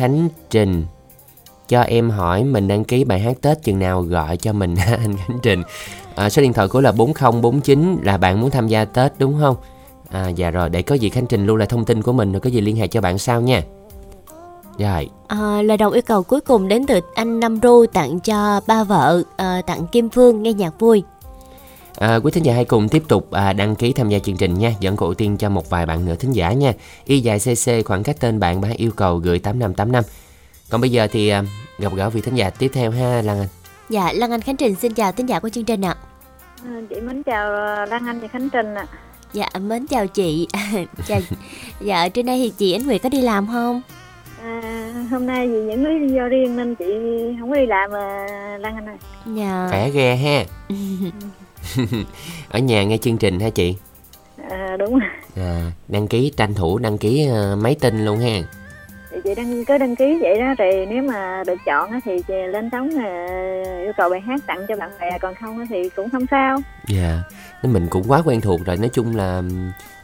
Khánh 0.00 0.28
Trình. 0.50 0.84
Cho 1.68 1.80
em 1.80 2.10
hỏi 2.10 2.44
mình 2.44 2.68
đăng 2.68 2.84
ký 2.84 3.04
bài 3.04 3.20
hát 3.20 3.36
Tết 3.40 3.62
chừng 3.62 3.78
nào 3.78 4.02
gọi 4.02 4.36
cho 4.36 4.52
mình 4.52 4.76
ha, 4.76 4.96
anh 5.00 5.16
Khánh 5.16 5.38
Trình. 5.42 5.62
À, 6.14 6.30
số 6.30 6.42
điện 6.42 6.52
thoại 6.52 6.68
của 6.68 6.80
là 6.80 6.92
4049 6.92 7.96
là 8.02 8.16
bạn 8.16 8.40
muốn 8.40 8.50
tham 8.50 8.68
gia 8.68 8.84
Tết 8.84 9.12
đúng 9.18 9.36
không? 9.40 9.56
À 10.10 10.28
dạ 10.28 10.50
rồi 10.50 10.68
để 10.68 10.82
có 10.82 10.94
gì 10.94 11.08
Khánh 11.08 11.26
Trình 11.26 11.46
lưu 11.46 11.56
lại 11.56 11.66
thông 11.66 11.84
tin 11.84 12.02
của 12.02 12.12
mình 12.12 12.32
rồi 12.32 12.40
có 12.40 12.50
gì 12.50 12.60
liên 12.60 12.76
hệ 12.76 12.86
cho 12.86 13.00
bạn 13.00 13.18
sau 13.18 13.40
nha. 13.40 13.62
Rồi. 14.78 15.08
À, 15.26 15.62
lời 15.62 15.76
đồng 15.76 15.92
yêu 15.92 16.02
cầu 16.06 16.22
cuối 16.22 16.40
cùng 16.40 16.68
đến 16.68 16.86
từ 16.86 17.00
anh 17.14 17.40
Nam 17.40 17.58
Ru 17.62 17.86
tặng 17.92 18.20
cho 18.20 18.60
ba 18.66 18.84
vợ 18.84 19.22
à, 19.36 19.62
tặng 19.66 19.86
Kim 19.86 20.08
Phương 20.08 20.42
nghe 20.42 20.52
nhạc 20.52 20.80
vui. 20.80 21.02
À, 22.00 22.16
quý 22.16 22.30
thính 22.30 22.44
giả 22.44 22.54
hãy 22.54 22.64
cùng 22.64 22.88
tiếp 22.88 23.02
tục 23.08 23.30
à, 23.30 23.52
đăng 23.52 23.74
ký 23.74 23.92
tham 23.92 24.08
gia 24.08 24.18
chương 24.18 24.36
trình 24.36 24.54
nha 24.54 24.72
Dẫn 24.80 24.96
cổ 24.96 25.14
tiên 25.14 25.36
cho 25.36 25.48
một 25.48 25.70
vài 25.70 25.86
bạn 25.86 26.04
nữa 26.04 26.14
thính 26.18 26.32
giả 26.32 26.52
nha 26.52 26.72
Y 27.04 27.20
dài 27.20 27.38
CC 27.38 27.86
khoảng 27.86 28.02
cách 28.02 28.16
tên 28.20 28.40
bạn 28.40 28.60
bạn 28.60 28.72
yêu 28.72 28.90
cầu 28.96 29.16
gửi 29.16 29.38
8585 29.38 30.04
Còn 30.70 30.80
bây 30.80 30.90
giờ 30.90 31.08
thì 31.12 31.28
à, 31.28 31.42
gặp 31.78 31.92
gỡ 31.94 32.10
vị 32.10 32.20
thính 32.20 32.34
giả 32.34 32.50
tiếp 32.50 32.70
theo 32.74 32.90
ha 32.90 33.22
Lan 33.24 33.38
Anh 33.38 33.48
Dạ, 33.88 34.12
Lan 34.12 34.30
Anh 34.30 34.40
Khánh 34.40 34.56
Trình 34.56 34.74
xin 34.74 34.94
chào 34.94 35.12
thính 35.12 35.26
giả 35.26 35.40
của 35.40 35.48
chương 35.48 35.64
trình 35.64 35.84
ạ. 35.84 35.96
À, 36.64 36.80
chị 36.90 37.00
mến 37.00 37.22
chào 37.22 37.54
ờ, 37.54 37.84
Lan 37.84 38.06
Anh 38.06 38.20
và 38.20 38.28
Khánh 38.28 38.50
Trình 38.50 38.74
ạ. 38.74 38.86
Dạ, 39.32 39.48
mến 39.60 39.86
chào 39.86 40.06
chị. 40.06 40.48
chào. 41.06 41.20
Dạ, 41.80 42.08
trưa 42.08 42.22
nay 42.22 42.38
thì 42.38 42.52
chị 42.58 42.72
Ánh 42.72 42.86
Nguyệt 42.86 43.02
có 43.02 43.08
đi 43.08 43.20
làm 43.20 43.46
không? 43.46 43.82
À, 44.42 44.92
hôm 45.10 45.26
nay 45.26 45.48
vì 45.48 45.62
những 45.62 45.86
lý 45.86 46.14
do 46.14 46.28
riêng 46.28 46.56
nên 46.56 46.74
chị 46.74 46.84
không 47.40 47.50
có 47.50 47.56
đi 47.56 47.66
làm 47.66 47.90
mà 47.90 48.26
Lan 48.60 48.74
Anh 48.74 48.86
ơi. 48.86 48.96
Dạ. 49.26 49.66
Khỏe 49.70 49.90
ghê 49.90 50.16
ha 50.16 50.44
Ở 52.48 52.58
nhà 52.58 52.84
nghe 52.84 52.96
chương 52.98 53.16
trình 53.16 53.40
ha 53.40 53.50
chị 53.50 53.76
À, 54.50 54.76
đúng 54.78 54.98
rồi. 54.98 55.08
à, 55.36 55.72
Đăng 55.88 56.08
ký 56.08 56.32
tranh 56.36 56.54
thủ 56.54 56.78
đăng 56.78 56.98
ký 56.98 57.28
à, 57.34 57.54
máy 57.58 57.76
tin 57.80 58.04
luôn 58.04 58.18
ha 58.18 58.38
Thì 59.10 59.16
chị 59.24 59.34
đăng 59.34 59.64
cứ 59.64 59.78
đăng 59.78 59.96
ký 59.96 60.18
vậy 60.20 60.38
đó 60.40 60.54
thì 60.58 60.86
nếu 60.88 61.02
mà 61.02 61.42
được 61.46 61.58
chọn 61.66 61.90
á 61.90 62.00
thì 62.04 62.12
chị 62.28 62.34
lên 62.52 62.68
sóng 62.72 62.90
à, 62.98 63.26
yêu 63.82 63.92
cầu 63.96 64.10
bài 64.10 64.20
hát 64.20 64.40
tặng 64.46 64.66
cho 64.68 64.76
bạn 64.76 64.90
bè 65.00 65.18
còn 65.20 65.34
không 65.34 65.66
thì 65.70 65.88
cũng 65.96 66.10
không 66.10 66.26
sao. 66.30 66.58
Dạ 66.88 67.18
Nên 67.62 67.72
mình 67.72 67.86
cũng 67.90 68.04
quá 68.08 68.22
quen 68.24 68.40
thuộc 68.40 68.60
rồi 68.64 68.76
Nói 68.76 68.90
chung 68.92 69.16
là 69.16 69.42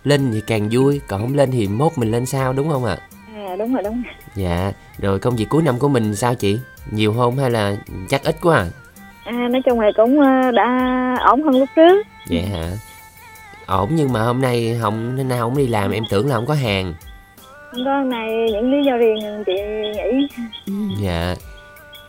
lên 0.04 0.30
thì 0.32 0.40
càng 0.46 0.68
vui 0.72 1.00
Còn 1.08 1.20
không 1.20 1.34
lên 1.34 1.50
thì 1.50 1.68
mốt 1.68 1.92
mình 1.96 2.10
lên 2.10 2.26
sau 2.26 2.52
đúng 2.52 2.68
không 2.70 2.84
ạ 2.84 2.96
À, 3.34 3.56
đúng 3.58 3.74
rồi 3.74 3.82
đúng 3.82 4.02
rồi. 4.02 4.14
Dạ 4.34 4.72
Rồi 4.98 5.18
công 5.18 5.36
việc 5.36 5.46
cuối 5.48 5.62
năm 5.62 5.78
của 5.78 5.88
mình 5.88 6.14
sao 6.14 6.34
chị 6.34 6.58
Nhiều 6.90 7.14
không 7.16 7.36
hay 7.38 7.50
là 7.50 7.76
chắc 8.08 8.24
ít 8.24 8.36
quá 8.42 8.56
à 8.56 8.66
À, 9.26 9.48
nói 9.50 9.62
chung 9.64 9.80
là 9.80 9.90
cũng 9.96 10.20
ờ, 10.20 10.50
đã 10.50 10.68
ổn 11.26 11.42
hơn 11.42 11.58
lúc 11.58 11.68
trước. 11.76 12.06
Vậy 12.30 12.42
hả? 12.42 12.70
Ổn 13.66 13.88
nhưng 13.92 14.12
mà 14.12 14.20
hôm 14.22 14.40
nay 14.40 14.78
không 14.82 15.16
nên 15.16 15.28
nào 15.28 15.40
không 15.40 15.56
đi 15.56 15.66
làm 15.66 15.90
em 15.90 16.04
tưởng 16.10 16.28
là 16.28 16.34
không 16.34 16.46
có 16.46 16.54
hàng. 16.54 16.94
Không 17.70 17.84
có 17.84 17.98
hôm 17.98 18.10
nay 18.10 18.28
những 18.52 18.72
lý 18.72 18.86
do 18.86 18.96
riêng 18.96 19.44
chị 19.46 19.52
nghỉ. 19.94 20.28
Dạ. 21.02 21.34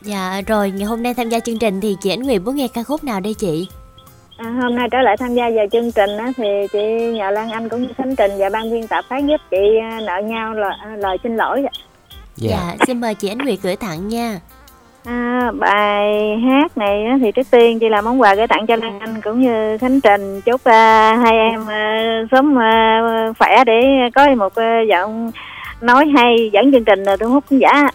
Dạ, 0.02 0.42
rồi 0.48 0.72
ngày 0.72 0.86
hôm 0.86 1.04
nay 1.04 1.14
tham 1.14 1.30
gia 1.30 1.40
chương 1.40 1.60
trình 1.60 1.82
thì 1.82 1.96
chị 2.02 2.10
Ánh 2.10 2.24
Nguyệt 2.24 2.42
muốn 2.42 2.56
nghe 2.56 2.68
ca 2.68 2.84
khúc 2.84 3.04
nào 3.04 3.20
đây 3.20 3.34
chị? 3.34 3.68
À, 4.38 4.50
hôm 4.62 4.76
nay 4.76 4.88
trở 4.92 4.98
lại 5.02 5.18
tham 5.18 5.36
gia 5.36 5.50
vào 5.56 5.66
chương 5.72 5.92
trình 5.92 6.18
á, 6.18 6.32
thì 6.38 6.44
chị 6.72 6.80
nhờ 7.14 7.32
Lan 7.32 7.50
Anh 7.50 7.70
cũng 7.70 7.82
như 7.82 7.90
Khánh 7.98 8.16
Trình 8.16 8.32
và 8.38 8.50
ban 8.50 8.72
biên 8.72 8.88
tập 8.88 9.06
phát 9.10 9.26
giúp 9.26 9.42
chị 9.52 9.58
à, 9.82 10.00
nợ 10.06 10.22
nhau 10.24 10.54
lời, 10.54 10.74
lời 10.98 11.18
xin 11.24 11.38
lỗi. 11.38 11.64
Dạ. 11.64 11.70
Dạ, 12.36 12.76
xin 12.88 13.02
mời 13.02 13.16
chị 13.16 13.28
Ánh 13.28 13.38
Nguyệt 13.38 13.60
gửi 13.62 13.76
tặng 13.76 14.08
nha. 14.08 14.40
À, 15.08 15.52
bài 15.60 16.38
hát 16.38 16.78
này 16.78 17.04
á, 17.06 17.18
thì 17.22 17.32
trước 17.32 17.48
tiên 17.52 17.80
chị 17.80 17.90
làm 17.90 18.06
món 18.06 18.22
quà 18.22 18.36
gửi 18.36 18.48
tặng 18.48 18.68
cho 18.68 18.76
Lan 18.76 19.00
Anh 19.00 19.22
cũng 19.22 19.42
như 19.42 19.78
Khánh 19.78 20.02
Trình 20.02 20.42
chúc 20.42 20.64
à, 20.64 21.16
hai 21.16 21.38
em 21.38 21.70
à, 21.70 22.22
sớm 22.32 22.60
à, 22.60 23.02
khỏe 23.40 23.64
để 23.64 23.74
có 24.16 24.36
một 24.36 24.56
à, 24.56 24.82
giọng 24.90 25.32
nói 25.82 26.06
hay 26.16 26.50
dẫn 26.54 26.72
chương 26.72 26.84
trình 26.84 27.04
thu 27.20 27.30
hút 27.30 27.44
khán 27.50 27.60
giả. 27.60 27.90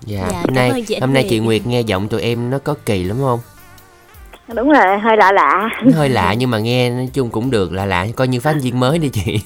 Dạ. 0.00 0.26
Dạ, 0.30 0.38
hôm 0.40 0.54
nay 0.54 0.84
hôm 1.00 1.12
nay 1.12 1.26
chị 1.28 1.38
Nguyệt 1.38 1.66
nghe 1.66 1.80
giọng 1.80 2.08
tụi 2.08 2.22
em 2.22 2.50
nó 2.50 2.58
có 2.58 2.74
kỳ 2.86 3.04
lắm 3.04 3.16
không? 3.20 3.40
Đúng 4.54 4.70
rồi, 4.70 4.98
hơi 4.98 5.16
lạ 5.16 5.32
lạ. 5.32 5.68
Nó 5.84 5.92
hơi 5.96 6.08
lạ 6.08 6.34
nhưng 6.38 6.50
mà 6.50 6.58
nghe 6.58 6.90
nói 6.90 7.08
chung 7.12 7.30
cũng 7.30 7.50
được 7.50 7.72
lạ 7.72 7.86
lạ 7.86 8.06
coi 8.16 8.28
như 8.28 8.40
phát 8.40 8.56
viên 8.62 8.80
mới 8.80 8.98
đi 8.98 9.08
chị. 9.08 9.40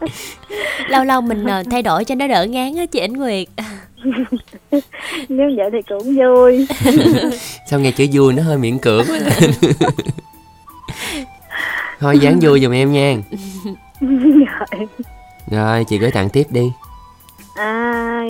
Lâu 0.88 1.04
lâu 1.04 1.20
mình 1.20 1.44
ờ, 1.50 1.62
thay 1.70 1.82
đổi 1.82 2.04
cho 2.04 2.14
nó 2.14 2.26
đỡ 2.26 2.44
ngán 2.44 2.76
á 2.76 2.86
chị 2.86 2.98
Ánh 2.98 3.12
Nguyệt. 3.12 3.48
Nếu 5.28 5.50
vậy 5.56 5.70
thì 5.72 5.82
cũng 5.88 6.16
vui. 6.16 6.66
Sao 7.66 7.80
nghe 7.80 7.90
chữ 7.90 8.06
vui 8.12 8.32
nó 8.32 8.42
hơi 8.42 8.58
miễn 8.58 8.78
cưỡng. 8.78 9.04
Thôi 11.98 12.18
dáng 12.18 12.38
vui 12.42 12.60
giùm 12.60 12.72
em 12.72 12.92
nha. 12.92 13.16
rồi. 14.00 14.88
Rồi 15.50 15.84
chị 15.88 15.98
gửi 15.98 16.10
tặng 16.10 16.28
tiếp 16.28 16.44
đi. 16.50 16.72
À, 17.56 18.24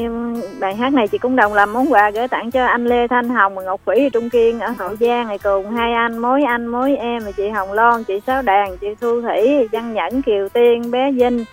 bài 0.61 0.75
hát 0.75 0.93
này 0.93 1.09
chị 1.09 1.19
cũng 1.19 1.37
đồng 1.37 1.55
làm 1.55 1.73
món 1.73 1.93
quà 1.93 2.11
gửi 2.11 2.29
tặng 2.29 2.51
cho 2.51 2.67
anh 2.67 2.85
Lê 2.85 3.07
Thanh 3.09 3.29
Hồng 3.29 3.55
và 3.55 3.63
Ngọc 3.63 3.81
Thủy 3.87 4.11
Trung 4.13 4.31
Kiên 4.31 4.61
ở 4.61 4.69
Hậu 4.79 4.97
Giang 4.97 5.29
này 5.29 5.39
cùng 5.39 5.71
hai 5.71 5.93
anh 5.93 6.19
mối 6.19 6.43
anh 6.43 6.67
mối 6.67 6.97
em 6.97 7.25
là 7.25 7.33
chị 7.33 7.49
Hồng 7.49 7.73
Loan 7.73 8.05
chị 8.05 8.21
Sáu 8.27 8.43
Đàn 8.43 8.79
chị 8.79 8.87
Thu 9.01 9.23
Thủy 9.23 9.69
Văn 9.73 9.95
Nhẫn 9.95 10.23
Kiều 10.23 10.49
Tiên 10.49 10.91
bé 10.91 11.13
Vinh 11.13 11.45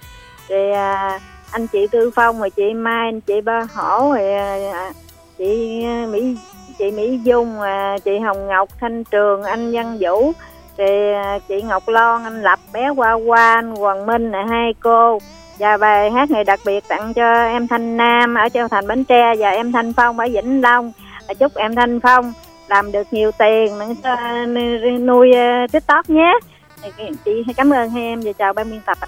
rồi 0.49 0.71
à, 0.71 1.19
anh 1.53 1.67
chị 1.67 1.87
Tư 1.91 2.11
Phong 2.15 2.39
rồi 2.39 2.49
chị 2.49 2.73
Mai, 2.73 3.07
anh 3.07 3.21
chị 3.21 3.41
Ba 3.41 3.67
Hổ 3.73 4.09
rồi 4.09 4.33
à, 4.33 4.57
à, 4.73 4.91
chị 5.37 5.83
à, 5.85 6.05
Mỹ 6.09 6.37
chị 6.79 6.91
Mỹ 6.91 7.19
Dung 7.23 7.57
chị 8.05 8.19
Hồng 8.19 8.47
Ngọc, 8.47 8.69
Thanh 8.79 9.03
Trường, 9.03 9.43
anh 9.43 9.71
Văn 9.71 9.97
Vũ, 9.99 10.31
thì 10.77 11.13
chị 11.47 11.61
Ngọc 11.61 11.87
Loan, 11.87 12.23
anh 12.23 12.41
Lập, 12.41 12.59
bé 12.73 12.87
Hoa 12.87 13.11
Hoa 13.27 13.53
anh 13.55 13.75
Hoàng 13.75 14.05
Minh 14.05 14.31
là 14.31 14.45
hai 14.49 14.73
cô. 14.79 15.19
Và 15.59 15.77
bài 15.77 16.11
hát 16.11 16.31
này 16.31 16.43
đặc 16.43 16.59
biệt 16.65 16.83
tặng 16.87 17.13
cho 17.13 17.43
em 17.43 17.67
Thanh 17.67 17.97
Nam 17.97 18.35
ở 18.35 18.49
Châu 18.49 18.67
Thành 18.67 18.87
Bến 18.87 19.03
Tre 19.03 19.35
và 19.37 19.49
em 19.49 19.71
Thanh 19.71 19.93
Phong 19.93 20.19
ở 20.19 20.27
Vĩnh 20.33 20.61
Long. 20.61 20.91
Chúc 21.39 21.55
em 21.55 21.75
Thanh 21.75 21.99
Phong 21.99 22.33
làm 22.67 22.91
được 22.91 23.07
nhiều 23.11 23.31
tiền 23.39 23.79
nuôi 25.05 25.31
tiktok 25.71 26.09
nhé. 26.09 26.33
Chị 27.25 27.43
cảm 27.57 27.69
ơn 27.69 27.89
hai 27.89 28.03
em 28.03 28.21
và 28.21 28.31
chào 28.31 28.53
ban 28.53 28.71
biên 28.71 28.81
tập 28.85 28.97
ạ 29.01 29.07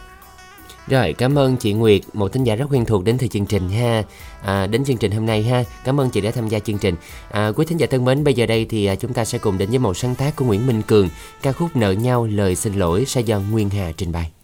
rồi, 0.87 1.13
cảm 1.13 1.39
ơn 1.39 1.57
chị 1.57 1.73
Nguyệt, 1.73 2.01
một 2.13 2.33
thính 2.33 2.43
giả 2.43 2.55
rất 2.55 2.65
quen 2.69 2.85
thuộc 2.85 3.03
đến 3.03 3.17
từ 3.17 3.27
chương 3.27 3.45
trình 3.45 3.69
ha. 3.69 4.03
À, 4.41 4.67
đến 4.67 4.85
chương 4.85 4.97
trình 4.97 5.11
hôm 5.11 5.25
nay 5.25 5.43
ha. 5.43 5.63
Cảm 5.83 5.99
ơn 5.99 6.09
chị 6.09 6.21
đã 6.21 6.31
tham 6.31 6.47
gia 6.47 6.59
chương 6.59 6.77
trình. 6.77 6.95
À, 7.31 7.51
quý 7.55 7.65
thính 7.65 7.77
giả 7.77 7.87
thân 7.89 8.05
mến, 8.05 8.23
bây 8.23 8.33
giờ 8.33 8.45
đây 8.45 8.65
thì 8.69 8.85
à, 8.85 8.95
chúng 8.95 9.13
ta 9.13 9.25
sẽ 9.25 9.37
cùng 9.37 9.57
đến 9.57 9.69
với 9.69 9.79
một 9.79 9.97
sáng 9.97 10.15
tác 10.15 10.35
của 10.35 10.45
Nguyễn 10.45 10.67
Minh 10.67 10.81
Cường, 10.81 11.09
ca 11.41 11.51
khúc 11.51 11.75
Nợ 11.75 11.91
nhau 11.91 12.25
lời 12.25 12.55
xin 12.55 12.73
lỗi 12.73 13.05
sẽ 13.07 13.21
do 13.21 13.39
Nguyên 13.51 13.69
Hà 13.69 13.91
trình 13.97 14.11
bày. 14.11 14.34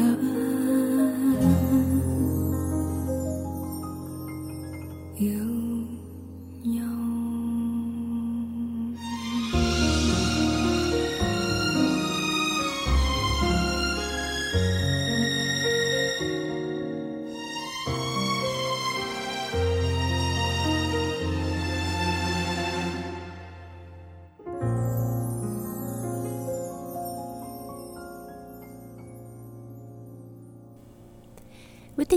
Lỗi 0.00 0.39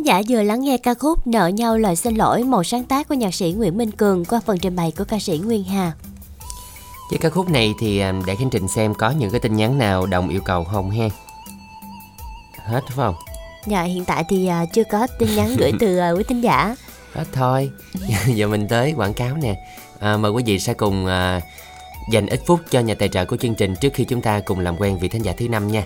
Thính 0.04 0.08
giả 0.08 0.22
vừa 0.30 0.44
lắng 0.44 0.62
nghe 0.62 0.78
ca 0.78 0.94
khúc 0.94 1.28
Nợ 1.28 1.48
nhau 1.48 1.78
lời 1.78 1.96
xin 1.96 2.16
lỗi 2.16 2.44
một 2.44 2.64
sáng 2.64 2.84
tác 2.84 3.08
của 3.08 3.16
nhạc 3.16 3.34
sĩ 3.34 3.54
Nguyễn 3.58 3.78
Minh 3.78 3.92
Cường 3.92 4.26
qua 4.26 4.42
phần 4.46 4.58
trình 4.58 4.76
bày 4.76 4.94
của 4.98 5.04
ca 5.04 5.20
sĩ 5.20 5.38
Nguyên 5.38 5.64
Hà. 5.64 5.92
Với 7.10 7.20
ca 7.20 7.30
khúc 7.30 7.50
này 7.50 7.74
thì 7.80 8.00
à, 8.00 8.14
để 8.28 8.36
Khánh 8.36 8.50
Trình 8.50 8.68
xem 8.68 8.94
có 8.94 9.12
những 9.12 9.32
cái 9.32 9.40
tin 9.40 9.56
nhắn 9.56 9.78
nào 9.78 10.06
đồng 10.06 10.30
yêu 10.30 10.42
cầu 10.42 10.64
không 10.64 10.92
ha 10.92 11.06
Hết 12.66 12.82
phải 12.88 12.96
không? 12.96 13.16
Dạ 13.68 13.84
hiện 13.84 14.06
tại 14.06 14.24
thì 14.30 14.48
à, 14.48 14.66
chưa 14.74 14.84
có 14.92 15.08
tin 15.20 15.36
nhắn 15.36 15.56
gửi 15.58 15.72
từ 15.80 15.98
à, 15.98 16.12
quý 16.12 16.24
thính 16.24 16.42
giả. 16.42 16.76
Hết 17.14 17.26
thôi 17.34 17.70
Giờ 18.28 18.48
mình 18.48 18.68
tới 18.68 18.94
quảng 18.98 19.14
cáo 19.14 19.38
nè 19.38 19.56
à, 20.00 20.18
Mời 20.18 20.32
quý 20.32 20.44
vị 20.46 20.60
sẽ 20.60 20.74
cùng 20.74 21.06
à, 21.06 21.42
dành 22.12 22.28
ít 22.28 22.42
phút 22.46 22.60
cho 22.72 22.80
nhà 22.80 22.94
tài 22.94 23.10
trợ 23.10 23.26
của 23.26 23.38
chương 23.38 23.56
trình 23.56 23.76
Trước 23.76 23.94
khi 23.94 24.06
chúng 24.06 24.22
ta 24.22 24.40
cùng 24.40 24.60
làm 24.60 24.78
quen 24.78 25.00
vị 25.00 25.08
thính 25.08 25.22
giả 25.22 25.34
thứ 25.38 25.48
năm 25.48 25.68
nha 25.68 25.84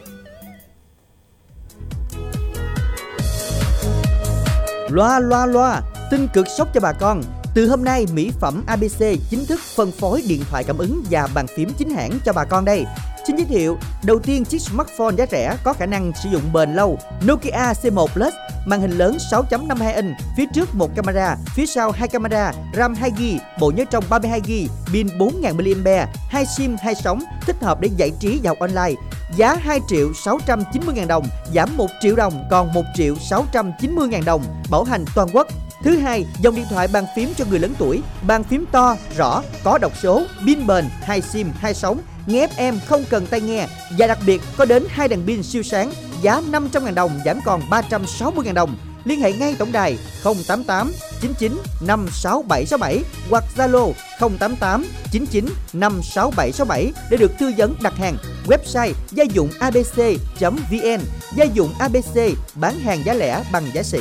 Loa 4.89 5.19
loa 5.19 5.45
loa, 5.45 5.81
tin 6.11 6.27
cực 6.33 6.47
sốc 6.57 6.67
cho 6.73 6.79
bà 6.79 6.91
con. 6.91 7.21
Từ 7.53 7.69
hôm 7.69 7.83
nay, 7.83 8.05
mỹ 8.13 8.31
phẩm 8.39 8.63
ABC 8.67 8.99
chính 9.29 9.45
thức 9.45 9.59
phân 9.75 9.91
phối 9.91 10.23
điện 10.27 10.41
thoại 10.49 10.63
cảm 10.63 10.77
ứng 10.77 11.03
và 11.11 11.27
bàn 11.33 11.47
phím 11.47 11.69
chính 11.77 11.89
hãng 11.89 12.11
cho 12.25 12.33
bà 12.33 12.43
con 12.45 12.65
đây. 12.65 12.85
Xin 13.27 13.35
giới 13.35 13.45
thiệu, 13.45 13.77
đầu 14.03 14.19
tiên 14.19 14.45
chiếc 14.45 14.61
smartphone 14.61 15.15
giá 15.17 15.25
rẻ 15.31 15.57
có 15.63 15.73
khả 15.73 15.85
năng 15.85 16.11
sử 16.23 16.29
dụng 16.29 16.41
bền 16.53 16.73
lâu 16.73 16.99
Nokia 17.27 17.73
C1 17.81 18.07
Plus, 18.07 18.33
màn 18.65 18.81
hình 18.81 18.91
lớn 18.91 19.17
6.52 19.31 19.95
inch, 19.95 20.17
phía 20.37 20.45
trước 20.53 20.75
một 20.75 20.95
camera, 20.95 21.35
phía 21.55 21.65
sau 21.65 21.91
hai 21.91 22.07
camera, 22.07 22.53
RAM 22.77 22.93
2GB, 22.93 23.39
bộ 23.59 23.71
nhớ 23.71 23.85
trong 23.91 24.03
32GB, 24.09 24.67
pin 24.93 25.07
4000 25.19 25.83
mAh, 25.83 26.09
hai 26.29 26.45
sim 26.57 26.75
hai 26.81 26.95
sóng, 26.95 27.19
thích 27.41 27.55
hợp 27.61 27.81
để 27.81 27.89
giải 27.97 28.11
trí 28.19 28.39
và 28.43 28.49
học 28.49 28.59
online. 28.59 29.01
Giá 29.35 29.55
2 29.55 29.79
triệu 29.87 30.13
690 30.13 30.95
ngàn 30.95 31.07
đồng, 31.07 31.25
giảm 31.53 31.69
1 31.77 31.87
triệu 32.01 32.15
đồng 32.15 32.47
còn 32.51 32.73
1 32.73 32.83
triệu 32.95 33.15
690 33.15 34.07
ngàn 34.07 34.25
đồng, 34.25 34.43
bảo 34.69 34.83
hành 34.83 35.05
toàn 35.15 35.27
quốc. 35.33 35.47
Thứ 35.83 35.97
hai, 35.97 36.25
dòng 36.39 36.55
điện 36.55 36.65
thoại 36.69 36.87
bàn 36.93 37.05
phím 37.15 37.33
cho 37.37 37.45
người 37.49 37.59
lớn 37.59 37.73
tuổi, 37.77 38.01
bàn 38.27 38.43
phím 38.43 38.65
to, 38.71 38.95
rõ, 39.17 39.43
có 39.63 39.77
đọc 39.77 39.91
số, 40.01 40.23
pin 40.45 40.67
bền, 40.67 40.85
hai 41.01 41.21
sim, 41.21 41.51
hai 41.59 41.73
sóng, 41.73 42.01
nghe 42.27 42.47
FM 42.47 42.79
không 42.85 43.03
cần 43.09 43.25
tai 43.27 43.41
nghe 43.41 43.67
và 43.97 44.07
đặc 44.07 44.19
biệt 44.25 44.41
có 44.57 44.65
đến 44.65 44.83
hai 44.89 45.07
đèn 45.07 45.21
pin 45.27 45.43
siêu 45.43 45.63
sáng, 45.63 45.91
giá 46.21 46.41
500.000 46.51 46.93
đồng 46.93 47.19
giảm 47.25 47.39
còn 47.45 47.61
360.000 47.69 48.53
đồng. 48.53 48.77
Liên 49.05 49.21
hệ 49.21 49.33
ngay 49.33 49.55
tổng 49.59 49.71
đài 49.71 49.97
088 50.23 50.91
99 51.21 51.57
56767 51.81 53.03
hoặc 53.29 53.43
Zalo 53.57 53.93
088 54.19 54.85
99 55.11 55.45
56767 55.73 56.91
để 57.11 57.17
được 57.17 57.31
tư 57.39 57.51
vấn 57.57 57.75
đặt 57.81 57.93
hàng. 57.97 58.17
Website 58.47 58.93
gia 59.11 59.23
dụng 59.23 59.49
abc.vn 59.59 61.01
Gia 61.35 61.45
dụng 61.45 61.73
ABC 61.79 62.19
bán 62.55 62.79
hàng 62.79 63.05
giá 63.05 63.13
lẻ 63.13 63.43
bằng 63.51 63.63
giá 63.73 63.83
sỉ. 63.83 63.99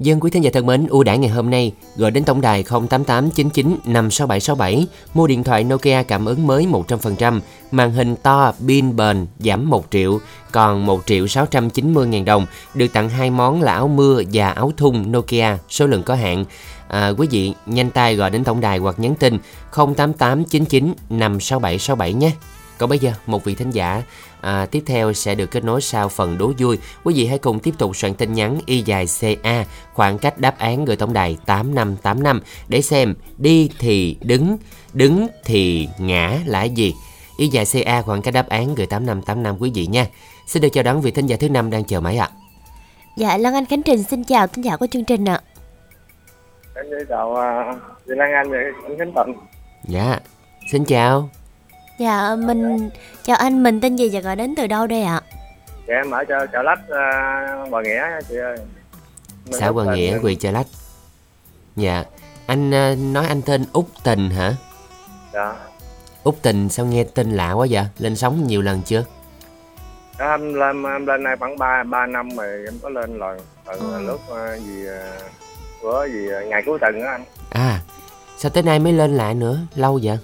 Dân 0.00 0.20
quý 0.20 0.30
thính 0.30 0.44
giả 0.44 0.50
thân 0.52 0.66
mến, 0.66 0.86
ưu 0.86 1.02
đãi 1.04 1.18
ngày 1.18 1.30
hôm 1.30 1.50
nay 1.50 1.72
gọi 1.96 2.10
đến 2.10 2.24
tổng 2.24 2.40
đài 2.40 2.62
08899 2.62 3.76
56767 3.84 4.86
mua 5.14 5.26
điện 5.26 5.44
thoại 5.44 5.64
Nokia 5.64 6.02
cảm 6.02 6.24
ứng 6.24 6.46
mới 6.46 6.66
100%, 6.66 7.40
màn 7.70 7.92
hình 7.92 8.16
to, 8.16 8.52
pin 8.66 8.96
bền, 8.96 9.26
giảm 9.38 9.70
1 9.70 9.86
triệu, 9.90 10.18
còn 10.52 10.86
1 10.86 11.06
triệu 11.06 11.26
690 11.26 12.06
ngàn 12.06 12.24
đồng, 12.24 12.46
được 12.74 12.86
tặng 12.92 13.08
hai 13.08 13.30
món 13.30 13.62
là 13.62 13.72
áo 13.72 13.88
mưa 13.88 14.22
và 14.32 14.50
áo 14.50 14.72
thun 14.76 15.12
Nokia, 15.12 15.58
số 15.68 15.86
lượng 15.86 16.02
có 16.02 16.14
hạn. 16.14 16.44
À, 16.88 17.12
quý 17.16 17.26
vị 17.30 17.52
nhanh 17.66 17.90
tay 17.90 18.16
gọi 18.16 18.30
đến 18.30 18.44
tổng 18.44 18.60
đài 18.60 18.78
hoặc 18.78 18.98
nhắn 18.98 19.14
tin 19.14 19.38
08899 19.72 20.94
56767 21.10 22.12
nhé. 22.12 22.32
Còn 22.78 22.88
bây 22.88 22.98
giờ, 22.98 23.12
một 23.26 23.44
vị 23.44 23.54
thính 23.54 23.70
giả 23.70 24.02
à, 24.40 24.66
tiếp 24.66 24.82
theo 24.86 25.12
sẽ 25.12 25.34
được 25.34 25.50
kết 25.50 25.64
nối 25.64 25.80
sau 25.80 26.08
phần 26.08 26.38
đố 26.38 26.52
vui. 26.58 26.78
Quý 27.04 27.14
vị 27.14 27.26
hãy 27.26 27.38
cùng 27.38 27.60
tiếp 27.60 27.74
tục 27.78 27.96
soạn 27.96 28.14
tin 28.14 28.32
nhắn 28.32 28.58
y 28.66 28.82
dài 28.82 29.06
CA 29.20 29.64
khoảng 29.92 30.18
cách 30.18 30.38
đáp 30.38 30.58
án 30.58 30.84
gửi 30.84 30.96
tổng 30.96 31.12
đài 31.12 31.38
8585 31.46 32.40
để 32.68 32.82
xem 32.82 33.14
đi 33.38 33.70
thì 33.78 34.16
đứng, 34.20 34.58
đứng 34.92 35.26
thì 35.44 35.88
ngã 35.98 36.38
là 36.46 36.64
gì. 36.64 36.94
Y 37.38 37.46
dài 37.46 37.64
CA 37.72 38.02
khoảng 38.02 38.22
cách 38.22 38.34
đáp 38.34 38.48
án 38.48 38.74
gửi 38.74 38.86
8585 38.86 39.56
quý 39.58 39.70
vị 39.74 39.86
nha. 39.86 40.06
Xin 40.46 40.62
được 40.62 40.68
chào 40.72 40.84
đón 40.84 41.00
vị 41.00 41.10
thính 41.10 41.26
giả 41.26 41.36
thứ 41.40 41.48
năm 41.48 41.70
đang 41.70 41.84
chờ 41.84 42.00
máy 42.00 42.16
ạ. 42.16 42.28
Dạ 43.16 43.36
Lan 43.36 43.54
Anh 43.54 43.66
Khánh 43.66 43.82
Trình 43.82 44.02
xin 44.02 44.24
chào 44.24 44.46
thính 44.46 44.64
giả 44.64 44.76
của 44.76 44.86
chương 44.86 45.04
trình 45.04 45.24
ạ. 45.24 45.40
Em 46.74 46.90
đi 46.90 47.04
chào 47.08 47.30
uh, 47.30 47.38
Lan 48.06 48.32
Anh 48.32 48.50
và 48.50 48.58
anh 48.84 48.98
Khánh 48.98 49.12
Tịnh. 49.14 49.36
Dạ, 49.84 50.18
xin 50.72 50.84
chào. 50.84 51.28
Dạ 51.98 52.36
mình 52.36 52.90
chào 53.24 53.36
anh, 53.36 53.62
mình 53.62 53.80
tên 53.80 53.96
gì 53.96 54.10
và 54.12 54.20
gọi 54.20 54.36
đến 54.36 54.54
từ 54.56 54.66
đâu 54.66 54.86
đây 54.86 55.02
ạ? 55.02 55.20
Dạ 55.88 55.94
em 55.94 56.10
ở 56.10 56.24
chợ 56.24 56.46
chợ 56.52 56.62
Lách 56.62 56.78
uh, 56.82 57.70
Bà 57.70 57.82
Nghĩa 57.82 58.04
chị 58.28 58.36
ơi. 58.36 58.56
Mình 59.50 59.60
Xã 59.60 59.72
Tình. 59.76 59.92
Nghĩa, 59.94 60.18
huyện 60.18 60.38
Chợ 60.38 60.50
Lách. 60.50 60.66
Dạ, 61.76 62.04
anh 62.46 62.74
à, 62.74 62.94
nói 62.98 63.26
anh 63.26 63.42
tên 63.42 63.64
Út 63.72 63.84
Tình 64.04 64.30
hả? 64.30 64.52
Dạ. 65.34 65.54
Út 66.24 66.34
Tình 66.42 66.68
sao 66.68 66.86
nghe 66.86 67.04
tên 67.04 67.30
lạ 67.30 67.52
quá 67.52 67.66
vậy? 67.70 67.84
Lên 67.98 68.16
sóng 68.16 68.46
nhiều 68.46 68.62
lần 68.62 68.82
chưa? 68.82 69.04
Đó, 70.18 70.30
em 70.30 70.54
lên 70.54 70.82
em 70.82 71.06
lên 71.06 71.24
đây 71.24 71.36
khoảng 71.36 71.58
3 71.58 71.82
ba 71.82 72.06
năm 72.06 72.28
rồi 72.36 72.64
em 72.64 72.78
có 72.82 72.88
lên 72.88 73.18
lần 73.18 73.38
từ 73.66 73.78
Ờ. 73.92 74.00
lúc 74.00 74.20
uh, 74.30 74.58
gì 74.60 74.84
uh, 74.86 75.82
bữa 75.82 76.06
gì 76.06 76.28
uh, 76.28 76.46
ngày 76.46 76.62
cuối 76.66 76.78
tuần 76.78 77.00
á 77.00 77.10
anh. 77.10 77.24
À, 77.50 77.80
sao 78.36 78.50
tới 78.50 78.62
nay 78.62 78.78
mới 78.78 78.92
lên 78.92 79.16
lại 79.16 79.34
nữa? 79.34 79.58
Lâu 79.74 80.00
vậy? 80.02 80.18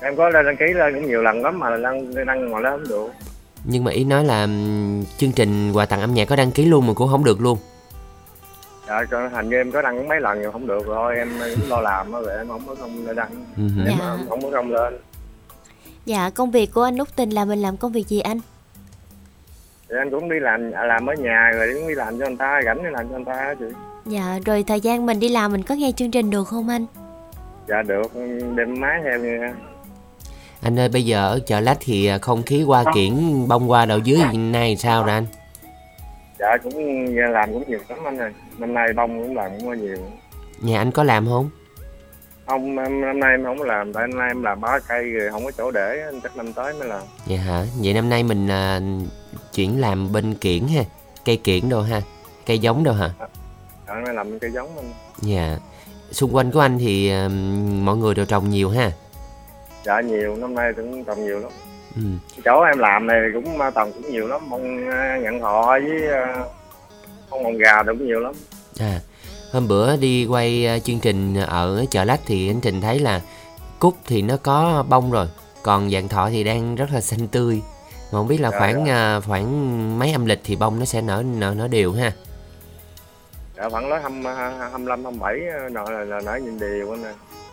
Em 0.00 0.16
có 0.16 0.28
lên 0.28 0.46
đăng 0.46 0.56
ký 0.56 0.64
lên 0.74 0.94
cũng 0.94 1.06
nhiều 1.06 1.22
lần 1.22 1.42
lắm 1.42 1.58
mà 1.58 1.76
đăng 1.76 2.14
đăng 2.26 2.50
mà 2.52 2.60
lên 2.60 2.72
không 2.72 2.88
được. 2.88 3.08
Nhưng 3.64 3.84
mà 3.84 3.90
ý 3.92 4.04
nói 4.04 4.24
là 4.24 4.46
chương 5.18 5.32
trình 5.32 5.72
quà 5.72 5.86
tặng 5.86 6.00
âm 6.00 6.14
nhạc 6.14 6.24
có 6.24 6.36
đăng 6.36 6.50
ký 6.50 6.64
luôn 6.64 6.86
mà 6.86 6.92
cũng 6.94 7.08
không 7.08 7.24
được 7.24 7.40
luôn. 7.40 7.58
Dạ 8.88 9.04
cho 9.10 9.28
thành 9.28 9.48
như 9.50 9.56
em 9.56 9.72
có 9.72 9.82
đăng 9.82 10.08
mấy 10.08 10.20
lần 10.20 10.40
nhưng 10.42 10.52
không 10.52 10.66
được 10.66 10.86
rồi 10.86 11.16
em 11.16 11.28
cũng 11.56 11.68
lo 11.68 11.80
làm 11.80 12.12
á, 12.12 12.20
rồi 12.20 12.36
em 12.36 12.48
không 12.48 12.62
có 12.66 12.74
không 12.74 13.14
đăng. 13.16 13.30
Ừ. 13.56 13.62
Em 13.86 13.96
Dạ. 13.98 14.04
không, 14.08 14.26
không 14.28 14.42
có 14.42 14.50
không 14.50 14.72
lên. 14.72 14.98
Dạ 16.06 16.30
công 16.30 16.50
việc 16.50 16.74
của 16.74 16.82
anh 16.82 16.96
Út 16.98 17.08
Tình 17.16 17.30
là 17.30 17.44
mình 17.44 17.58
làm 17.58 17.76
công 17.76 17.92
việc 17.92 18.08
gì 18.08 18.20
anh? 18.20 18.40
Thì 19.88 19.96
anh 19.98 20.10
cũng 20.10 20.28
đi 20.28 20.38
làm 20.40 20.70
làm 20.72 21.06
ở 21.06 21.14
nhà 21.14 21.50
rồi 21.56 21.74
cũng 21.74 21.88
đi 21.88 21.94
làm 21.94 22.18
cho 22.18 22.26
người 22.26 22.36
ta 22.36 22.60
rảnh 22.64 22.82
đi 22.84 22.90
làm 22.92 23.08
cho 23.08 23.14
người 23.16 23.24
ta 23.24 23.32
á 23.32 23.54
chị. 23.58 23.64
Dạ 24.06 24.38
rồi 24.46 24.64
thời 24.66 24.80
gian 24.80 25.06
mình 25.06 25.20
đi 25.20 25.28
làm 25.28 25.52
mình 25.52 25.62
có 25.62 25.74
nghe 25.74 25.92
chương 25.96 26.10
trình 26.10 26.30
được 26.30 26.44
không 26.48 26.68
anh? 26.68 26.86
Dạ 27.68 27.82
được 27.82 28.12
đem 28.56 28.80
máy 28.80 29.00
theo 29.04 29.18
nha. 29.18 29.54
Anh 30.66 30.78
ơi 30.78 30.88
bây 30.88 31.04
giờ 31.04 31.28
ở 31.28 31.38
chợ 31.46 31.60
lách 31.60 31.78
thì 31.80 32.06
à, 32.06 32.18
không 32.18 32.42
khí 32.42 32.62
hoa 32.62 32.84
kiển 32.94 33.14
bông 33.48 33.68
hoa 33.68 33.86
đậu 33.86 33.98
dưới 33.98 34.18
nay 34.34 34.76
sao 34.76 35.02
rồi 35.02 35.14
anh? 35.14 35.26
Dạ 36.38 36.56
cũng 36.62 36.74
làm 37.16 37.52
cũng 37.52 37.64
nhiều 37.68 37.78
lắm 37.88 37.98
anh 38.04 38.18
ơi. 38.18 38.32
Năm 38.58 38.74
nay 38.74 38.92
đông 38.92 39.22
cũng 39.22 39.36
làm 39.36 39.50
cũng 39.60 39.86
nhiều. 39.86 39.96
Nhà 40.60 40.78
anh 40.78 40.90
có 40.90 41.02
làm 41.02 41.26
không? 41.26 41.50
Không 42.46 42.78
em, 42.78 43.00
năm 43.00 43.20
nay 43.20 43.30
em 43.30 43.44
không 43.44 43.62
làm 43.62 43.92
tại 43.92 44.08
năm 44.08 44.18
nay 44.18 44.28
em 44.28 44.42
làm 44.42 44.60
ba 44.60 44.78
cây 44.88 45.10
rồi 45.10 45.30
không 45.30 45.44
có 45.44 45.50
chỗ 45.50 45.70
để 45.70 46.02
anh 46.04 46.20
chắc 46.20 46.36
năm 46.36 46.52
tới 46.52 46.74
mới 46.74 46.88
làm. 46.88 47.02
Vậy 47.26 47.38
hả? 47.38 47.64
Vậy 47.82 47.94
năm 47.94 48.08
nay 48.08 48.22
mình 48.22 48.48
à, 48.48 48.80
chuyển 49.54 49.80
làm 49.80 50.12
bên 50.12 50.34
kiển 50.34 50.62
ha, 50.68 50.82
cây 51.24 51.36
kiển 51.36 51.68
đâu 51.68 51.82
ha, 51.82 52.00
cây 52.46 52.58
giống 52.58 52.84
đâu 52.84 52.94
hả? 52.94 53.10
Dạ 53.88 53.94
nay 53.94 54.14
làm 54.14 54.38
cây 54.38 54.50
giống 54.50 54.76
anh. 54.76 54.92
Dạ. 55.22 55.58
Xung 56.10 56.36
quanh 56.36 56.50
của 56.50 56.60
anh 56.60 56.78
thì 56.78 57.10
à, 57.10 57.28
mọi 57.82 57.96
người 57.96 58.14
đều 58.14 58.26
trồng 58.26 58.50
nhiều 58.50 58.70
ha. 58.70 58.92
Dạ 59.86 60.00
nhiều 60.00 60.36
năm 60.36 60.54
nay 60.54 60.72
cũng 60.76 61.04
trồng 61.04 61.24
nhiều 61.24 61.38
lắm. 61.38 61.50
Ừ. 61.96 62.02
Chỗ 62.44 62.62
em 62.62 62.78
làm 62.78 63.06
này 63.06 63.20
cũng 63.34 63.60
à, 63.60 63.70
trồng 63.70 63.92
cũng 63.92 64.10
nhiều 64.10 64.28
lắm, 64.28 64.40
mong 64.48 64.90
à, 64.90 65.18
nhận 65.22 65.40
họ 65.40 65.66
với 65.66 66.08
à, 66.12 66.44
con 67.30 67.42
mồng 67.42 67.58
gà 67.58 67.82
cũng 67.82 68.06
nhiều 68.06 68.20
lắm. 68.20 68.34
À, 68.80 69.00
hôm 69.52 69.68
bữa 69.68 69.96
đi 69.96 70.26
quay 70.26 70.66
à, 70.66 70.78
chương 70.78 71.00
trình 71.00 71.36
ở 71.36 71.84
chợ 71.90 72.04
lách 72.04 72.20
thì 72.26 72.50
anh 72.50 72.60
Trình 72.60 72.80
thấy 72.80 72.98
là 72.98 73.20
cúc 73.78 73.94
thì 74.06 74.22
nó 74.22 74.36
có 74.36 74.84
bông 74.88 75.10
rồi, 75.10 75.28
còn 75.62 75.88
vạn 75.90 76.08
thọ 76.08 76.30
thì 76.30 76.44
đang 76.44 76.74
rất 76.74 76.86
là 76.92 77.00
xanh 77.00 77.28
tươi. 77.28 77.60
mà 78.12 78.18
không 78.18 78.28
biết 78.28 78.40
là 78.40 78.50
Dạ, 78.50 78.58
khoảng 78.58 78.88
à, 78.88 79.20
khoảng 79.20 79.98
mấy 79.98 80.12
âm 80.12 80.26
lịch 80.26 80.40
thì 80.44 80.56
bông 80.56 80.78
nó 80.78 80.84
sẽ 80.84 81.02
nở 81.02 81.22
nở 81.38 81.54
nở 81.56 81.68
đều 81.68 81.92
ha 81.92 82.12
dạ 83.56 83.68
khoảng 83.68 83.88
nói 83.88 84.00
hai 84.00 84.10
mươi 84.10 84.86
lăm 84.86 85.04
hai 85.04 85.12
bảy 85.20 85.40
nọ 85.70 85.90
là, 85.90 86.20
nở 86.20 86.38
nhìn 86.44 86.58
đều 86.58 86.90
anh 86.90 87.04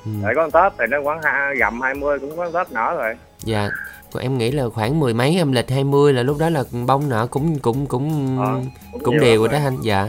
nè 0.05 0.27
ừ. 0.27 0.33
có 0.35 0.41
con 0.41 0.51
tết 0.51 0.73
thì 0.79 0.85
nó 0.89 0.97
khoảng 1.03 1.21
hai, 1.23 1.55
gầm 1.55 1.81
20 1.81 2.19
cũng 2.19 2.37
có 2.37 2.49
tết 2.53 2.71
nở 2.71 2.95
rồi 2.97 3.15
dạ 3.43 3.69
còn 4.11 4.23
em 4.23 4.37
nghĩ 4.37 4.51
là 4.51 4.63
khoảng 4.73 4.99
mười 4.99 5.13
mấy 5.13 5.37
âm 5.39 5.51
lịch 5.51 5.69
20 5.69 6.13
là 6.13 6.23
lúc 6.23 6.37
đó 6.39 6.49
là 6.49 6.63
bông 6.87 7.09
nở 7.09 7.27
cũng 7.31 7.59
cũng 7.59 7.85
cũng 7.85 8.37
Ờ, 8.41 8.59
cũng 9.03 9.13
nhiều 9.13 9.21
đều 9.23 9.39
rồi 9.39 9.47
đó 9.47 9.57
anh 9.63 9.77
dạ 9.81 10.07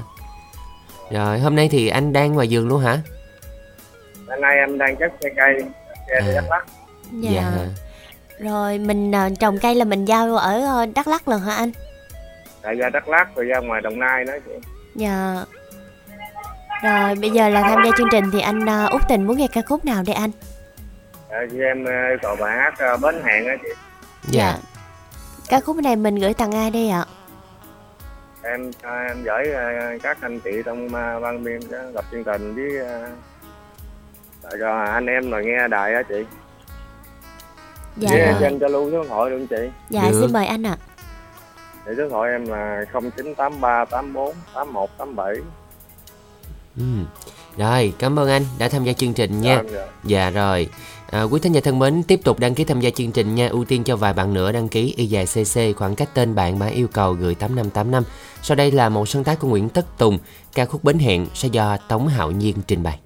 rồi 1.10 1.38
hôm 1.38 1.56
nay 1.56 1.68
thì 1.72 1.88
anh 1.88 2.12
đang 2.12 2.34
ngoài 2.34 2.46
vườn 2.50 2.68
luôn 2.68 2.80
hả 2.80 2.98
hôm 4.28 4.40
nay 4.40 4.56
em 4.56 4.78
đang 4.78 4.96
chất 4.96 5.12
cây 5.20 5.32
cây 5.36 5.62
cây 6.08 6.20
À. 6.20 6.32
đắk 6.34 6.44
lắc 6.50 6.66
Dạ. 7.20 7.52
Rồi 8.38 8.78
mình 8.78 9.14
à, 9.14 9.30
trồng 9.40 9.58
cây 9.58 9.74
là 9.74 9.84
mình 9.84 10.04
giao 10.04 10.36
ở 10.36 10.60
ờ, 10.64 10.86
Đắk 10.94 11.08
Lắk 11.08 11.28
lần 11.28 11.40
hả 11.40 11.54
anh? 11.54 11.70
tại 12.62 12.74
ra 12.74 12.88
đắk 12.88 13.08
lắc 13.08 13.36
rồi 13.36 13.44
ra 13.44 13.58
ngoài 13.58 13.80
đồng 13.80 13.98
nai 13.98 14.24
nữa 14.24 14.32
chị 14.46 14.52
Dạ. 14.94 15.44
Rồi 16.84 17.14
bây 17.14 17.30
giờ 17.30 17.48
là 17.48 17.62
tham 17.62 17.78
gia 17.84 17.90
chương 17.98 18.08
trình 18.10 18.24
thì 18.32 18.40
anh 18.40 18.68
à, 18.68 18.84
Út 18.84 19.02
Tình 19.08 19.26
muốn 19.26 19.36
nghe 19.36 19.46
ca 19.52 19.60
khúc 19.62 19.84
nào 19.84 20.02
đây 20.06 20.14
anh? 20.14 20.30
Dạ, 21.30 21.36
chị 21.50 21.58
em 21.60 21.84
ờ, 21.84 21.92
yêu 22.08 22.18
cầu 22.22 22.36
bài 22.40 22.56
hát 22.58 22.74
ờ, 22.78 22.96
bến 22.96 23.14
hẹn 23.24 23.46
á 23.46 23.54
chị 23.62 23.68
dạ 24.22 24.56
Ca 25.48 25.60
khúc 25.60 25.76
này 25.76 25.96
mình 25.96 26.14
gửi 26.16 26.34
tặng 26.34 26.52
ai 26.52 26.70
đây 26.70 26.88
ạ? 26.90 27.04
em 28.42 28.70
ờ, 28.82 28.98
em 29.08 29.22
gửi 29.22 29.52
ờ, 29.52 29.62
các 30.02 30.18
anh 30.20 30.40
chị 30.40 30.50
trong 30.64 30.94
ờ, 30.94 31.20
ban 31.20 31.44
biên 31.44 31.60
lập 31.92 32.04
chương 32.10 32.24
trình 32.24 32.54
với 32.54 32.78
ờ, 32.86 34.56
rồi 34.58 34.86
anh 34.88 35.06
em 35.06 35.30
rồi 35.30 35.44
nghe 35.44 35.68
đài 35.68 35.94
á 35.94 36.02
chị 36.08 36.24
Dạ 37.96 38.10
với 38.10 38.34
cho 38.40 38.46
anh 38.46 38.58
cho 38.58 38.68
lưu 38.68 38.90
số 38.90 39.02
điện 39.02 39.08
thoại 39.08 39.30
luôn 39.30 39.46
chị 39.46 39.70
Dạ 39.90 40.02
Được. 40.10 40.18
xin 40.20 40.32
mời 40.32 40.46
anh 40.46 40.62
ạ. 40.66 40.76
thì 41.86 41.92
số 41.96 42.02
điện 42.02 42.10
thoại 42.10 42.30
em 42.30 42.46
là 42.46 42.84
0983 42.92 43.84
84 43.84 44.34
81 44.54 44.90
87 44.98 45.34
ừ. 46.76 46.84
rồi 47.56 47.92
cảm 47.98 48.18
ơn 48.18 48.28
anh 48.28 48.44
đã 48.58 48.68
tham 48.68 48.84
gia 48.84 48.92
chương 48.92 49.12
trình 49.12 49.40
nha. 49.40 49.62
Dạ, 49.64 49.70
dạ. 49.72 49.86
Dạ 50.04 50.30
rồi. 50.30 50.68
À, 51.10 51.22
Quý 51.22 51.40
thính 51.40 51.52
giả 51.52 51.60
thân 51.64 51.78
mến 51.78 52.02
Tiếp 52.02 52.20
tục 52.24 52.38
đăng 52.38 52.54
ký 52.54 52.64
tham 52.64 52.80
gia 52.80 52.90
chương 52.90 53.12
trình 53.12 53.34
nha. 53.34 53.48
Ưu 53.48 53.64
tiên 53.64 53.84
cho 53.84 53.96
vài 53.96 54.12
bạn 54.12 54.34
nữa 54.34 54.52
đăng 54.52 54.68
ký 54.68 54.94
Y 54.96 55.06
dài 55.06 55.26
CC 55.26 55.76
Khoảng 55.76 55.94
cách 55.94 56.14
tên 56.14 56.34
bạn 56.34 56.58
bạn 56.58 56.72
yêu 56.72 56.88
cầu 56.92 57.12
gửi 57.12 57.34
8585 57.34 58.04
Sau 58.42 58.54
đây 58.54 58.70
là 58.70 58.88
một 58.88 59.08
sáng 59.08 59.24
tác 59.24 59.38
của 59.38 59.48
Nguyễn 59.48 59.68
Tất 59.68 59.98
Tùng. 59.98 60.18
Ca 60.54 60.64
khúc 60.64 60.84
Bến 60.84 60.98
Hẹn 60.98 61.26
sẽ 61.34 61.48
do 61.48 61.76
Tống 61.76 62.08
Hạo 62.08 62.30
Nhiên 62.30 62.56
trình 62.66 62.82
bày 62.82 62.98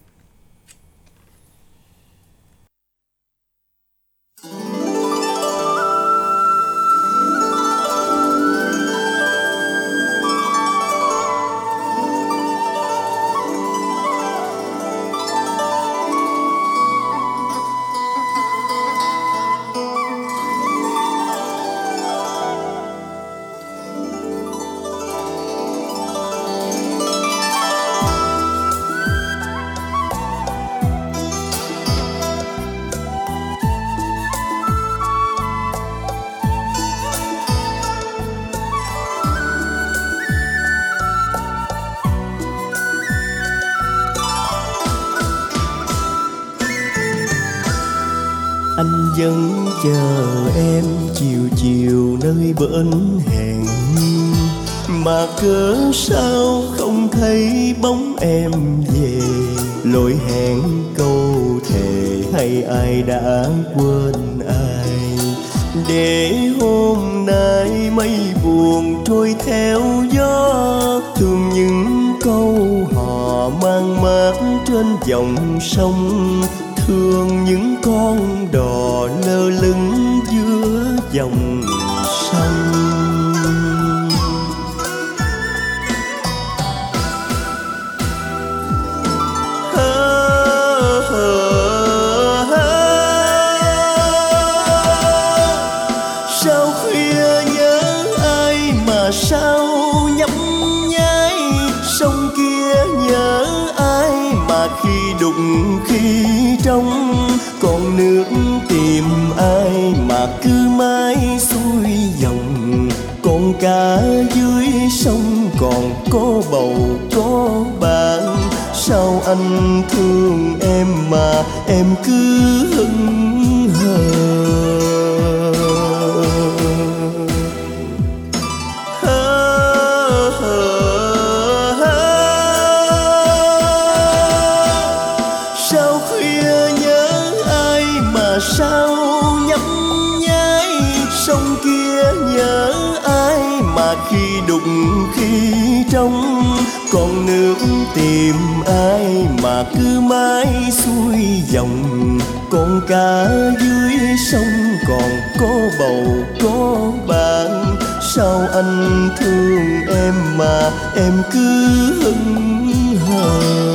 khi 144.11 144.41
đụng 144.49 145.07
khi 145.17 145.53
trong 145.91 146.45
còn 146.93 147.27
nước 147.27 147.57
tìm 147.95 148.35
ai 148.67 149.27
mà 149.43 149.65
cứ 149.75 150.01
mãi 150.01 150.47
xuôi 150.73 151.43
dòng. 151.49 152.19
Con 152.51 152.81
cá 152.89 153.27
dưới 153.61 154.17
sông 154.33 154.77
còn 154.89 155.11
có 155.41 155.61
bầu, 155.79 156.07
có 156.43 156.93
bạn. 157.09 157.77
Sao 158.15 158.49
anh 158.53 159.09
thương 159.21 159.97
em 159.97 160.15
mà 160.39 160.71
em 160.97 161.13
cứ 161.33 161.69
hững 162.03 162.97
hờ? 163.09 163.69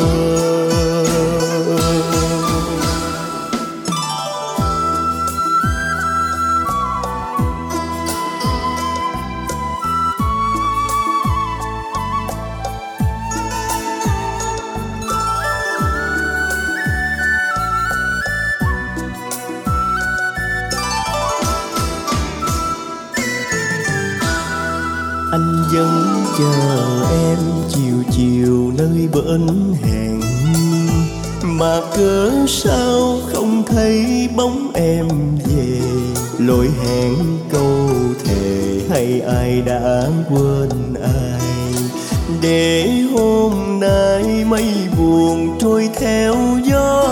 Ân 29.34 29.76
hẹn. 29.84 30.22
Mà 31.44 31.82
cớ 31.96 32.32
sao 32.48 33.20
không 33.34 33.64
thấy 33.68 34.30
bóng 34.36 34.72
em 34.74 35.08
về? 35.46 35.82
Lỗi 36.40 36.70
hẹn 36.84 37.14
câu 37.52 37.90
thề, 38.26 38.82
hay 38.90 39.22
ai 39.22 39.62
đã 39.62 40.08
quên 40.30 40.94
ai? 41.04 41.42
Để 42.42 42.90
hôm 43.14 43.80
nay 43.80 44.46
mây 44.48 44.74
buồn 44.98 45.58
trôi 45.60 45.90
theo 46.00 46.36
gió, 46.64 47.06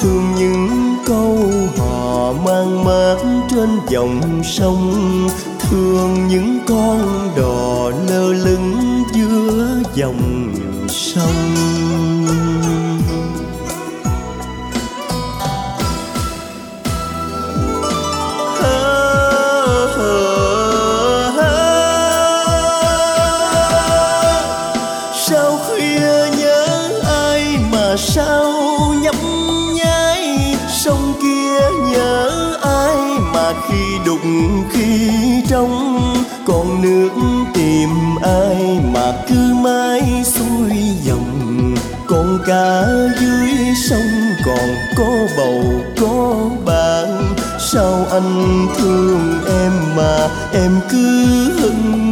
thương 0.00 0.24
những 0.38 0.96
câu 1.06 1.38
hò 1.78 2.32
mang 2.44 2.84
mát 2.84 3.16
trên 3.50 3.68
dòng 3.88 4.42
sông. 4.44 5.28
Thương 5.60 6.28
những 6.28 6.58
con 6.68 7.30
đò 7.36 7.90
lơ 8.08 8.32
lửng 8.32 9.02
giữa 9.14 9.82
dòng 9.94 10.41
sông 11.02 12.41
còn 42.62 43.10
dưới 43.20 43.74
sông 43.74 44.34
còn 44.44 44.76
có 44.96 45.28
bầu 45.36 45.64
có 46.00 46.50
bạn 46.66 47.34
sao 47.58 48.06
anh 48.10 48.66
thương 48.78 49.44
em 49.46 49.72
mà 49.96 50.28
em 50.52 50.80
cứ 50.90 51.26
hững 51.60 52.11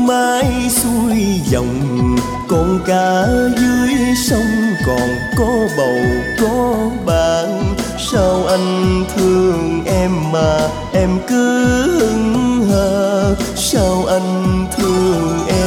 mãi 0.00 0.70
xuôi 0.70 1.40
dòng. 1.44 2.16
Con 2.48 2.80
cá 2.86 3.26
dưới 3.56 4.14
sông 4.28 4.74
còn 4.86 5.08
có 5.36 5.68
bầu, 5.76 5.98
có 6.40 6.90
bạn. 7.06 7.74
Sao 8.12 8.46
anh 8.46 9.04
thương 9.16 9.84
em 9.86 10.10
mà 10.32 10.68
em 10.92 11.10
cứ 11.28 11.64
hững 12.00 12.68
hờ? 12.70 13.36
Sao 13.56 14.04
anh 14.08 14.66
thương 14.76 15.46
em 15.48 15.64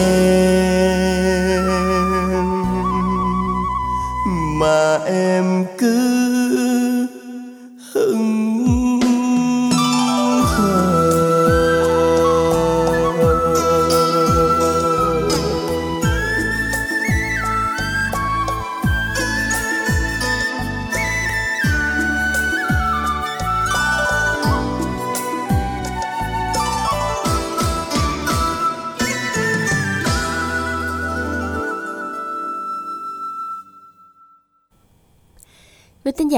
mà 4.60 4.98
em 5.06 5.57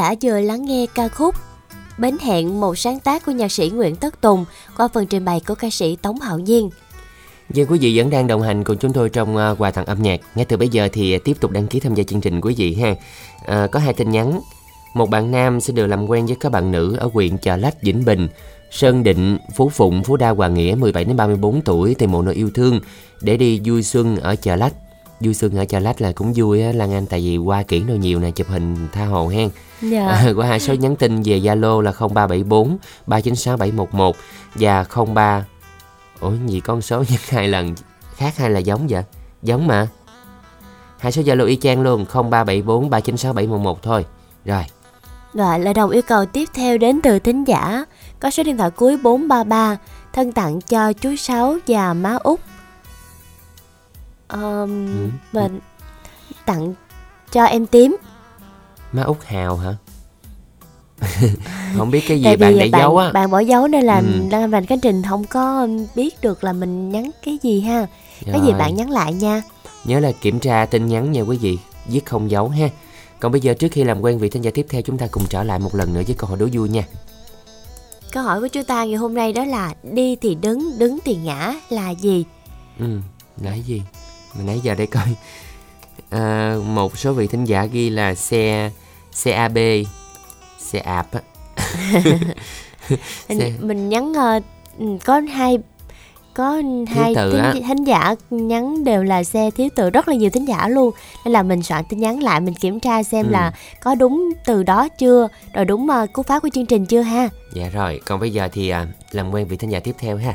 giả 0.10 0.16
vừa 0.22 0.41
lắng 0.41 0.66
nghe 0.66 0.86
ca 0.95 1.07
khúc 1.07 1.36
Bến 1.97 2.18
hẹn 2.22 2.60
một 2.60 2.78
sáng 2.78 2.99
tác 2.99 3.26
của 3.26 3.32
nhạc 3.32 3.51
sĩ 3.51 3.70
Nguyễn 3.70 3.95
Tất 3.95 4.22
Tùng 4.22 4.45
qua 4.78 4.88
phần 4.88 5.07
trình 5.07 5.26
bày 5.26 5.41
của 5.47 5.55
ca 5.55 5.70
sĩ 5.70 5.95
Tống 5.95 6.20
Hạo 6.20 6.39
Nhiên. 6.39 6.70
Và 7.49 7.64
quý 7.70 7.80
vị 7.80 7.97
vẫn 7.97 8.10
đang 8.10 8.28
đồng 8.28 8.41
hành 8.41 8.64
cùng 8.64 8.78
chúng 8.78 8.93
tôi 8.93 9.10
trong 9.10 9.36
uh, 9.36 9.62
quà 9.62 9.72
tặng 9.72 9.86
âm 9.86 10.01
nhạc. 10.01 10.20
Ngay 10.36 10.45
từ 10.45 10.57
bây 10.57 10.70
giờ 10.70 10.89
thì 10.93 11.18
tiếp 11.18 11.38
tục 11.39 11.51
đăng 11.51 11.68
ký 11.68 11.80
tham 11.80 11.95
gia 11.95 12.03
chương 12.03 12.22
trình 12.22 12.41
quý 12.41 12.55
vị 12.57 12.76
ha. 12.76 12.95
À, 13.45 13.68
có 13.68 13.80
hai 13.80 13.93
tin 13.93 14.12
nhắn. 14.12 14.39
Một 14.93 15.10
bạn 15.10 15.32
nam 15.32 15.62
sẽ 15.62 15.74
được 15.74 15.88
làm 15.88 16.10
quen 16.10 16.26
với 16.26 16.36
các 16.39 16.51
bạn 16.51 16.72
nữ 16.72 16.95
ở 16.99 17.10
huyện 17.14 17.38
Chợ 17.38 17.55
Lách, 17.55 17.82
Vĩnh 17.82 18.05
Bình. 18.05 18.28
Sơn 18.72 19.03
Định, 19.03 19.38
Phú 19.55 19.70
Phụng, 19.70 20.03
Phú 20.03 20.18
Đa, 20.18 20.30
Hòa 20.30 20.47
Nghĩa 20.47 20.76
17 20.76 21.03
đến 21.03 21.18
34 21.18 21.62
tuổi 21.62 21.95
tìm 21.95 22.12
một 22.12 22.22
nơi 22.22 22.36
yêu 22.36 22.49
thương 22.55 22.80
để 23.22 23.38
đi 23.38 23.62
vui 23.66 23.84
xuân 23.84 24.18
ở 24.18 24.36
Chợ 24.36 24.55
Lách. 24.55 24.74
Vui 25.20 25.34
xuân 25.34 25.58
ở 25.58 25.66
Chợ 25.66 25.80
Lách 25.80 26.02
là 26.02 26.12
cũng 26.12 26.34
vui 26.36 26.62
á 26.62 26.72
Lan 26.72 26.94
Anh 26.94 27.06
tại 27.06 27.20
vì 27.20 27.38
qua 27.38 27.64
kiển 27.64 27.88
đâu 27.88 27.98
nhiều 27.98 28.20
nè 28.20 28.32
chụp 28.32 28.48
hình 28.48 28.88
tha 28.92 29.06
hồ 29.06 29.28
hen. 29.28 29.50
Dạ. 29.82 30.08
À, 30.08 30.28
có 30.38 30.44
hai 30.44 30.60
số 30.60 30.74
nhắn 30.74 30.96
tin 30.96 31.22
về 31.22 31.40
Zalo 31.40 31.82
là 31.82 31.92
0374 31.92 32.78
396 33.08 33.58
711 33.58 34.16
và 34.56 34.86
03 35.14 35.46
Ủa 36.20 36.32
gì 36.46 36.60
con 36.60 36.82
số 36.82 36.98
nhắc 37.10 37.30
hai 37.30 37.48
lần 37.48 37.76
khác 38.16 38.38
hay 38.38 38.50
là 38.50 38.60
giống 38.60 38.88
vậy? 38.88 39.04
Giống 39.42 39.68
mà. 39.68 39.88
Hai 41.00 41.12
số 41.12 41.22
Zalo 41.22 41.46
y 41.46 41.56
chang 41.56 41.82
luôn 41.82 42.06
0374 42.06 42.90
396 42.90 43.34
711 43.34 43.84
thôi. 43.84 44.06
Rồi. 44.46 44.64
Rồi 45.34 45.60
lời 45.60 45.74
đồng 45.74 45.90
yêu 45.90 46.02
cầu 46.02 46.26
tiếp 46.26 46.50
theo 46.54 46.78
đến 46.78 47.00
từ 47.04 47.20
thính 47.20 47.44
giả 47.44 47.86
có 48.20 48.30
số 48.30 48.44
điện 48.44 48.58
thoại 48.58 48.72
cuối 48.72 48.98
433 48.98 49.78
thân 50.14 50.32
tặng 50.32 50.62
cho 50.62 50.94
chú 50.94 51.16
Sáu 51.16 51.58
và 51.68 51.94
má 51.94 52.18
Út. 52.24 52.40
Um, 54.34 54.40
Ừ. 54.88 55.10
Mình 55.34 55.60
tặng 56.46 56.74
cho 57.32 57.44
em 57.44 57.66
tím. 57.66 57.98
Má 58.92 59.04
Út 59.04 59.18
Hào 59.26 59.58
hả? 59.58 59.76
không 61.78 61.92
biết 61.92 62.04
cái 62.08 62.18
gì 62.18 62.24
Tại 62.24 62.38
bạn 62.38 62.58
để 62.60 62.70
bạn, 62.72 62.82
dấu 62.82 62.98
á. 62.98 63.12
bạn 63.12 63.32
bỏ 63.32 63.40
dấu 63.40 63.68
nên 63.68 63.84
là 63.86 63.98
Ừ. 63.98 64.06
Anh 64.32 64.52
và 64.52 64.62
Khánh 64.62 64.80
Trình 64.80 65.02
không 65.10 65.24
có 65.24 65.68
biết 65.96 66.22
được 66.22 66.44
là 66.44 66.54
mình 66.54 66.90
nhắn 66.90 67.12
cái 67.26 67.38
gì 67.44 67.62
ha. 67.62 67.88
Cái 68.26 68.42
gì 68.42 68.50
Rồi. 68.52 68.60
bạn 68.60 68.76
nhắn 68.76 68.90
lại 68.90 69.14
nha. 69.14 69.42
Nhớ 69.86 70.00
là 70.00 70.12
kiểm 70.22 70.40
tra 70.40 70.66
tin 70.66 70.88
nhắn 70.88 71.12
nha 71.12 71.22
quý 71.22 71.38
vị, 71.38 71.58
viết 71.88 72.06
không 72.06 72.32
dấu 72.32 72.50
ha. 72.50 72.70
Còn 73.20 73.32
bây 73.32 73.42
giờ 73.42 73.54
trước 73.54 73.68
khi 73.72 73.84
làm 73.84 74.02
quen 74.02 74.20
vị 74.20 74.30
thính 74.30 74.42
giả 74.44 74.52
tiếp 74.54 74.66
theo 74.70 74.82
chúng 74.82 74.98
ta 74.98 75.08
cùng 75.12 75.24
trở 75.30 75.44
lại 75.44 75.60
một 75.60 75.76
lần 75.76 75.94
nữa 75.94 76.02
với 76.08 76.16
câu 76.16 76.30
hỏi 76.30 76.38
đố 76.40 76.48
vui 76.54 76.70
nha. 76.70 76.84
Câu 78.12 78.24
hỏi 78.24 78.40
của 78.42 78.48
chúng 78.48 78.64
ta 78.64 78.86
ngày 78.86 78.96
hôm 78.96 79.14
nay 79.14 79.34
đó 79.34 79.46
là 79.46 79.74
đi 79.84 80.16
thì 80.16 80.36
đứng, 80.36 80.80
đứng 80.80 81.00
thì 81.06 81.16
ngã 81.16 81.54
là 81.70 81.90
gì? 81.90 82.26
Ừ, 82.80 82.86
là 83.42 83.52
cái 83.52 83.62
gì? 83.62 83.82
Mình 84.36 84.46
nãy 84.46 84.60
giờ 84.64 84.76
để 84.78 84.86
coi. 84.86 85.08
À, 86.10 86.56
một 86.66 86.98
số 86.98 87.14
vị 87.14 87.28
thính 87.28 87.46
giả 87.46 87.66
ghi 87.66 87.90
là 87.90 88.16
xe 88.16 88.72
xe 89.12 89.32
AB, 89.32 89.58
xe 90.60 90.80
ạp 90.80 91.08
á. 91.12 91.20
Mình, 93.30 93.40
Xe- 93.40 93.52
mình 93.60 93.90
nhắn 93.90 94.14
ừ, 94.80 94.86
có 95.06 95.20
hai 95.20 95.58
có 96.34 96.62
hai 96.88 97.16
tự 97.16 97.38
á. 97.38 97.52
thính, 97.54 97.64
thính 97.68 97.84
giả 97.84 98.16
nhắn 98.30 98.84
đều 98.84 99.04
là 99.04 99.24
xe 99.24 99.50
thiếu 99.52 99.70
tự 99.76 99.90
rất 99.90 100.08
là 100.08 100.16
nhiều 100.16 100.30
thính 100.30 100.48
giả 100.48 100.68
luôn 100.68 100.92
nên 101.26 101.32
là 101.32 101.44
mình 101.44 101.64
soạn 101.64 101.84
tin 101.90 102.00
nhắn 102.00 102.24
lại 102.24 102.40
mình 102.40 102.54
kiểm 102.56 102.80
tra 102.80 103.04
xem 103.04 103.26
Ừ. 103.26 103.32
là 103.32 103.52
có 103.82 103.96
đúng 103.96 104.30
từ 104.46 104.64
đó 104.64 104.88
chưa 104.90 105.28
rồi 105.54 105.66
đúng 105.66 105.88
uh, 106.04 106.14
cú 106.14 106.24
pháp 106.24 106.40
của 106.40 106.50
chương 106.54 106.66
trình 106.66 106.86
chưa 106.86 107.02
ha 107.02 107.30
Dạ 107.54 107.70
rồi, 107.70 108.02
còn 108.06 108.20
bây 108.20 108.34
giờ 108.34 108.50
thì 108.52 108.70
à, 108.70 108.88
làm 109.12 109.32
quen 109.32 109.48
vị 109.48 109.58
thính 109.58 109.70
giả 109.72 109.80
tiếp 109.80 109.96
theo 110.00 110.18
ha. 110.18 110.34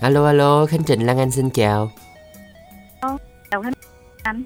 Alo 0.00 0.26
alo, 0.26 0.66
Khánh 0.66 0.82
Trình 0.84 1.06
Lan 1.06 1.18
Anh 1.18 1.30
xin 1.30 1.50
chào. 1.50 1.90
Chào 3.50 3.62
Anh 4.22 4.42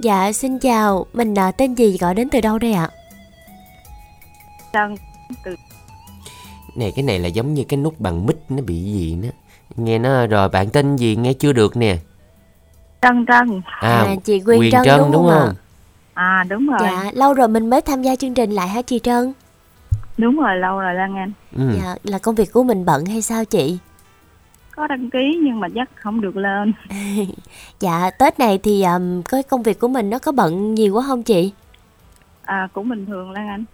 dạ 0.00 0.32
xin 0.32 0.58
chào 0.58 1.06
mình 1.12 1.34
ờ, 1.34 1.50
tên 1.58 1.74
gì 1.74 1.98
gọi 2.00 2.14
đến 2.14 2.28
từ 2.32 2.40
đâu 2.40 2.58
đây 2.58 2.72
ạ 2.72 2.88
Sơn 4.72 4.94
Này 6.76 6.92
cái 6.96 7.02
này 7.02 7.18
là 7.18 7.28
giống 7.28 7.54
như 7.54 7.64
cái 7.68 7.76
nút 7.76 8.00
bằng 8.00 8.26
mic 8.26 8.36
nó 8.48 8.62
bị 8.62 8.74
gì 8.82 9.14
nữa. 9.14 9.28
Nghe 9.76 9.98
nó 9.98 10.26
rồi 10.26 10.48
bạn 10.48 10.70
tên 10.70 10.96
gì 10.96 11.16
nghe 11.16 11.32
chưa 11.32 11.52
được 11.52 11.76
nè. 11.76 11.96
Trân 13.02 13.26
Trân 13.28 13.62
À, 13.80 14.14
chị 14.24 14.42
Quyền, 14.46 14.72
Trân, 14.72 14.98
đúng, 14.98 15.12
đúng 15.12 15.28
không 15.28 15.40
không? 15.46 15.54
à 16.14 16.44
đúng 16.48 16.66
rồi 16.66 16.78
dạ 16.82 17.10
lâu 17.14 17.34
rồi 17.34 17.48
mình 17.48 17.70
mới 17.70 17.80
tham 17.80 18.02
gia 18.02 18.16
chương 18.16 18.34
trình 18.34 18.50
lại 18.50 18.68
hả 18.68 18.82
chị 18.82 18.98
Trân 18.98 19.32
đúng 20.18 20.36
rồi 20.40 20.56
lâu 20.56 20.78
rồi 20.78 20.94
Lan 20.94 21.16
Anh 21.16 21.32
Ừ. 21.56 21.78
dạ 21.82 21.94
là 22.04 22.18
công 22.18 22.34
việc 22.34 22.52
của 22.52 22.62
mình 22.62 22.84
bận 22.84 23.06
hay 23.06 23.22
sao 23.22 23.44
chị 23.44 23.78
có 24.76 24.86
đăng 24.86 25.10
ký 25.10 25.40
nhưng 25.44 25.60
mà 25.60 25.68
chắc 25.74 25.90
không 25.96 26.20
được 26.20 26.36
lên 26.36 26.72
dạ 27.80 28.10
tết 28.10 28.38
này 28.38 28.58
thì 28.58 28.82
um, 28.82 29.22
cái 29.22 29.42
công 29.42 29.62
việc 29.62 29.78
của 29.80 29.88
mình 29.88 30.10
nó 30.10 30.18
có 30.18 30.32
bận 30.32 30.74
nhiều 30.74 30.94
quá 30.94 31.04
không 31.06 31.22
chị 31.22 31.52
à 32.42 32.68
cũng 32.72 32.88
bình 32.88 33.06
thường 33.06 33.30
Lan 33.30 33.48
Anh 33.48 33.64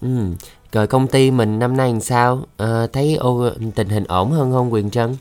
Ừ. 0.00 0.34
Rồi 0.72 0.86
công 0.86 1.06
ty 1.08 1.30
mình 1.30 1.58
năm 1.58 1.76
nay 1.76 1.90
làm 1.92 2.00
sao? 2.00 2.42
Ờ, 2.56 2.86
thấy 2.86 3.14
ô, 3.16 3.50
tình 3.74 3.88
hình 3.88 4.04
ổn 4.04 4.30
hơn 4.30 4.52
không 4.52 4.72
Quyền 4.72 4.90
Trân? 4.90 5.16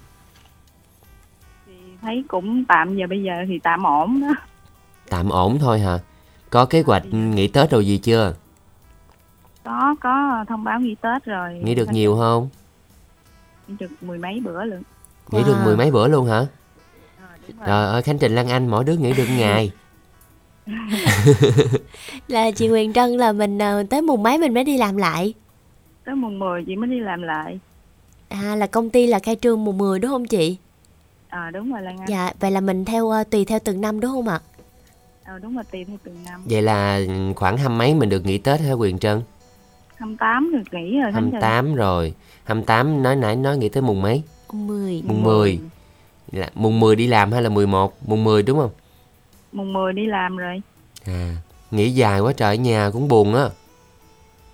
thấy 2.02 2.24
cũng 2.28 2.66
tạm 2.66 2.96
giờ 2.96 3.08
bây 3.10 3.24
giờ 3.24 3.34
thì 3.48 3.60
tạm 3.64 3.84
ổn 3.84 4.22
đó 4.22 4.28
Tạm 5.10 5.30
ổn 5.30 5.60
thôi 5.60 5.80
hả? 5.80 5.98
Có 6.50 6.66
kế 6.66 6.84
hoạch 6.88 7.04
nghỉ 7.14 7.48
Tết 7.48 7.72
rồi 7.72 7.88
gì 7.88 7.98
chưa? 7.98 8.34
có 9.64 9.96
có 10.02 10.46
thông 10.48 10.64
báo 10.64 10.80
nghỉ 10.80 10.96
Tết 11.02 11.26
rồi 11.26 11.54
Nghỉ 11.64 11.76
được 11.76 11.90
nhiều 11.92 12.16
không? 12.16 12.50
nghỉ 13.68 13.76
được 13.80 13.92
mười 14.04 14.18
mấy 14.18 14.40
bữa 14.40 14.66
luôn 14.66 14.82
Nghỉ 15.32 15.44
được 15.44 15.56
mười 15.66 15.78
mấy 15.78 15.92
bữa 15.92 16.08
luôn 16.08 16.28
hả? 16.28 16.46
Trời 17.66 17.86
ơi 17.88 18.02
Khánh 18.02 18.18
Trình 18.18 18.36
Lan 18.36 18.48
Anh 18.50 18.68
mỗi 18.68 18.84
đứa 18.84 18.96
nghỉ 18.96 19.14
được 19.14 19.28
ngày. 19.38 19.72
Là 22.28 22.52
chị 22.52 22.68
Huyền 22.68 22.94
Trân 22.94 23.18
là 23.18 23.32
mình 23.32 23.58
ờ, 23.60 23.84
tới 23.90 24.02
mùng 24.02 24.24
mấy 24.24 24.38
mình 24.38 24.54
mới 24.54 24.64
đi 24.64 24.78
làm 24.78 24.98
lại? 24.98 25.34
Tới 26.06 26.16
mùng 26.16 26.40
10 26.40 26.64
chị 26.68 26.76
mới 26.76 26.90
đi 26.90 27.00
làm 27.00 27.22
lại. 27.22 27.60
À 28.30 28.56
là 28.56 28.68
công 28.68 28.90
ty 28.90 29.08
là 29.08 29.20
khai 29.20 29.36
trương 29.42 29.64
mùng 29.66 29.78
10 29.78 30.00
đúng 30.00 30.12
không 30.12 30.26
chị? 30.28 30.58
à 31.30 31.52
đúng 31.52 31.72
rồi 31.72 31.82
Lan 31.82 31.98
Anh. 31.98 32.08
Dạ, 32.10 32.32
vậy 32.40 32.52
là 32.52 32.62
mình 32.62 32.86
theo 32.86 33.10
ờ, 33.10 33.24
tùy 33.24 33.46
theo 33.46 33.60
từng 33.64 33.82
năm 33.82 34.00
đúng 34.00 34.12
không 34.12 34.28
ạ? 34.28 34.40
ờ, 35.26 35.40
đúng 35.40 35.56
rồi 35.56 35.64
tùy 35.72 35.86
theo 35.86 35.98
từng 36.04 36.16
năm. 36.26 36.42
Vậy 36.46 36.62
là 36.62 37.00
khoảng 37.36 37.58
hăm 37.58 37.78
mấy 37.78 37.94
mình 37.94 38.10
được 38.10 38.26
nghỉ 38.26 38.38
Tết 38.38 38.62
hả 38.62 38.72
Quyền 38.72 39.00
Trân? 39.00 39.22
28 39.96 40.52
được 40.52 40.80
nghỉ 40.80 41.00
rồi 41.00 41.12
Khánh 41.12 41.30
Trình. 41.32 41.42
28 41.42 41.76
rồi. 41.76 42.14
28 42.44 43.04
nói 43.04 43.16
nãy 43.16 43.36
nói 43.36 43.58
nghĩ 43.58 43.70
tới 43.70 43.84
mùng 43.84 44.02
mấy 44.02 44.24
10 44.54 45.02
Mùng 45.06 45.24
10 45.24 45.60
là, 46.32 46.50
Mùng 46.56 46.80
10 46.80 46.96
đi 46.96 47.08
làm 47.08 47.32
hay 47.32 47.42
là 47.42 47.50
11 47.50 48.08
Mùng 48.08 48.24
10 48.24 48.44
đúng 48.44 48.60
không? 48.60 48.72
Mùng 49.52 49.74
10 49.74 49.94
đi 49.94 50.06
làm 50.06 50.38
rồi. 50.38 50.62
À, 51.06 51.36
Nghỉ 51.72 51.90
dài 51.90 52.20
quá 52.20 52.34
trời 52.34 52.56
ở 52.58 52.60
nhà 52.62 52.90
cũng 52.94 53.08
buồn 53.08 53.36
á. 53.36 53.50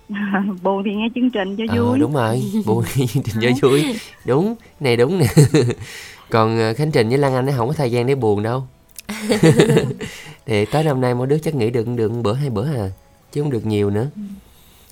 Buồn 0.62 0.82
thì 0.84 0.94
nghe 0.94 1.08
chương 1.14 1.30
trình 1.30 1.56
cho 1.56 1.64
Ờ, 1.68 1.84
vui. 1.84 1.98
đúng 1.98 2.12
rồi 2.12 2.42
buồn 2.66 2.84
trình 2.94 3.22
cho 3.40 3.68
vui. 3.68 3.84
Đúng 4.24 4.54
này 4.80 4.96
đúng 4.96 5.18
nè. 5.18 5.26
Còn 6.30 6.58
ờ, 6.58 6.74
khánh 6.74 6.90
trình 6.90 7.08
với 7.08 7.18
lan 7.18 7.34
anh 7.34 7.46
nó 7.46 7.52
không 7.56 7.68
có 7.68 7.74
thời 7.74 7.90
gian 7.90 8.06
để 8.06 8.14
buồn 8.14 8.42
đâu. 8.42 8.64
Thì 10.46 10.64
tới 10.64 10.84
năm 10.84 11.00
nay 11.00 11.14
mỗi 11.14 11.26
đứa 11.26 11.38
chắc 11.38 11.54
nghỉ 11.54 11.70
được 11.70 11.88
được 11.96 12.12
bữa 12.22 12.32
hai 12.32 12.50
bữa 12.50 12.66
à 12.66 12.90
chứ 13.32 13.42
không 13.42 13.50
được 13.50 13.66
nhiều 13.66 13.90
nữa. 13.90 14.06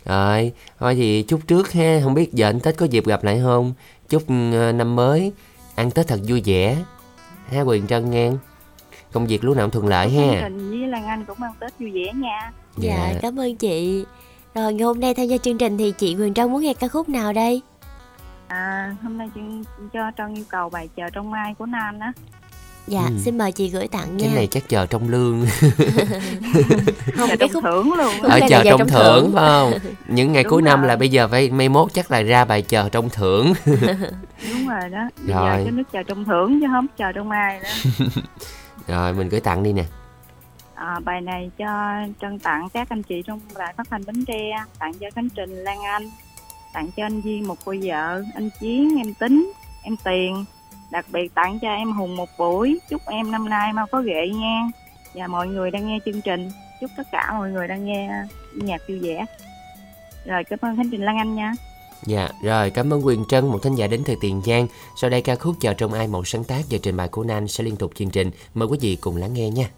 Rồi 0.04 0.52
thôi 0.78 0.94
thì 0.94 1.22
chúc 1.22 1.40
trước 1.46 1.72
ha 1.72 2.00
không 2.02 2.14
biết 2.14 2.32
giờ 2.32 2.48
anh 2.48 2.60
tết 2.60 2.76
có 2.76 2.86
dịp 2.86 3.06
gặp 3.06 3.24
lại 3.24 3.40
không 3.42 3.72
chúc 4.08 4.22
ờ, 4.52 4.72
năm 4.72 4.96
mới 4.96 5.32
ăn 5.74 5.90
tết 5.90 6.08
thật 6.08 6.20
vui 6.28 6.42
vẻ. 6.44 6.76
Ha 7.52 7.60
quyền 7.60 7.86
trân 7.86 8.10
nghe. 8.10 8.30
Công 9.12 9.26
việc 9.26 9.44
lúc 9.44 9.56
nào 9.56 9.66
cũng 9.66 9.70
thuận 9.72 9.86
lợi 9.86 10.10
ha. 10.10 10.40
Trình 10.42 10.70
với 10.70 10.88
Lan 10.88 11.06
Anh 11.06 11.24
cũng 11.24 11.42
ăn 11.42 11.52
Tết 11.60 11.72
vui 11.78 11.90
vẻ 11.90 12.12
nha. 12.14 12.52
Dạ, 12.76 13.10
Dạ. 13.12 13.18
cảm 13.22 13.40
ơn 13.40 13.56
chị. 13.56 14.04
Rồi 14.54 14.74
ngày 14.74 14.84
hôm 14.84 15.00
nay 15.00 15.14
tham 15.14 15.26
gia 15.26 15.36
chương 15.38 15.58
trình 15.58 15.78
thì 15.78 15.92
chị 15.98 16.14
Huyền 16.14 16.34
Trân 16.34 16.52
muốn 16.52 16.62
nghe 16.62 16.74
ca 16.74 16.88
khúc 16.88 17.08
nào 17.08 17.32
đây? 17.32 17.60
à 18.48 18.96
hôm 19.02 19.18
nay 19.18 19.28
chương 19.34 19.64
cho 19.92 20.10
Trân 20.18 20.34
yêu 20.34 20.44
cầu 20.48 20.70
bài 20.70 20.88
chờ 20.96 21.10
trong 21.12 21.30
mai 21.30 21.54
của 21.58 21.66
Nam 21.66 21.98
đó 21.98 22.06
Dạ, 22.86 23.00
Ừ. 23.08 23.18
xin 23.24 23.38
mời 23.38 23.52
chị 23.52 23.68
gửi 23.68 23.88
tặng 23.88 24.16
nha. 24.16 24.24
cái 24.26 24.34
này 24.34 24.46
chắc 24.46 24.68
chờ 24.68 24.86
trong 24.86 25.08
lương. 25.08 25.46
Không, 27.16 27.28
chờ 27.28 27.36
cái 27.36 27.36
trong 27.38 27.50
khúc 27.52 27.62
thưởng 27.62 27.92
luôn. 27.92 28.20
ở 28.22 28.28
này 28.28 28.48
chờ 28.48 28.62
trong 28.64 28.78
trong 28.78 28.88
thưởng 28.88 29.32
phải 29.34 29.44
không? 29.48 29.72
Những 30.08 30.32
ngày 30.32 30.42
Đúng 30.42 30.50
cuối 30.50 30.62
năm 30.62 30.80
rồi. 30.80 30.88
là 30.88 30.96
bây 30.96 31.08
giờ 31.08 31.28
phải 31.28 31.50
mai 31.50 31.68
mốt 31.68 31.92
chắc 31.94 32.10
là 32.10 32.22
ra 32.22 32.44
bài 32.44 32.62
chờ 32.62 32.88
trong 32.88 33.08
thưởng. 33.08 33.52
Đúng 34.50 34.68
rồi 34.68 34.88
đó. 34.90 34.98
Bây 35.26 35.34
Rồi. 35.34 35.58
giờ 35.58 35.64
cái 35.64 35.70
nước 35.72 35.82
chờ 35.92 36.02
trong 36.02 36.24
thưởng 36.24 36.60
chứ 36.60 36.66
không 36.72 36.86
chờ 36.98 37.12
trong 37.12 37.28
mai 37.28 37.60
đó. 37.62 37.68
Rồi 38.88 39.12
mình 39.12 39.28
gửi 39.28 39.40
tặng 39.40 39.62
đi 39.62 39.72
nè. 39.72 39.84
À, 40.74 41.00
bài 41.04 41.20
này 41.20 41.50
cho 41.58 41.92
Trân 42.20 42.38
tặng 42.38 42.68
các 42.74 42.88
anh 42.90 43.02
chị 43.02 43.22
trong 43.26 43.40
đài 43.58 43.74
phát 43.76 43.86
thanh 43.90 44.04
Bến 44.06 44.24
Tre 44.24 44.50
tặng 44.78 44.92
cho 45.00 45.06
Khánh 45.14 45.28
Trình 45.30 45.50
Lan 45.50 45.78
Anh 45.82 46.10
tặng 46.74 46.88
cho 46.96 47.02
anh 47.06 47.20
Duyên 47.20 47.48
một 47.48 47.56
cô 47.64 47.74
vợ 47.82 48.22
anh 48.34 48.50
Chiến 48.60 48.96
em 48.98 49.14
Tính 49.14 49.52
em 49.82 49.96
Tiền 50.04 50.44
đặc 50.94 51.06
biệt 51.12 51.34
tặng 51.34 51.58
cho 51.58 51.68
em 51.68 51.92
Hùng 51.92 52.16
một 52.16 52.28
buổi. 52.38 52.78
Chúc 52.90 53.02
em 53.06 53.30
năm 53.30 53.48
nay 53.48 53.72
mau 53.72 53.86
có 53.86 54.00
ghệ 54.00 54.28
nha. 54.28 54.68
Và 55.14 55.26
mọi 55.26 55.46
người 55.46 55.70
đang 55.70 55.86
nghe 55.86 55.98
chương 56.04 56.20
trình. 56.20 56.50
Chúc 56.80 56.90
tất 56.96 57.02
cả 57.12 57.32
mọi 57.38 57.50
người 57.50 57.68
đang 57.68 57.84
nghe 57.84 58.10
nhạc 58.54 58.80
vui 58.88 58.98
vẻ. 58.98 59.24
Rồi, 60.24 60.44
cảm 60.44 60.58
ơn 60.62 60.76
Khánh 60.76 60.90
Trình 60.90 61.04
Lan 61.04 61.16
Anh 61.18 61.34
nha. 61.34 61.52
Dạ 62.06 62.28
rồi, 62.42 62.70
cảm 62.70 62.92
ơn 62.92 63.06
quyền 63.06 63.24
trân, 63.28 63.46
một 63.46 63.58
thính 63.62 63.74
giả 63.74 63.86
đến 63.86 64.02
từ 64.06 64.14
tiền 64.20 64.42
giang. 64.46 64.66
Sau 64.96 65.10
đây 65.10 65.22
ca 65.22 65.34
khúc 65.34 65.54
chờ 65.60 65.74
trong 65.74 65.92
ai 65.92 66.08
một 66.08 66.28
sáng 66.28 66.44
tác 66.44 66.60
và 66.70 66.78
trình 66.82 66.96
bày 66.96 67.08
của 67.08 67.24
nan 67.24 67.48
sẽ 67.48 67.64
liên 67.64 67.76
tục 67.76 67.92
chương 67.94 68.10
trình. 68.10 68.30
Mời 68.54 68.68
quý 68.68 68.78
vị 68.80 68.96
cùng 69.00 69.16
lắng 69.16 69.34
nghe 69.34 69.50
nha. 69.50 69.68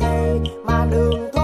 Lê 0.00 0.06
thê 0.06 0.40
mà 0.64 0.86
đường 0.90 1.30
thôn 1.32 1.39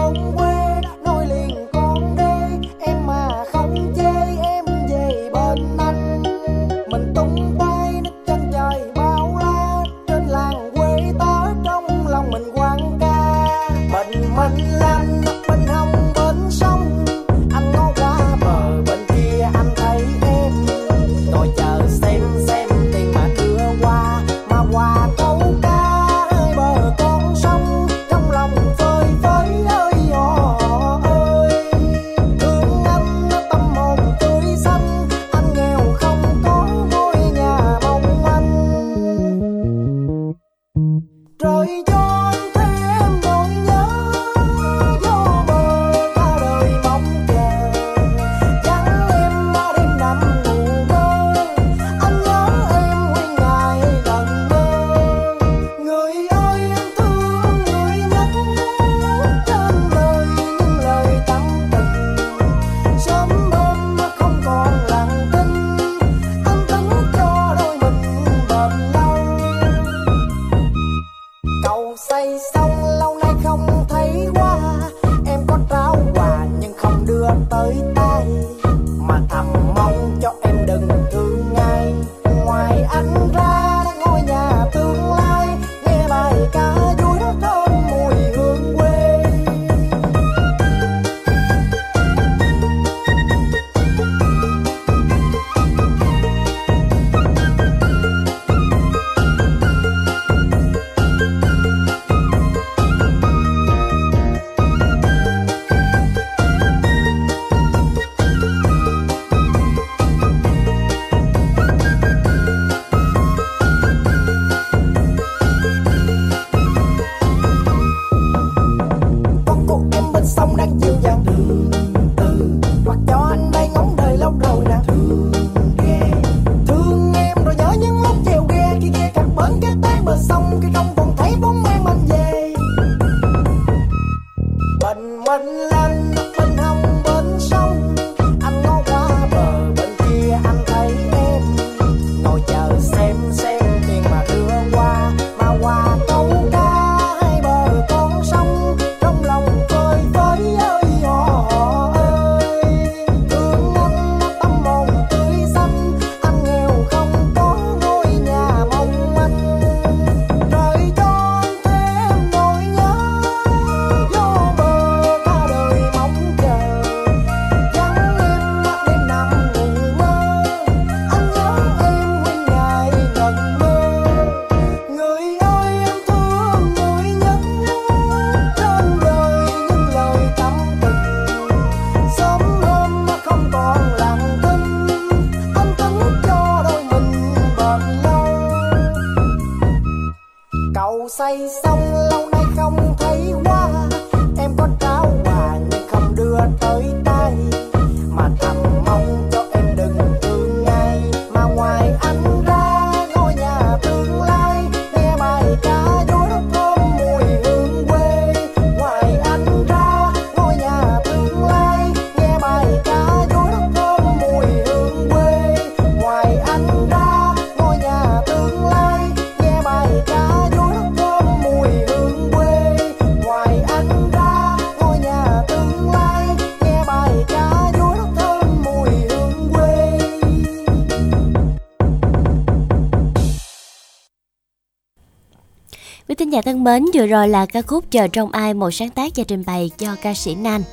mến, 236.67 236.85
vừa 236.93 237.07
rồi 237.07 237.27
là 237.27 237.45
ca 237.45 237.61
khúc 237.61 237.85
Chờ 237.91 238.07
trong 238.07 238.31
ai 238.31 238.53
một 238.53 238.71
sáng 238.71 238.89
tác 238.89 239.11
và 239.15 239.23
trình 239.27 239.43
bày 239.45 239.71
cho 239.77 239.95
ca 240.01 240.13
sĩ 240.13 240.35
Nan. 240.35 240.63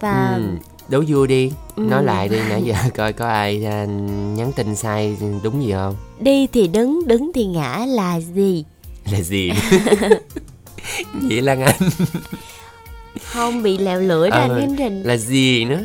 Và 0.00 0.34
Ừ, 0.36 0.42
đố 0.88 1.02
vui 1.08 1.26
đi 1.28 1.52
Ừ. 1.76 1.82
nói 1.82 2.04
lại 2.04 2.28
đi 2.28 2.36
nãy 2.48 2.62
giờ 2.62 2.74
coi 2.96 3.12
có 3.12 3.26
ai 3.28 3.64
à, 3.64 3.84
nhắn 4.36 4.52
tin 4.56 4.76
sai 4.76 5.16
đúng 5.42 5.62
gì 5.64 5.72
không 5.72 5.96
đi 6.20 6.46
thì 6.52 6.68
đứng, 6.68 7.06
đứng 7.06 7.32
thì 7.34 7.46
ngã 7.46 7.84
là 7.88 8.20
gì? 8.20 8.64
là 9.12 9.20
gì 9.20 9.50
vậy 11.12 11.40
lan 11.42 11.62
anh 11.62 11.76
Không 13.32 13.62
bị 13.62 13.78
lèo 13.78 14.00
lưỡi 14.00 14.30
đó 14.30 14.36
Ờ, 14.36 14.58
anh 14.60 14.76
Trình. 14.78 15.02
là 15.02 15.16
gì 15.16 15.64
nữa 15.64 15.80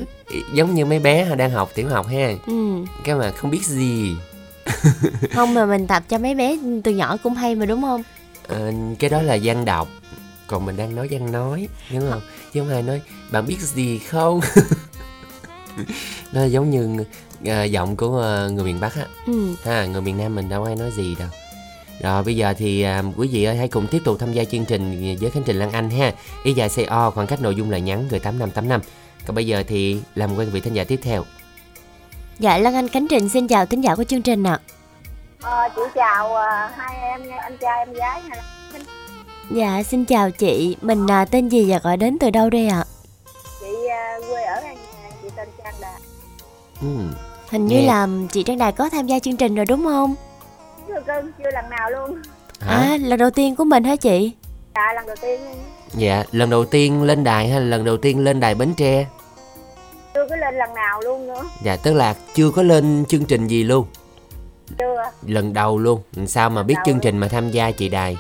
giống 0.54 0.76
như 0.76 0.86
mấy 0.86 1.00
bé 1.00 1.36
đang 1.36 1.52
học 1.52 1.72
tiểu 1.76 1.90
học 1.90 2.08
ha 2.08 2.30
Ừ. 2.48 2.86
cái 3.04 3.16
mà 3.16 3.32
không 3.32 3.52
biết 3.52 3.64
gì 3.66 4.16
Không 5.34 5.54
mà 5.54 5.66
mình 5.66 5.88
tập 5.88 6.04
cho 6.10 6.18
mấy 6.18 6.36
bé 6.36 6.58
từ 6.84 6.92
nhỏ 6.92 7.18
cũng 7.24 7.34
hay 7.34 7.56
mà 7.56 7.66
đúng 7.66 7.82
không? 7.82 8.04
Ờ, 8.50 8.72
cái 9.00 9.10
đó 9.10 9.22
là 9.22 9.38
văn 9.44 9.66
đọc. 9.66 9.88
Còn 10.48 10.66
mình 10.66 10.78
đang 10.78 10.96
nói 10.96 11.08
văn 11.12 11.32
nói 11.32 11.68
đúng 11.94 12.12
không? 12.12 12.22
Chứ 12.54 12.60
không 12.60 12.70
ai 12.70 12.84
nói 12.84 13.02
bạn 13.32 13.48
biết 13.48 13.60
gì 13.60 14.00
không? 14.00 14.40
Nó 16.34 16.44
giống 16.46 16.70
như 16.70 17.04
ờ, 17.46 17.64
giọng 17.64 17.96
của 17.96 18.18
ờ, 18.18 18.50
người 18.50 18.64
miền 18.64 18.80
bắc 18.80 18.96
á. 18.96 19.06
Ừ. 19.26 19.56
ha 19.64 19.86
người 19.86 20.02
miền 20.02 20.18
nam 20.18 20.36
mình 20.36 20.50
đâu 20.50 20.64
ai 20.64 20.76
nói 20.76 20.92
gì 20.92 21.16
đâu. 21.20 21.28
Rồi 22.02 22.24
bây 22.24 22.36
giờ 22.36 22.54
thì 22.58 22.82
à, 22.82 23.04
quý 23.18 23.28
vị 23.28 23.44
ơi 23.44 23.56
hãy 23.58 23.68
cùng 23.68 23.88
tiếp 23.88 24.02
tục 24.06 24.20
tham 24.20 24.34
gia 24.34 24.44
chương 24.44 24.66
trình 24.66 25.16
với 25.22 25.32
khánh 25.32 25.44
trình 25.44 25.60
lan 25.60 25.72
anh 25.72 25.90
ha. 25.90 26.14
Ý 26.44 26.54
dài 26.54 26.70
co 26.90 27.12
khoảng 27.12 27.28
cách 27.28 27.42
nội 27.42 27.56
dung 27.56 27.72
là 27.72 27.78
nhắn 27.78 28.08
gửi 28.10 28.20
tám 28.20 28.40
năm 28.40 28.52
tám 28.52 28.70
năm. 28.70 28.82
Còn 29.26 29.36
bây 29.36 29.48
giờ 29.48 29.64
thì 29.68 30.02
làm 30.16 30.36
quen 30.36 30.50
vị 30.50 30.60
thính 30.60 30.74
giả 30.74 30.84
tiếp 30.84 31.00
theo. 31.04 31.26
Dạ 32.40 32.58
Lan 32.58 32.74
Anh 32.74 32.88
Khánh 32.88 33.08
Trình 33.08 33.30
xin 33.30 33.48
chào 33.48 33.66
thính 33.66 33.84
giả 33.84 33.96
của 33.96 34.04
chương 34.04 34.22
trình 34.22 34.44
ạ. 34.44 34.60
Ờ, 35.42 35.70
chị 35.76 35.82
chào 35.96 36.36
ờ, 36.36 36.68
hai 36.76 36.98
em 37.12 37.28
nha, 37.28 37.38
anh 37.42 37.58
trai 37.62 37.78
em 37.80 37.94
gái 37.94 38.22
là 38.30 38.42
Dạ 39.52 39.84
xin 39.84 40.06
chào 40.06 40.32
chị, 40.32 40.78
mình 40.82 41.08
à, 41.12 41.26
tên 41.26 41.50
gì 41.50 41.72
và 41.72 41.80
gọi 41.84 41.98
đến 41.98 42.18
từ 42.20 42.30
đâu 42.30 42.50
đây 42.50 42.68
ạ? 42.68 42.84
chị 43.60 43.66
ờ, 43.90 44.28
quê 44.30 44.44
ở 44.44 44.54
An 44.54 44.64
Giang, 45.04 45.12
chị 45.24 45.30
tên 45.36 45.48
Trang 45.64 45.74
Đà. 45.82 45.94
ừ. 46.82 46.88
Hình 47.50 47.68
như 47.68 47.82
là 47.82 48.08
chị 48.32 48.44
Trang 48.44 48.58
Đài 48.58 48.72
có 48.72 48.90
tham 48.90 49.08
gia 49.08 49.20
chương 49.20 49.38
trình 49.38 49.56
rồi 49.56 49.66
đúng 49.66 49.84
không? 49.86 50.16
Chưa 50.88 51.02
cưng, 51.08 51.32
chưa 51.40 51.52
lần 51.54 51.70
nào 51.70 51.90
luôn. 51.90 52.22
hả 52.60 52.76
À 52.78 52.98
lần 53.02 53.20
đầu 53.20 53.30
tiên 53.30 53.56
của 53.56 53.64
mình 53.64 53.84
hả 53.84 53.96
chị? 53.96 54.32
Dạ 54.76 54.94
lần 54.96 55.06
đầu 55.08 55.16
tiên 55.22 55.40
dạ 55.94 56.24
lần 56.32 56.50
đầu 56.50 56.66
tiên 56.66 57.04
lên 57.04 57.24
đài 57.24 57.50
hay 57.50 57.60
là 57.60 57.66
lần 57.66 57.86
đầu 57.86 57.98
tiên 57.98 58.24
lên 58.24 58.40
đài 58.40 58.56
bến 58.56 58.74
tre 58.78 59.06
chưa 60.14 60.26
có 60.30 60.36
lên 60.36 60.56
lần 60.58 60.74
nào 60.74 61.02
luôn 61.02 61.28
nữa. 61.28 61.44
dạ 61.64 61.76
tức 61.84 61.94
là 61.94 62.16
chưa 62.34 62.52
có 62.52 62.64
lên 62.64 63.06
chương 63.08 63.26
trình 63.26 63.48
gì 63.48 63.64
luôn 63.64 63.86
Chưa. 64.78 65.04
lần 65.28 65.54
đầu 65.54 65.78
luôn 65.80 66.02
sao 66.28 66.50
mà 66.50 66.64
biết 66.64 66.74
đầu 66.76 66.84
chương 66.86 67.00
trình 67.00 67.18
mà 67.18 67.28
tham 67.28 67.52
gia 67.52 67.72
chị 67.72 67.90
đài 67.90 68.18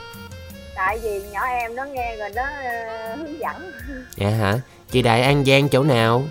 Tại 0.76 1.00
vì 1.04 1.22
nhỏ 1.32 1.42
em 1.46 1.76
nó 1.76 1.84
nghe 1.86 2.16
rồi 2.18 2.30
nó 2.36 2.44
ờ, 2.44 3.16
hướng 3.16 3.40
dẫn. 3.40 3.72
dạ 4.16 4.30
hả 4.30 4.60
chị 4.92 5.02
đài 5.02 5.22
an 5.22 5.46
giang 5.46 5.70
chỗ 5.70 5.84
nào 5.84 6.24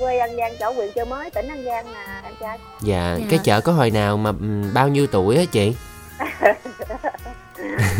Quê 0.00 0.18
An 0.18 0.36
Giang 0.36 0.52
chỗ 0.60 0.72
huyện 0.72 0.88
Chợ 0.94 1.04
Mới, 1.04 1.30
tỉnh 1.30 1.48
An 1.48 1.64
Giang 1.64 1.86
nè 1.92 2.00
anh 2.22 2.34
trai. 2.40 2.58
dạ, 2.82 3.16
Dạ. 3.20 3.26
cái 3.30 3.38
chợ 3.44 3.60
có 3.60 3.72
hồi 3.72 3.90
nào 3.90 4.16
mà 4.16 4.30
ừm, 4.30 4.74
bao 4.74 4.88
nhiêu 4.88 5.06
tuổi 5.06 5.36
á 5.36 5.42
chị 5.52 5.74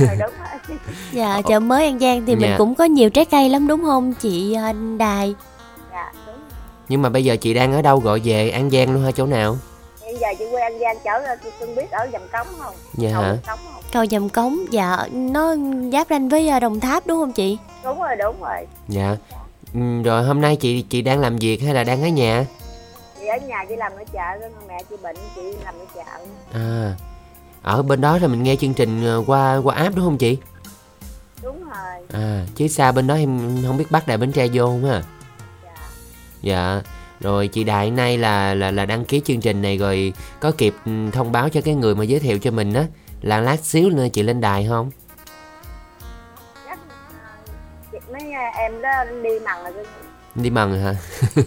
Rồi 0.01 0.17
đúng 0.19 0.31
rồi. 0.39 0.77
Dạ 1.13 1.41
chợ 1.49 1.61
mới 1.61 1.85
An 1.87 1.99
Giang 1.99 2.27
thì 2.27 2.35
mình 2.37 2.51
Dạ. 2.51 2.55
cũng 2.59 2.75
có 2.75 2.85
nhiều 2.85 3.11
trái 3.11 3.25
cây 3.25 3.49
lắm 3.49 3.67
đúng 3.69 3.83
không 3.85 4.15
chị 4.21 4.55
à, 4.55 4.73
Đài? 4.99 5.35
Dạ 5.93 6.13
đúng. 6.27 6.35
nhưng 6.89 7.03
mà 7.03 7.09
bây 7.09 7.25
giờ 7.25 7.37
chị 7.37 7.55
đang 7.55 7.73
ở 7.73 7.83
đâu 7.83 7.99
gọi 7.99 8.21
về 8.25 8.51
an 8.51 8.71
giang 8.71 8.93
luôn 8.95 9.05
hả 9.05 9.11
chỗ 9.11 9.27
nào 9.27 9.57
giờ 10.25 10.35
chị 10.39 10.45
quê 10.51 10.63
An 10.63 10.79
Giang 10.81 10.97
chỗ 11.05 11.35
chị 11.45 11.49
cưng 11.61 11.75
biết 11.77 11.91
ở 11.91 12.07
Dầm 12.13 12.23
Cống 12.33 12.47
không? 12.59 12.75
dạ 12.95 13.11
Cầu 13.13 13.23
hả 13.23 13.29
Dầm 13.31 13.39
Cống 13.47 13.59
không? 13.73 13.83
Cầu 13.93 14.07
Dầm 14.07 14.29
Cống, 14.29 14.59
dạ 14.71 14.97
nó 15.13 15.55
giáp 15.93 16.07
ranh 16.11 16.29
với 16.29 16.49
à, 16.49 16.61
Đồng 16.61 16.81
Tháp 16.81 17.07
đúng 17.07 17.19
không 17.21 17.33
chị? 17.33 17.59
Đúng 17.85 17.99
rồi, 18.03 18.17
đúng 18.17 18.41
rồi. 18.41 18.67
dạ 18.89 19.17
Ừm, 19.75 20.03
rồi 20.03 20.25
hôm 20.25 20.41
nay 20.41 20.57
chị 20.57 20.83
chị 20.83 21.03
đang 21.03 21.21
làm 21.21 21.37
việc 21.37 21.63
hay 21.63 21.75
là 21.75 21.85
đang 21.85 22.03
ở 22.03 22.09
nhà 22.09 22.47
Chị 23.21 23.27
ở 23.27 23.37
nhà 23.47 23.65
chị 23.69 23.77
làm 23.77 23.93
ở 23.93 24.05
chợ, 24.13 24.49
mẹ 24.69 24.83
chị 24.91 24.97
bệnh 25.03 25.17
chị 25.37 25.43
làm 25.65 25.75
ở 25.75 25.85
chợ. 25.95 26.03
à 26.53 26.95
ở 27.63 27.83
bên 27.83 28.01
đó 28.01 28.19
là 28.19 28.29
mình 28.29 28.43
nghe 28.43 28.57
chương 28.57 28.75
trình 28.75 29.05
ờ, 29.07 29.23
qua 29.27 29.61
qua 29.65 29.75
app 29.75 29.97
đúng 29.97 30.05
không 30.05 30.19
chị 30.19 30.39
Đúng 31.43 31.65
rồi. 31.65 32.07
à 32.13 32.47
chứ 32.55 32.69
xa 32.69 32.93
bên 32.93 33.07
đó 33.07 33.15
em 33.15 33.59
không 33.67 33.77
biết 33.77 33.85
bắt 33.91 34.07
đài 34.07 34.17
bến 34.17 34.33
tre 34.33 34.47
vô 34.53 34.67
không 34.67 34.85
ha 34.85 35.03
Dạ. 35.65 35.71
dạ 36.43 36.83
rồi 37.21 37.49
chị 37.49 37.65
Đại 37.65 37.91
nay 37.91 38.19
là 38.19 38.55
là 38.55 38.71
là 38.71 38.87
đăng 38.87 39.05
ký 39.05 39.21
chương 39.25 39.41
trình 39.41 39.63
này 39.63 39.79
rồi 39.79 40.13
có 40.41 40.53
kịp 40.59 40.75
ừ, 40.87 40.93
thông 41.13 41.33
báo 41.33 41.49
cho 41.49 41.61
cái 41.65 41.75
người 41.75 41.95
mà 41.95 42.05
giới 42.05 42.21
thiệu 42.21 42.39
cho 42.39 42.51
mình 42.51 42.75
á. 42.75 42.85
Là 43.23 43.41
lát 43.41 43.61
xíu 43.61 43.91
nữa 43.91 44.07
chị 44.13 44.23
lên 44.23 44.41
đài 44.41 44.67
không? 44.69 44.91
Chắc 46.69 46.79
ờ, 47.93 47.99
mấy 48.13 48.33
ờ, 48.33 48.43
em 48.59 48.83
đó 48.83 49.05
đi 49.23 49.31
mần 49.45 49.75
rồi 49.75 49.85
đi 50.35 50.51
mần 50.51 50.81
hả? 50.85 50.95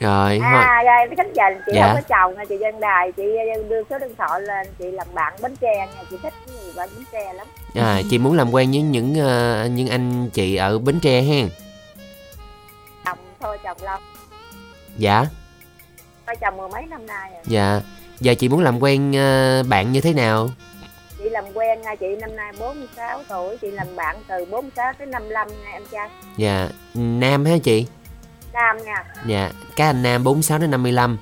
Rồi. 0.00 0.38
À, 0.42 0.82
rồi 0.86 1.06
cái 1.08 1.16
cánh 1.16 1.32
trình 1.36 1.62
chị 1.66 1.72
Dạ. 1.74 1.86
không 1.86 2.02
có 2.02 2.08
chồng 2.08 2.46
chị 2.48 2.56
dân 2.60 2.80
đài 2.80 3.12
chị 3.12 3.22
ờ, 3.56 3.62
đưa 3.68 3.82
số 3.90 3.98
điện 3.98 4.14
thoại 4.18 4.40
lên 4.40 4.66
chị 4.78 4.84
làm 4.90 5.06
bạn 5.14 5.34
bến 5.42 5.56
tre 5.56 5.76
nha 5.76 6.02
chị 6.10 6.16
thích 6.22 6.34
người 6.46 6.72
bạn 6.76 6.88
bến 6.96 7.04
tre 7.12 7.32
lắm. 7.32 7.46
À 7.74 8.00
chị 8.10 8.18
muốn 8.18 8.34
làm 8.36 8.50
quen 8.50 8.70
với 8.70 8.82
những 8.82 9.12
những 9.74 9.88
anh 9.88 10.30
chị 10.30 10.56
ở 10.56 10.78
bến 10.78 11.00
tre 11.00 11.20
hen. 11.20 11.48
Chồng 13.04 13.18
thôi 13.40 13.58
chồng 13.64 13.76
lâu 13.82 13.98
dạ. 14.96 15.26
Thôi 16.26 16.36
chồng 16.40 16.56
mười 16.56 16.68
mấy 16.68 16.86
năm 16.86 17.06
nay 17.06 17.30
rồi. 17.32 17.42
Dạ. 17.46 17.80
Giờ 18.20 18.34
chị 18.34 18.48
muốn 18.48 18.60
làm 18.60 18.82
quen 18.82 19.12
ờ, 19.16 19.62
bạn 19.62 19.92
như 19.92 20.00
thế 20.00 20.12
nào? 20.12 20.50
Chị 21.18 21.30
làm 21.30 21.44
quen 21.54 21.82
nha 21.82 21.94
chị 21.94 22.06
năm 22.20 22.36
nay 22.36 22.52
46 22.58 23.22
tuổi 23.28 23.56
chị 23.56 23.70
làm 23.70 23.96
bạn 23.96 24.16
từ 24.28 24.44
46 24.44 24.92
tới 24.98 25.06
55 25.06 25.48
nha 25.48 25.70
em 25.72 25.82
trai. 25.92 26.08
Dạ. 26.36 26.68
Nam 26.94 27.44
hả 27.44 27.58
chị? 27.62 27.86
Nam 28.52 28.76
nha. 28.84 29.04
Dạ. 29.26 29.50
Các 29.76 29.86
anh 29.86 30.02
nam 30.02 30.24
46 30.24 30.58
đến 30.58 30.70
55 30.70 31.18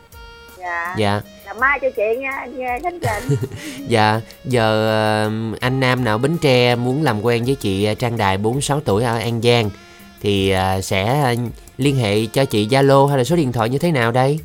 dạ. 0.63 0.95
Dạ. 0.99 1.21
Làm 1.47 1.61
mai 1.61 1.79
cho 1.83 1.89
chị 1.97 2.17
nha 2.21 2.47
nha 2.47 2.79
khánh 2.83 2.99
trình 3.01 3.39
Dạ, 3.89 4.21
giờ 4.45 4.87
ờ, 4.89 5.31
anh 5.61 5.81
Nam 5.81 6.05
nào 6.05 6.19
Bến 6.19 6.39
Tre 6.39 6.75
muốn 6.75 7.03
làm 7.03 7.25
quen 7.25 7.45
với 7.45 7.55
chị 7.55 7.85
ờ, 7.85 7.95
Trang 7.95 8.17
Đài 8.17 8.39
46 8.39 8.81
tuổi 8.81 9.05
ở 9.05 9.19
An 9.19 9.43
Giang 9.43 9.71
thì 10.21 10.55
sẽ 10.83 11.35
liên 11.77 11.97
hệ 11.97 12.27
cho 12.27 12.45
chị 12.45 12.69
Zalo 12.69 13.07
hay 13.07 13.19
là 13.19 13.25
số 13.25 13.37
điện 13.37 13.53
thoại 13.53 13.69
như 13.69 13.79
thế 13.79 13.93
nào 13.93 14.11
đây? 14.13 14.39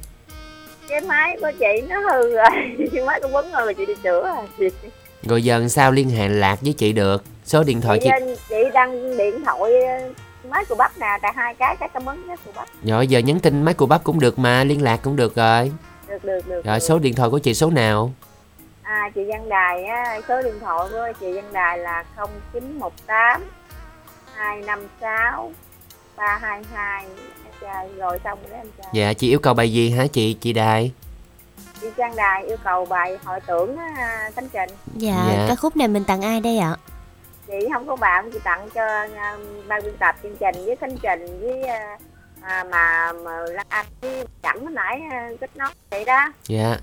cái 0.89 1.01
máy 1.01 1.37
của 1.41 1.51
chị 1.59 1.81
nó 1.89 1.99
hư 1.99 2.35
rồi 2.35 3.03
máy 3.05 3.19
của 3.21 3.29
quấn 3.31 3.51
rồi 3.51 3.73
chị 3.73 3.85
đi 3.85 3.93
sửa 4.03 4.35
rồi 4.59 4.71
Rồi 5.23 5.43
giờ 5.43 5.67
sao 5.67 5.91
liên 5.91 6.09
hệ 6.09 6.27
lạc 6.29 6.59
với 6.61 6.73
chị 6.73 6.93
được? 6.93 7.23
Số 7.45 7.63
điện 7.63 7.81
thoại 7.81 7.99
chị, 8.03 8.09
chị. 8.19 8.35
chị 8.49 8.55
đăng 8.73 9.17
điện 9.17 9.43
thoại 9.45 9.71
ờ, 9.85 10.09
máy 10.49 10.65
của 10.69 10.75
bắp 10.75 10.97
nè 10.99 11.07
tại 11.21 11.33
hai 11.35 11.53
cái 11.53 11.75
cái 11.79 11.89
cảm 11.93 12.05
ơn 12.09 12.23
cái 12.27 12.37
của 12.45 12.51
bắp 12.55 12.67
Rồi 12.83 13.07
giờ 13.07 13.19
nhắn 13.19 13.39
tin 13.39 13.63
máy 13.63 13.73
của 13.73 13.85
bắp 13.85 14.03
cũng 14.03 14.19
được 14.19 14.39
mà, 14.39 14.63
liên 14.63 14.83
lạc 14.83 14.99
cũng 15.03 15.15
được 15.15 15.35
rồi. 15.35 15.71
được 16.07 16.23
được 16.25 16.47
được 16.47 16.65
Rồi 16.65 16.75
được. 16.75 16.79
số 16.79 16.99
điện 16.99 17.15
thoại 17.15 17.29
của 17.29 17.39
chị 17.39 17.53
số 17.53 17.69
nào? 17.69 18.13
à 18.81 19.09
chị 19.15 19.21
Văn 19.29 19.49
Đài 19.49 19.83
á 19.83 20.19
số 20.27 20.41
điện 20.41 20.53
thoại 20.61 20.87
của 20.91 21.07
chị 21.19 21.33
Văn 21.33 21.45
Đài 21.53 21.77
là 21.77 22.03
0918 22.53 23.43
256 24.35 25.51
322 26.17 27.05
em 27.45 27.53
trai 27.61 27.89
rồi 27.97 28.19
xong 28.23 28.39
rồi 28.41 28.49
đó 28.51 28.57
em 28.57 28.67
trai 28.77 28.87
Dạ, 28.93 29.13
chị 29.13 29.29
yêu 29.29 29.39
cầu 29.39 29.53
bài 29.53 29.73
gì 29.73 29.89
hả 29.89 30.07
chị 30.07 30.33
chị 30.41 30.53
Đài? 30.53 30.91
chị 31.81 31.87
Văn 31.97 32.15
Đài 32.15 32.45
yêu 32.45 32.57
cầu 32.63 32.85
bài 32.85 33.17
hội 33.23 33.39
tưởng 33.47 33.77
á, 33.77 34.29
Khánh 34.35 34.49
Trình 34.49 34.69
Dạ, 34.95 35.25
Dạ. 35.37 35.45
ca 35.47 35.55
khúc 35.55 35.75
này 35.77 35.87
mình 35.87 36.03
tặng 36.03 36.21
ai 36.21 36.39
đây 36.39 36.57
ạ? 36.57 36.75
chị 37.47 37.53
không 37.73 37.87
có 37.87 37.95
bạn 37.95 38.29
chị 38.33 38.39
tặng 38.43 38.69
cho 38.75 38.85
à, 39.15 39.37
ban 39.67 39.83
biên 39.83 39.97
tập 39.97 40.15
chương 40.23 40.35
trình 40.39 40.65
với 40.65 40.75
Khánh 40.75 40.97
Trình 41.03 41.39
với 41.41 41.61
à, 41.63 41.97
à, 42.41 42.63
mà 42.63 43.13
mà 43.13 43.31
Lan 43.39 43.65
Anh 43.69 43.85
với 44.01 44.25
chẳng 44.43 44.65
mới 44.65 44.73
nãy 44.73 45.01
à, 45.11 45.29
kết 45.41 45.49
nối 45.57 45.69
vậy 45.91 46.05
đó 46.05 46.33
Dạ, 46.47 46.77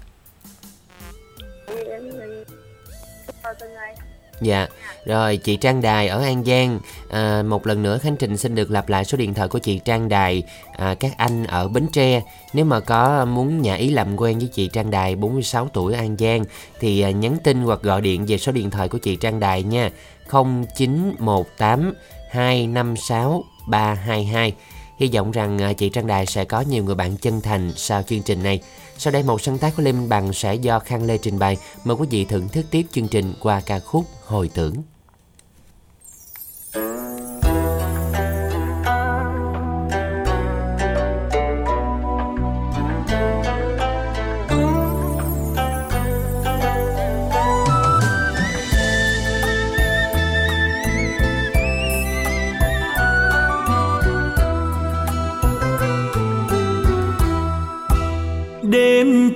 thôi 3.43 3.55
cưng 3.61 3.75
ơi 3.75 3.95
dạ. 4.41 4.67
Rồi 5.05 5.37
chị 5.37 5.57
Trang 5.57 5.83
Đài 5.83 6.09
ở 6.09 6.23
An 6.23 6.45
Giang. 6.45 6.81
À, 7.11 7.43
Một 7.43 7.67
lần 7.67 7.83
nữa 7.83 7.99
Khánh 7.99 8.17
Trình 8.17 8.37
xin 8.37 8.55
được 8.55 8.71
lặp 8.71 8.89
lại 8.89 9.05
số 9.05 9.19
điện 9.19 9.35
thoại 9.35 9.49
của 9.49 9.59
chị 9.59 9.79
Trang 9.79 10.09
Đài. 10.09 10.43
À, 10.77 10.95
Các 11.01 11.13
anh 11.17 11.45
ở 11.45 11.69
Bến 11.69 11.87
Tre 11.93 12.23
Nếu 12.53 12.65
mà 12.65 12.81
có 12.81 13.25
muốn 13.25 13.63
nhà 13.63 13.75
ý 13.75 13.91
làm 13.91 14.17
quen 14.17 14.39
với 14.39 14.49
chị 14.53 14.69
Trang 14.69 14.91
Đài 14.91 15.17
46 15.17 15.69
tuổi 15.73 15.95
An 15.95 16.17
Giang 16.19 16.45
Thì 16.81 17.01
à, 17.01 17.11
nhắn 17.11 17.37
tin 17.45 17.63
hoặc 17.63 17.83
gọi 17.83 18.01
điện 18.01 18.27
về 18.27 18.39
số 18.39 18.53
điện 18.53 18.71
thoại 18.71 18.89
của 18.89 18.99
chị 18.99 19.17
Trang 19.17 19.41
Đài 19.41 19.63
nha. 19.63 19.91
0918 20.31 21.95
256 22.31 23.45
322 23.67 24.55
Hy 24.99 25.11
vọng 25.13 25.31
rằng 25.31 25.59
à, 25.59 25.73
chị 25.73 25.89
Trang 25.89 26.07
Đài 26.07 26.27
sẽ 26.27 26.45
có 26.45 26.61
nhiều 26.61 26.85
người 26.85 26.95
bạn 26.95 27.17
chân 27.17 27.41
thành 27.41 27.73
sau 27.77 28.03
chương 28.03 28.23
trình 28.23 28.43
này. 28.43 28.61
Sau 28.99 29.13
đây 29.13 29.23
một 29.23 29.41
sáng 29.41 29.59
tác 29.59 29.77
của 29.77 29.83
Lê 29.83 29.93
Minh 29.93 30.09
Bằng 30.09 30.33
sẽ 30.33 30.55
do 30.55 30.79
Khang 30.79 31.05
Lê 31.05 31.19
trình 31.19 31.39
bày. 31.39 31.57
Mời 31.85 31.97
quý 31.97 32.07
vị 32.11 32.25
thưởng 32.25 32.49
thức 32.49 32.67
tiếp 32.71 32.87
chương 32.93 33.09
trình 33.09 33.35
qua 33.41 33.63
ca 33.67 33.79
khúc 33.79 34.05
Hồi 34.25 34.51
tưởng. 34.55 34.75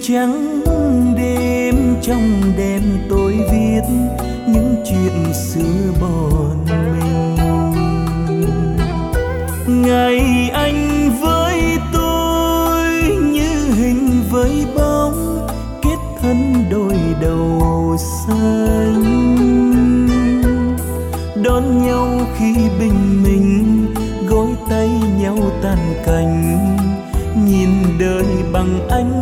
Trắng 0.09 0.63
đêm, 1.17 1.97
trong 2.03 2.43
đêm 2.57 2.83
tôi 3.11 3.33
viết 3.33 3.83
những 4.47 4.77
chuyện 4.85 5.35
xưa 5.35 5.93
bọn 6.01 6.67
mình. 6.67 7.37
Ngày 9.87 10.51
anh 10.53 11.11
với 11.21 11.79
tôi 11.93 12.85
như 13.33 13.73
hình 13.77 14.23
với 14.31 14.67
bóng, 14.77 15.47
kết 15.83 15.99
thân 16.23 16.65
đôi 16.71 16.99
đầu 17.21 17.97
xanh. 18.27 19.05
Đón 21.45 21.87
nhau 21.87 22.09
khi 22.39 22.55
bình 22.81 23.23
minh, 23.23 23.87
gối 24.29 24.49
tay 24.71 24.91
nhau 25.21 25.39
tàn 25.63 25.79
cành 26.07 26.67
nhìn 27.47 27.71
đời 27.99 28.27
bằng 28.53 28.89
ánh 28.91 29.18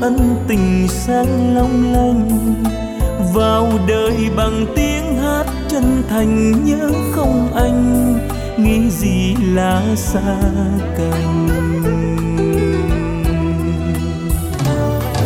ân 0.00 0.36
tình 0.48 0.86
sáng 0.88 1.54
long 1.54 1.92
lanh. 1.92 2.54
Vào 3.34 3.68
đời 3.88 4.30
bằng 4.36 4.66
tiếng 4.76 5.16
hát 5.16 5.44
chân 5.68 6.02
thành 6.08 6.64
nhớ 6.64 6.90
không 7.12 7.52
anh, 7.54 8.18
nghĩ 8.56 8.90
gì 8.90 9.36
là 9.54 9.82
xa 9.96 10.40
cành. 10.98 11.48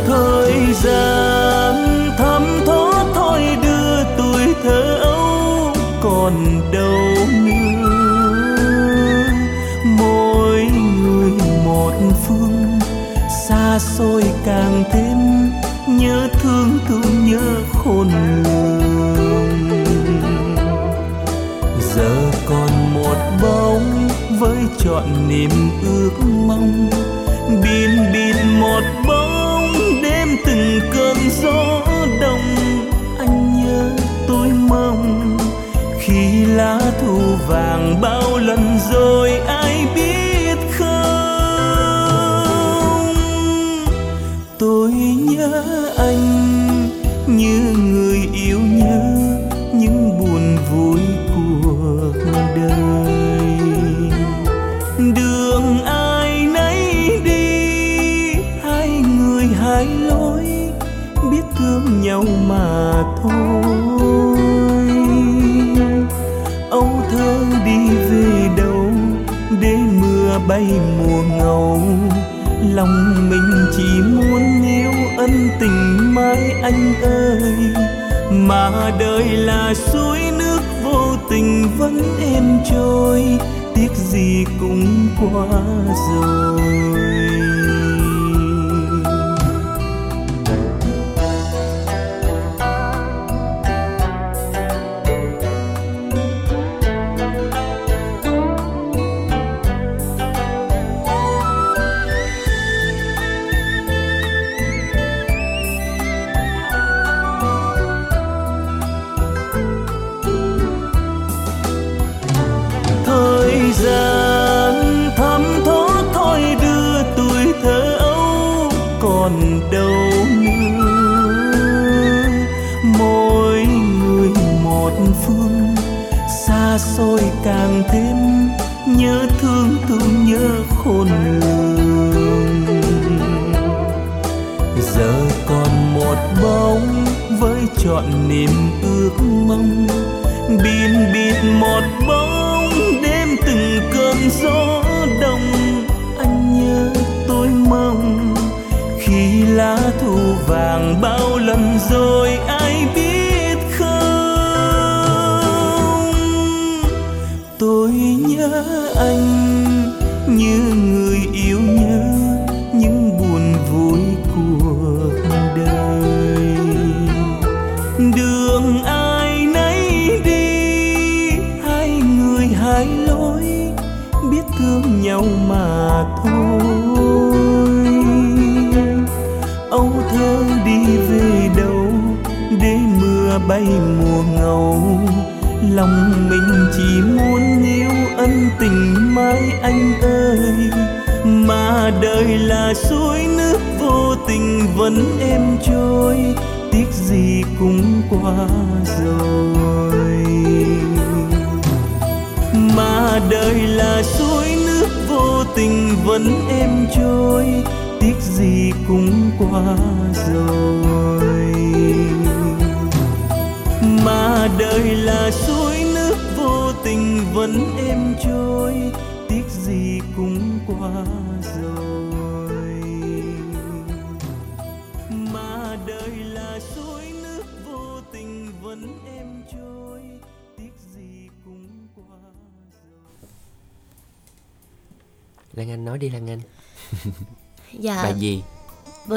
Thời 0.07 0.53
gian 0.73 1.75
thấm 2.19 2.43
thoát 2.67 3.05
thôi 3.15 3.41
đưa 3.63 4.05
tuổi 4.19 4.55
thơ 4.63 4.99
ấu 5.03 5.73
còn 6.03 6.33
đâu 6.73 7.27
nữa. 7.45 7.74
Xa 13.75 13.81
xôi 13.99 14.23
càng 14.45 14.85
thêm, 14.93 15.51
nhớ 15.87 16.29
thương 16.33 16.79
thương 16.89 17.27
nhớ 17.27 17.63
khôn 17.73 18.09
lường. 18.45 19.87
Giờ 21.95 22.31
còn 22.47 22.95
một 22.95 23.17
bóng 23.43 24.09
với 24.39 24.57
trọn 24.79 25.29
niềm 25.29 25.51
ước 25.83 26.11
mong 26.47 26.91
bin 27.49 27.91
bin 28.13 28.37
một 28.61 28.83
bóng 29.09 29.73
đêm 30.03 30.29
từng 30.47 30.81
cơn 30.95 31.17
gió 31.43 31.81
đông. 32.21 32.57
Anh 33.19 33.65
nhớ 33.65 33.91
tôi 34.29 34.49
mong, 34.49 35.39
khi 36.01 36.45
lá 36.45 36.81
thu 37.01 37.19
vàng 37.49 38.01
bao 38.01 38.39
lần 38.39 38.79
rồi 38.93 39.31
anh 39.47 39.53
bay 70.55 70.81
mùa 70.98 71.22
ngâu 71.22 71.81
lòng 72.74 73.31
mình 73.31 73.66
chỉ 73.76 74.01
muốn 74.14 74.62
níu 74.62 74.90
ân 75.18 75.48
tình 75.60 76.14
mãi 76.14 76.52
anh 76.62 76.94
ơi. 77.02 77.43
Mà 78.31 78.90
đời 78.98 79.24
là 79.24 79.74
suối 79.74 80.18
nước 80.39 80.60
vô 80.85 81.16
tình 81.31 81.68
vẫn 81.78 82.02
êm 82.20 82.59
trôi. 82.70 83.24
Tiếc 83.74 83.90
gì 83.97 84.44
cũng 84.60 85.09
qua 85.20 85.60
rồi. 86.10 86.53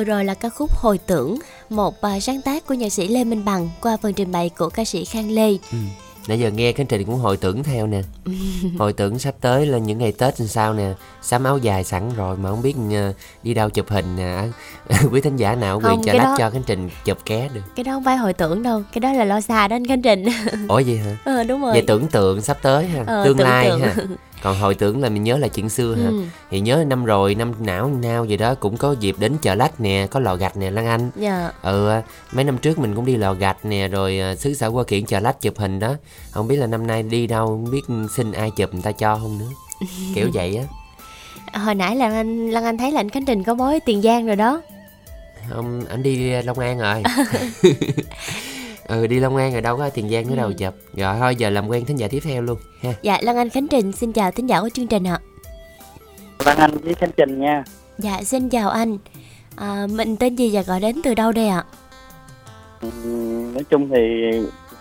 Rồi 0.08 0.26
là 0.26 0.34
ca 0.34 0.50
khúc 0.50 0.72
Hồi 0.74 0.98
tưởng, 0.98 1.38
một 1.70 2.02
à, 2.02 2.20
sáng 2.20 2.42
tác 2.42 2.66
của 2.68 2.74
nhạc 2.74 2.90
sĩ 2.90 3.08
Lê 3.08 3.24
Minh 3.24 3.46
Bằng 3.46 3.70
qua 3.82 3.98
phần 4.02 4.14
trình 4.14 4.32
bày 4.32 4.50
của 4.58 4.70
ca 4.70 4.86
sĩ 4.86 5.06
Khang 5.06 5.32
Lê. 5.32 5.50
Ừ. 5.72 5.78
nãy 6.28 6.40
giờ 6.40 6.52
nghe 6.52 6.72
khánh 6.72 6.86
trình 6.86 7.06
cũng 7.06 7.16
hồi 7.16 7.38
tưởng 7.38 7.64
theo 7.64 7.88
nè 7.88 8.02
hồi 8.80 8.94
tưởng 8.94 9.20
sắp 9.20 9.36
tới 9.42 9.66
là 9.66 9.78
những 9.78 9.98
ngày 9.98 10.12
tết 10.12 10.40
làm 10.40 10.48
sao 10.48 10.74
nè 10.74 10.94
sắm 11.22 11.44
áo 11.44 11.58
dài 11.58 11.84
sẵn 11.84 12.10
rồi 12.16 12.38
mà 12.38 12.50
không 12.50 12.62
biết 12.62 12.76
ờ, 12.94 13.14
đi 13.44 13.54
đâu 13.54 13.70
chụp 13.70 13.90
hình 13.90 14.16
nè 14.16 14.44
quý 15.12 15.22
thính 15.22 15.36
giả 15.38 15.56
nào 15.56 15.76
quyền 15.78 15.84
Không, 15.84 16.04
cái 16.04 16.16
lách 16.16 16.24
đó- 16.28 16.36
cho 16.38 16.50
khánh 16.50 16.64
trình 16.66 16.90
chụp 17.06 17.18
ké 17.26 17.50
được. 17.54 17.62
cái 17.76 17.84
đó 17.84 17.92
không 17.92 18.04
phải 18.04 18.18
hồi 18.18 18.34
tưởng 18.34 18.64
đâu 18.64 18.84
cái 18.94 19.00
đó 19.00 19.14
là 19.14 19.26
lo 19.26 19.42
xa 19.42 19.68
đó 19.68 19.76
anh 19.76 19.88
khánh 19.88 20.02
trình. 20.02 20.26
Ủa 20.68 20.80
gì 20.80 20.98
hả? 20.98 21.12
Ờ 21.26 21.44
đúng 21.44 21.62
rồi. 21.62 21.74
Về 21.76 21.82
tưởng 21.88 22.08
tượng 22.08 22.42
sắp 22.42 22.58
tới 22.62 22.86
ha 22.88 23.04
Ờ, 23.08 23.26
tương 23.26 23.40
lai 23.40 23.70
tượng. 23.70 23.82
ha. 23.82 23.96
Còn 24.44 24.60
hồi 24.60 24.76
tưởng 24.76 25.02
là 25.02 25.10
mình 25.10 25.24
nhớ 25.24 25.38
là 25.38 25.48
chuyện 25.48 25.70
xưa 25.70 25.96
ha 25.96 26.08
Ừ. 26.08 26.22
thì 26.52 26.60
nhớ 26.60 26.84
năm 26.88 27.06
rồi 27.06 27.36
năm 27.36 27.54
não 27.60 27.90
nào 28.02 28.26
gì 28.26 28.38
đó 28.38 28.56
cũng 28.56 28.78
có 28.78 28.96
dịp 29.00 29.16
đến 29.20 29.34
chợ 29.42 29.56
lách 29.56 29.80
nè 29.82 30.08
có 30.12 30.20
lò 30.20 30.36
gạch 30.36 30.58
nè 30.58 30.72
lan 30.72 30.86
anh. 30.86 31.10
Dạ. 31.16 31.52
Ừ 31.62 31.90
mấy 32.34 32.44
năm 32.46 32.58
trước 32.58 32.80
mình 32.80 32.96
cũng 32.96 33.06
đi 33.06 33.16
lò 33.16 33.34
gạch 33.34 33.66
nè 33.66 33.88
rồi 33.88 34.20
à, 34.20 34.36
xứ 34.36 34.54
sở 34.54 34.68
qua 34.68 34.84
kiển 34.84 35.06
chợ 35.06 35.20
lách 35.20 35.42
chụp 35.42 35.54
hình 35.58 35.80
đó. 35.80 35.94
Không 36.32 36.48
biết 36.48 36.56
là 36.56 36.68
năm 36.68 36.88
nay 36.88 37.04
đi 37.04 37.28
đâu 37.28 37.48
không 37.48 37.72
biết 37.72 37.82
xin 38.16 38.32
ai 38.32 38.52
chụp 38.52 38.74
người 38.74 38.82
ta 38.84 38.92
cho 38.92 39.16
không 39.22 39.38
nữa. 39.40 39.50
Kiểu 40.16 40.30
vậy 40.34 40.58
á. 40.58 40.64
Hồi 41.62 41.76
nãy 41.76 41.96
là 41.96 42.06
anh 42.14 42.50
Lan 42.52 42.64
Anh 42.64 42.78
thấy 42.78 42.92
là 42.92 43.00
anh 43.00 43.10
Khánh 43.10 43.26
Trình 43.26 43.44
có 43.44 43.56
bói 43.56 43.80
Tiền 43.80 44.02
Giang 44.02 44.28
rồi 44.28 44.36
đó 44.36 44.62
không 45.50 45.82
anh 45.90 46.04
đi 46.04 46.42
Long 46.42 46.60
An 46.60 46.80
rồi. 46.80 47.04
Ừ 48.88 49.08
đi 49.08 49.20
Long 49.20 49.36
An 49.38 49.52
rồi 49.52 49.62
đâu 49.62 49.78
có 49.78 49.90
tiền 49.90 50.10
giang 50.10 50.28
nữa 50.30 50.36
đâu 50.36 50.48
Ừ. 50.48 50.54
chụp. 50.58 50.74
Rồi 50.94 51.16
thôi 51.20 51.36
giờ 51.36 51.50
làm 51.50 51.68
quen 51.68 51.86
thính 51.86 52.00
giả 52.00 52.08
tiếp 52.08 52.20
theo 52.24 52.42
luôn 52.42 52.58
ha. 52.82 52.94
Dạ 53.02 53.18
Lan 53.22 53.38
Anh 53.38 53.50
Khánh 53.50 53.68
Trình 53.68 53.92
xin 53.92 54.14
chào 54.14 54.32
thính 54.32 54.48
giả 54.50 54.62
của 54.62 54.70
chương 54.70 54.88
trình 54.88 55.04
ạ. 55.08 55.20
Văn 56.40 56.58
Anh 56.58 56.78
với 56.78 56.94
Khánh 56.94 57.12
Trình 57.18 57.40
nha. 57.40 57.64
Dạ 57.98 58.22
xin 58.24 58.50
chào 58.50 58.70
anh. 58.70 58.98
À, 59.56 59.88
mình 59.92 60.16
tên 60.18 60.36
gì 60.36 60.50
và 60.54 60.62
gọi 60.62 60.80
đến 60.80 60.96
từ 61.04 61.14
đâu 61.14 61.32
đây 61.32 61.48
ạ? 61.48 61.64
Ừm, 62.82 63.54
Nói 63.54 63.64
chung 63.70 63.90
thì 63.90 64.32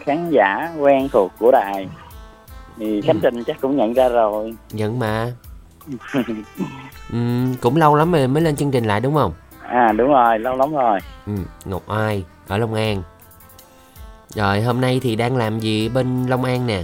khán 0.05 0.31
giả 0.31 0.73
quen 0.79 1.09
thuộc 1.13 1.33
của 1.39 1.51
đài 1.53 1.89
Thì 2.79 3.01
Khánh 3.03 3.21
Trình 3.23 3.45
chắc 3.47 3.57
cũng 3.61 3.77
nhận 3.77 3.93
ra 3.95 4.09
rồi. 4.09 4.55
Nhận 4.73 4.99
mà. 4.99 5.33
Ừm, 7.13 7.55
cũng 7.61 7.77
lâu 7.77 7.95
lắm 7.95 8.13
rồi 8.13 8.29
mới 8.29 8.43
lên 8.43 8.57
chương 8.57 8.71
trình 8.71 8.85
lại 8.85 9.01
đúng 9.01 9.15
không 9.15 9.33
À 9.69 9.93
đúng 9.93 10.09
rồi, 10.09 10.39
lâu 10.39 10.57
lắm 10.57 10.73
rồi. 10.73 10.99
Ừ, 11.27 11.33
Ngọc 11.65 11.89
Ai 11.89 12.25
ở 12.49 12.59
Long 12.59 12.75
An. 12.75 13.03
Rồi 14.35 14.61
hôm 14.61 14.81
nay 14.81 15.01
thì 15.03 15.17
đang 15.17 15.37
làm 15.37 15.59
gì 15.61 15.89
bên 15.89 16.27
Long 16.27 16.45
An 16.45 16.67
nè? 16.67 16.83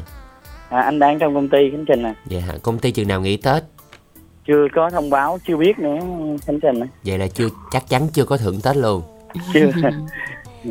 À, 0.68 0.80
Anh 0.80 0.98
đang 0.98 1.18
trong 1.18 1.34
công 1.34 1.48
ty 1.48 1.70
Khánh 1.70 1.84
Trình 1.84 2.02
à 2.02 2.14
vậy 2.30 2.40
hả 2.40 2.54
công 2.62 2.78
ty 2.78 2.90
chừng 2.90 3.08
nào 3.08 3.20
nghỉ 3.20 3.36
Tết? 3.36 3.62
Chưa 4.46 4.66
có 4.74 4.90
thông 4.90 5.10
báo, 5.10 5.38
chưa 5.46 5.56
biết 5.56 5.78
nữa 5.78 5.96
Khánh 6.46 6.60
Trình 6.60 6.80
à. 6.80 6.86
vậy 7.04 7.18
là 7.18 7.26
chưa 7.26 7.48
chắc 7.70 7.88
chắn 7.88 8.02
chưa 8.12 8.24
có 8.24 8.36
thưởng 8.36 8.60
Tết 8.64 8.76
luôn. 8.76 9.02
Chưa. 9.54 9.70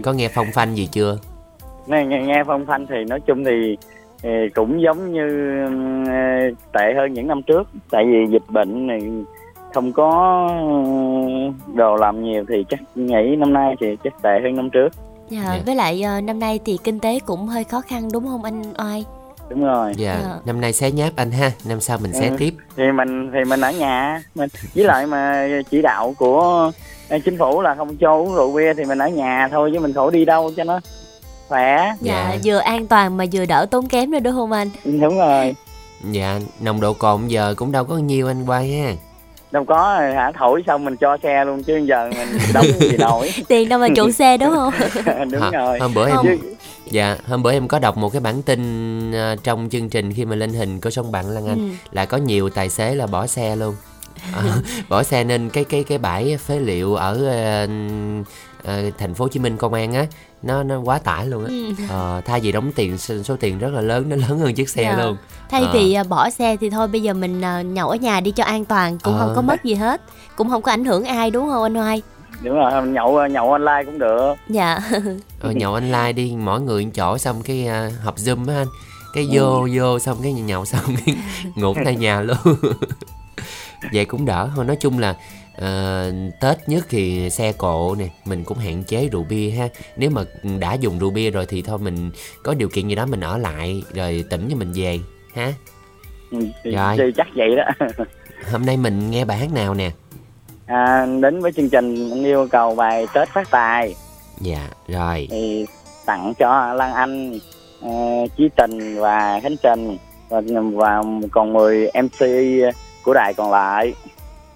Có 0.03 0.13
nghe 0.13 0.29
phong 0.35 0.47
phanh 0.53 0.77
gì 0.77 0.89
chưa? 0.91 1.17
Nghe, 1.87 2.05
nghe, 2.05 2.21
nghe 2.21 2.43
phong 2.47 2.65
phanh 2.65 2.87
thì 2.87 2.95
nói 3.09 3.19
chung 3.27 3.43
thì, 3.45 3.77
cũng 4.55 4.81
giống 4.81 5.13
như 5.13 5.27
ờ, 6.07 6.55
tệ 6.73 6.93
hơn 6.97 7.13
những 7.13 7.27
năm 7.27 7.41
trước. 7.43 7.69
Tại 7.89 8.05
vì 8.05 8.25
dịch 8.31 8.49
bệnh 8.49 8.87
này 8.87 9.01
không 9.73 9.93
có 9.93 10.09
ờ, 10.49 11.73
đồ 11.75 11.95
làm 11.95 12.23
nhiều 12.23 12.45
thì 12.49 12.65
chắc 12.69 12.79
nghĩ 12.95 13.35
năm 13.37 13.53
nay 13.53 13.75
thì 13.81 13.87
chắc 14.03 14.13
tệ 14.21 14.39
hơn 14.43 14.55
năm 14.55 14.69
trước. 14.69 14.89
Dạ 15.29 15.41
Dạ. 15.45 15.59
với 15.65 15.75
lại 15.75 16.01
ờ, 16.03 16.21
năm 16.21 16.39
nay 16.39 16.59
thì 16.65 16.77
kinh 16.83 16.99
tế 16.99 17.19
cũng 17.19 17.47
hơi 17.47 17.63
khó 17.63 17.81
khăn 17.81 18.09
đúng 18.13 18.27
không 18.27 18.43
anh 18.43 18.63
Oai? 18.77 19.05
Đúng 19.49 19.63
rồi. 19.63 19.93
Dạ 19.97 20.19
Dạ. 20.23 20.35
năm 20.45 20.61
nay 20.61 20.73
xé 20.73 20.91
nháp 20.91 21.15
anh 21.15 21.31
ha 21.31 21.51
năm 21.65 21.79
sau 21.81 21.97
mình 22.01 22.13
xé 22.13 22.27
Ừ. 22.29 22.35
tiếp. 22.39 22.53
Thì 22.77 22.83
mình 22.91 23.31
thì 23.33 23.39
mình 23.49 23.61
ở 23.61 23.71
nhà 23.71 24.21
mình 24.35 24.49
với 24.75 24.85
lại 24.85 25.05
mà 25.07 25.47
chỉ 25.71 25.81
đạo 25.81 26.13
của 26.17 26.71
ờ, 27.09 27.19
chính 27.25 27.37
phủ 27.37 27.61
là 27.61 27.75
không 27.75 27.97
cho 27.97 28.13
uống 28.17 28.35
rượu 28.35 28.51
bia 28.53 28.73
thì 28.73 28.85
mình 28.85 28.97
ở 29.01 29.07
nhà 29.07 29.47
thôi 29.51 29.69
chứ 29.73 29.79
mình 29.79 29.93
khỏi 29.93 30.11
đi 30.11 30.25
đâu 30.25 30.51
cho 30.57 30.63
nó 30.63 30.79
khỏe. 31.47 31.93
Dạ 32.01 32.35
vừa 32.43 32.57
an 32.57 32.87
toàn 32.87 33.17
mà 33.17 33.25
vừa 33.33 33.45
đỡ 33.45 33.65
tốn 33.71 33.87
kém 33.87 34.11
nữa 34.11 34.19
đúng 34.19 34.33
không 34.33 34.51
anh? 34.51 34.69
Đúng 34.85 35.17
rồi. 35.17 35.55
Dạ 36.11 36.39
nồng 36.61 36.81
độ 36.81 36.93
cồn 36.93 37.27
giờ 37.27 37.53
cũng 37.57 37.71
đâu 37.71 37.83
có 37.83 37.97
nhiều 37.97 38.27
anh 38.27 38.45
quay 38.45 38.71
ha 38.71 38.91
đâu 39.51 39.63
có 39.65 39.99
hả? 40.15 40.31
Thổi 40.39 40.63
xong 40.67 40.85
mình 40.85 40.97
cho 40.97 41.17
xe 41.23 41.45
luôn 41.45 41.63
chứ 41.63 41.77
giờ 41.77 42.09
mình 42.17 42.27
đóng 42.53 42.65
gì 42.79 42.97
nổi. 42.97 43.31
Tiền 43.47 43.69
đâu 43.69 43.79
mà 43.79 43.87
chủ 43.95 44.11
xe 44.11 44.37
đúng 44.37 44.53
không? 44.55 44.73
Đúng 45.31 45.51
rồi. 45.51 45.79
Hôm 45.79 45.93
bữa 45.93 46.07
em 46.09 46.17
Chứ- 46.23 46.37
dạ 46.85 47.17
hôm 47.27 47.43
bữa 47.43 47.51
em 47.51 47.67
có 47.67 47.79
đọc 47.79 47.97
một 47.97 48.09
cái 48.09 48.19
bản 48.21 48.41
tin 48.41 49.11
ờ, 49.11 49.35
trong 49.43 49.69
chương 49.71 49.89
trình 49.89 50.13
khi 50.13 50.25
mà 50.25 50.35
lên 50.35 50.53
hình 50.53 50.81
của 50.81 50.89
sông 50.89 51.11
bạn 51.11 51.29
Lan 51.29 51.47
Anh 51.47 51.57
Ừ. 51.57 51.75
là 51.91 52.05
có 52.05 52.17
nhiều 52.17 52.49
tài 52.49 52.69
xế 52.69 52.95
là 52.95 53.07
bỏ 53.07 53.27
xe 53.27 53.55
luôn. 53.55 53.75
Ờ, 54.35 54.43
bỏ 54.89 55.03
xe 55.03 55.23
nên 55.23 55.49
cái 55.49 55.63
cái 55.63 55.83
cái 55.83 55.97
bãi 55.97 56.37
phế 56.37 56.59
liệu 56.59 56.95
ở 56.95 57.25
ờ, 57.27 57.67
ờ, 58.63 58.81
thành 58.97 59.13
phố 59.13 59.25
Hồ 59.25 59.29
Chí 59.29 59.39
Minh 59.39 59.57
công 59.57 59.73
an 59.73 59.93
á 59.93 60.05
nó 60.43 60.63
nó 60.63 60.79
quá 60.79 60.99
tải 60.99 61.25
luôn 61.25 61.45
á. 61.45 61.49
Ừ. 61.49 61.73
Ờ, 61.89 62.21
thay 62.25 62.39
vì 62.39 62.51
đóng 62.51 62.71
tiền 62.75 62.97
số 62.97 63.35
tiền 63.39 63.59
rất 63.59 63.69
là 63.73 63.81
lớn 63.81 64.09
nó 64.09 64.15
lớn 64.15 64.39
hơn 64.39 64.53
chiếc 64.53 64.69
xe 64.69 64.83
Dạ. 64.83 65.03
luôn. 65.05 65.17
Thay 65.49 65.61
Ờ. 65.63 65.71
vì 65.73 65.93
ờ, 65.93 66.03
bỏ 66.03 66.29
xe 66.29 66.57
thì 66.57 66.69
thôi 66.69 66.87
bây 66.87 67.01
giờ 67.01 67.13
mình 67.13 67.41
ờ, 67.41 67.61
nhậu 67.61 67.89
ở 67.89 67.95
nhà 67.95 68.19
đi 68.21 68.31
cho 68.31 68.43
an 68.43 68.65
toàn 68.65 68.97
cũng 69.03 69.13
Ờ. 69.17 69.19
không 69.25 69.35
có 69.35 69.41
mất 69.41 69.63
gì 69.63 69.73
hết. 69.73 70.01
Cũng 70.35 70.49
không 70.49 70.61
có 70.61 70.71
ảnh 70.71 70.85
hưởng 70.85 71.03
ai 71.05 71.31
đúng 71.31 71.49
không 71.49 71.63
anh 71.63 71.77
Oai 71.77 72.01
đúng 72.43 72.55
rồi 72.55 72.87
nhậu 72.87 73.27
nhậu 73.27 73.51
online 73.51 73.83
cũng 73.85 73.99
được. 73.99 74.33
Dạ. 74.49 74.79
Ờ, 75.39 75.51
nhậu 75.51 75.73
online 75.73 76.13
đi 76.13 76.33
mỗi 76.39 76.61
người 76.61 76.87
chỗ 76.93 77.17
xong 77.17 77.41
cái 77.41 77.65
ờ, 77.67 77.89
họp 78.03 78.15
zoom 78.17 78.47
á 78.49 78.55
anh. 78.55 78.67
Cái 79.13 79.27
vô 79.31 79.67
vô 79.75 79.99
xong 79.99 80.17
cái 80.23 80.33
nhậu 80.33 80.65
xong 80.65 80.95
cái 81.05 81.15
ngủ 81.55 81.73
tại 81.85 81.95
nhà 81.95 82.21
luôn. 82.21 82.37
Vậy 83.93 84.05
cũng 84.05 84.25
đỡ. 84.25 84.49
Thôi 84.55 84.65
nói 84.65 84.75
chung 84.79 84.99
là 84.99 85.15
ờ, 85.61 86.11
tết 86.41 86.69
nhất 86.69 86.85
thì 86.89 87.29
xe 87.29 87.51
cộ 87.51 87.95
nè 87.95 88.05
mình 88.25 88.43
cũng 88.43 88.57
hạn 88.57 88.83
chế 88.83 89.07
rượu 89.11 89.25
bia 89.29 89.49
ha. 89.49 89.67
Nếu 89.97 90.09
mà 90.09 90.21
đã 90.59 90.73
dùng 90.73 90.99
rượu 90.99 91.11
bia 91.11 91.29
rồi 91.29 91.45
thì 91.45 91.61
thôi 91.61 91.77
mình 91.79 92.11
có 92.43 92.53
điều 92.53 92.69
kiện 92.69 92.87
gì 92.87 92.95
đó 92.95 93.05
mình 93.05 93.21
ở 93.21 93.37
lại 93.37 93.83
rồi 93.93 94.23
tỉnh 94.29 94.47
cho 94.49 94.55
mình 94.55 94.71
về 94.75 94.99
ha? 95.35 95.53
Ừ, 96.31 96.37
thì, 96.63 96.71
Rồi. 96.71 96.95
thì 96.97 97.03
chắc 97.17 97.27
vậy 97.35 97.55
đó. 97.55 97.85
Hôm 98.51 98.65
nay 98.65 98.77
mình 98.77 99.11
nghe 99.11 99.25
bài 99.25 99.37
hát 99.37 99.53
nào 99.53 99.73
nè? 99.73 99.91
À, 100.65 101.05
đến 101.21 101.41
với 101.41 101.51
chương 101.51 101.69
trình 101.69 102.09
anh 102.11 102.23
yêu 102.23 102.47
cầu 102.51 102.75
bài 102.75 103.07
tết 103.13 103.29
phát 103.29 103.51
tài. 103.51 103.95
Dạ 104.41 104.67
rồi. 104.87 105.27
Thì 105.31 105.65
tặng 106.05 106.33
cho 106.39 106.73
Lan 106.73 106.93
Anh, 106.93 107.39
ờ, 107.81 107.89
Chí 108.37 108.49
Tình 108.55 108.99
và 108.99 109.39
Khánh 109.43 109.55
Trình 109.63 109.97
và, 110.29 110.41
và 110.73 111.01
còn 111.31 111.53
10 111.53 111.91
MC 111.93 112.25
của 113.03 113.13
đài 113.13 113.33
còn 113.33 113.51
lại. 113.51 113.93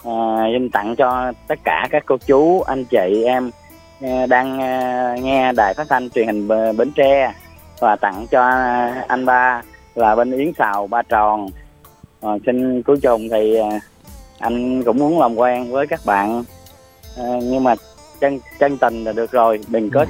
À, 0.06 0.48
xin 0.54 0.70
tặng 0.70 0.96
cho 0.96 1.34
tất 1.48 1.60
cả 1.64 1.88
các 1.92 2.04
cô 2.06 2.18
chú, 2.18 2.62
anh 2.62 2.86
chị 2.86 3.24
em 3.26 3.52
ờ, 4.02 4.26
đang 4.26 4.60
ờ, 4.60 5.16
nghe 5.22 5.54
đài 5.54 5.74
phát 5.74 5.88
thanh 5.90 6.10
truyền 6.10 6.28
hình 6.28 6.48
Bến 6.48 6.92
Tre. 6.96 7.34
Và 7.80 7.96
tặng 7.96 8.26
cho 8.32 8.42
anh 9.08 9.26
ba 9.26 9.62
là 9.96 10.16
bên 10.16 10.32
Yến 10.32 10.54
Xào 10.58 10.88
Ba 10.88 11.02
Tròn. 11.02 11.48
Ờ, 12.22 12.38
xin 12.46 12.84
cuối 12.84 12.98
cùng 13.04 13.30
thì 13.32 13.58
anh 14.40 14.84
cũng 14.84 14.98
muốn 14.98 15.20
làm 15.20 15.36
quen 15.36 15.72
với 15.72 15.88
các 15.88 16.00
bạn. 16.06 16.44
Ờ, 17.18 17.40
nhưng 17.44 17.64
mà 17.64 17.76
chân 18.20 18.40
chân 18.60 18.78
tình 18.78 19.04
là 19.04 19.12
được 19.12 19.32
rồi 19.32 19.60
đừng 19.68 19.90
có 19.90 20.06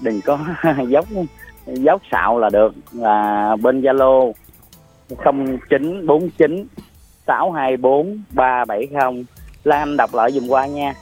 đừng 0.00 0.20
có 0.20 0.38
dốc 0.88 1.06
dốc 1.66 2.02
xạo 2.10 2.38
là 2.38 2.50
được. 2.50 2.74
Là 2.92 3.56
bên 3.62 3.80
zalo 3.80 4.32
0949 5.08 6.66
624 7.26 8.18
370 8.30 9.24
Lan 9.64 9.78
Anh 9.80 9.96
đọc 9.96 10.14
lại 10.14 10.32
dùm 10.32 10.48
qua 10.48 10.66
nha 10.66 10.94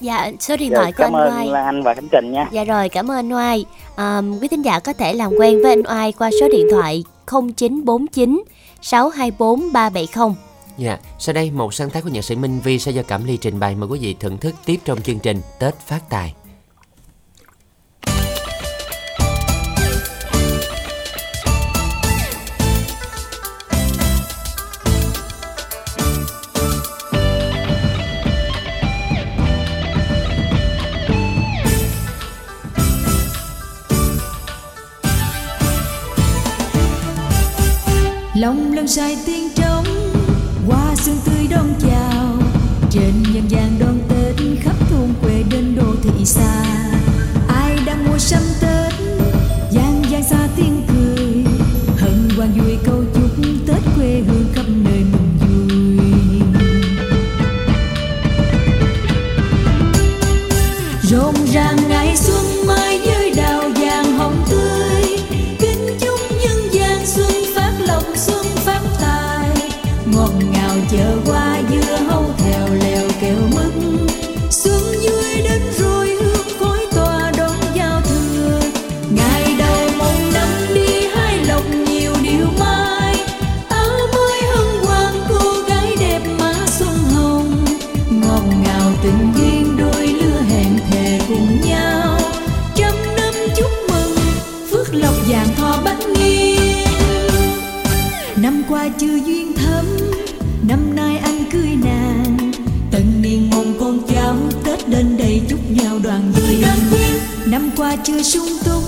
dạ 0.00 0.30
số 0.40 0.56
điện 0.56 0.70
Rồi, 0.70 0.78
thoại 0.78 0.92
của 0.92 1.02
cảm 1.02 1.16
anh 1.16 1.22
ơn 1.22 1.34
Oai 1.36 1.46
Lan 1.46 1.64
Anh 1.64 1.82
và 1.82 1.94
Khánh 1.94 2.08
Trình 2.12 2.32
nha 2.32 2.46
Dạ 2.50 2.64
rồi, 2.64 2.88
cảm 2.88 3.10
ơn 3.10 3.16
anh 3.16 3.32
Oai. 3.32 3.64
À, 3.96 4.22
quý 4.40 4.48
thính 4.48 4.62
giả 4.62 4.78
có 4.78 4.92
thể 4.92 5.12
làm 5.12 5.30
quen 5.38 5.62
với 5.62 5.72
anh 5.72 5.82
Oai 5.88 6.12
qua 6.12 6.30
số 6.40 6.48
điện 6.48 6.66
thoại 6.70 7.04
0949 7.26 8.42
624 8.82 9.72
370. 9.72 10.34
Dạ, 10.76 10.98
sau 11.18 11.32
đây 11.32 11.50
một 11.50 11.74
sáng 11.74 11.90
tác 11.90 12.04
của 12.04 12.10
nhạc 12.10 12.22
sĩ 12.22 12.36
Minh 12.36 12.60
Vi 12.64 12.78
sẽ 12.78 12.92
do 12.92 13.02
Cẩm 13.02 13.24
Ly 13.24 13.36
trình 13.36 13.60
bày 13.60 13.74
mời 13.74 13.88
quý 13.88 13.98
vị 14.02 14.16
thưởng 14.20 14.38
thức 14.38 14.54
tiếp 14.64 14.76
trong 14.84 15.00
chương 15.00 15.18
trình 15.18 15.40
Tết 15.58 15.74
Phát 15.74 16.00
Tài. 16.10 16.34
Lòng 38.40 38.72
lần 38.72 38.88
sai 38.88 39.16
tiếng 39.26 39.48
trống, 39.54 39.84
hoa 40.66 40.94
xuân 40.96 41.16
tươi 41.24 41.46
đón 41.50 41.66
chào. 41.80 42.36
Trên 42.90 43.22
nhân 43.32 43.48
gian 43.48 43.78
đón 43.80 43.98
tết 44.08 44.34
khắp 44.60 44.76
thôn 44.90 45.08
quê 45.22 45.42
đến 45.50 45.76
đô 45.76 45.94
thị 46.02 46.24
xa. 46.24 46.64
Ai 47.48 47.78
đang 47.86 48.04
mua 48.08 48.18
sắm 48.18 48.42
tết 48.60 48.92
gian 49.70 50.02
gian 50.10 50.22
xa 50.22 50.48
tiếng 50.56 50.82
cười. 50.88 51.44
Hân 51.98 52.28
hoan 52.36 52.52
vui 52.52 52.78
câu 52.84 52.99
năm 107.50 107.70
qua 107.76 107.96
chưa 108.04 108.22
sung 108.22 108.48
túc 108.64 108.82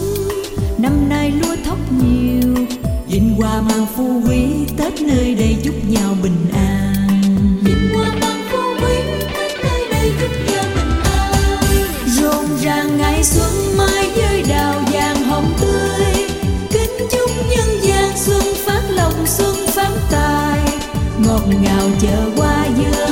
năm 0.78 1.08
nay 1.08 1.30
lúa 1.30 1.56
thóc 1.64 1.78
nhiều. 2.02 2.66
Vinh 3.06 3.34
hoa 3.38 3.60
mang 3.60 3.86
phú 3.96 4.22
quý 4.28 4.46
Tết 4.78 5.02
nơi 5.02 5.34
đây 5.34 5.56
chúc 5.64 5.74
nhau 5.88 6.16
bình 6.22 6.46
an. 6.54 7.20
Vinh 7.64 7.94
hoa 7.94 8.06
mang 8.20 8.42
phú 8.50 8.58
quý 8.82 8.94
Tết 9.38 9.52
nơi 9.64 9.86
đây 9.90 10.12
chúc 10.20 10.30
nhau 10.52 10.64
bình 10.74 11.00
an. 11.04 11.64
Rộn 12.06 12.44
ràng 12.62 12.98
ngày 12.98 13.24
xuân 13.24 13.76
mai 13.78 14.10
với 14.16 14.42
đào 14.48 14.82
vàng 14.92 15.24
hồng 15.24 15.52
tươi. 15.60 16.26
Kính 16.70 17.08
chúc 17.10 17.30
nhân 17.50 17.68
gian 17.82 18.10
xuân 18.16 18.42
phát 18.66 18.82
lòng 18.88 19.26
xuân 19.26 19.56
phát 19.66 19.90
tài. 20.10 20.60
Ngọt 21.18 21.42
ngào 21.62 21.88
chờ 22.00 22.30
qua 22.36 22.66
dưa 22.76 23.11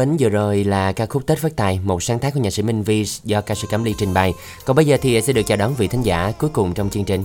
mến, 0.00 0.16
vừa 0.20 0.28
rồi 0.28 0.64
là 0.64 0.92
ca 0.92 1.06
khúc 1.06 1.26
Tết 1.26 1.38
Phát 1.38 1.56
Tài, 1.56 1.80
một 1.84 2.02
sáng 2.02 2.18
tác 2.18 2.34
của 2.34 2.40
nhạc 2.40 2.50
sĩ 2.50 2.62
Minh 2.62 2.82
Vi 2.82 3.04
do 3.24 3.40
ca 3.40 3.54
sĩ 3.54 3.66
Cẩm 3.70 3.84
Ly 3.84 3.94
trình 3.98 4.14
bày. 4.14 4.34
Còn 4.64 4.76
bây 4.76 4.86
giờ 4.86 4.96
thì 5.02 5.22
sẽ 5.22 5.32
được 5.32 5.42
chào 5.42 5.58
đón 5.58 5.74
vị 5.74 5.88
thính 5.88 6.02
giả 6.02 6.32
cuối 6.38 6.50
cùng 6.52 6.74
trong 6.74 6.90
chương 6.90 7.04
trình. 7.04 7.24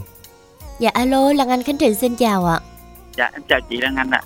Dạ 0.79 0.89
alo, 0.93 1.33
Lan 1.33 1.49
Anh 1.49 1.63
Khánh 1.63 1.77
Trình 1.77 1.95
xin 1.95 2.15
chào 2.15 2.45
ạ. 2.45 2.59
Dạ 3.17 3.29
em 3.33 3.41
chào 3.49 3.59
chị 3.69 3.77
Lan 3.77 3.95
Anh 3.95 4.09
ạ. 4.11 4.21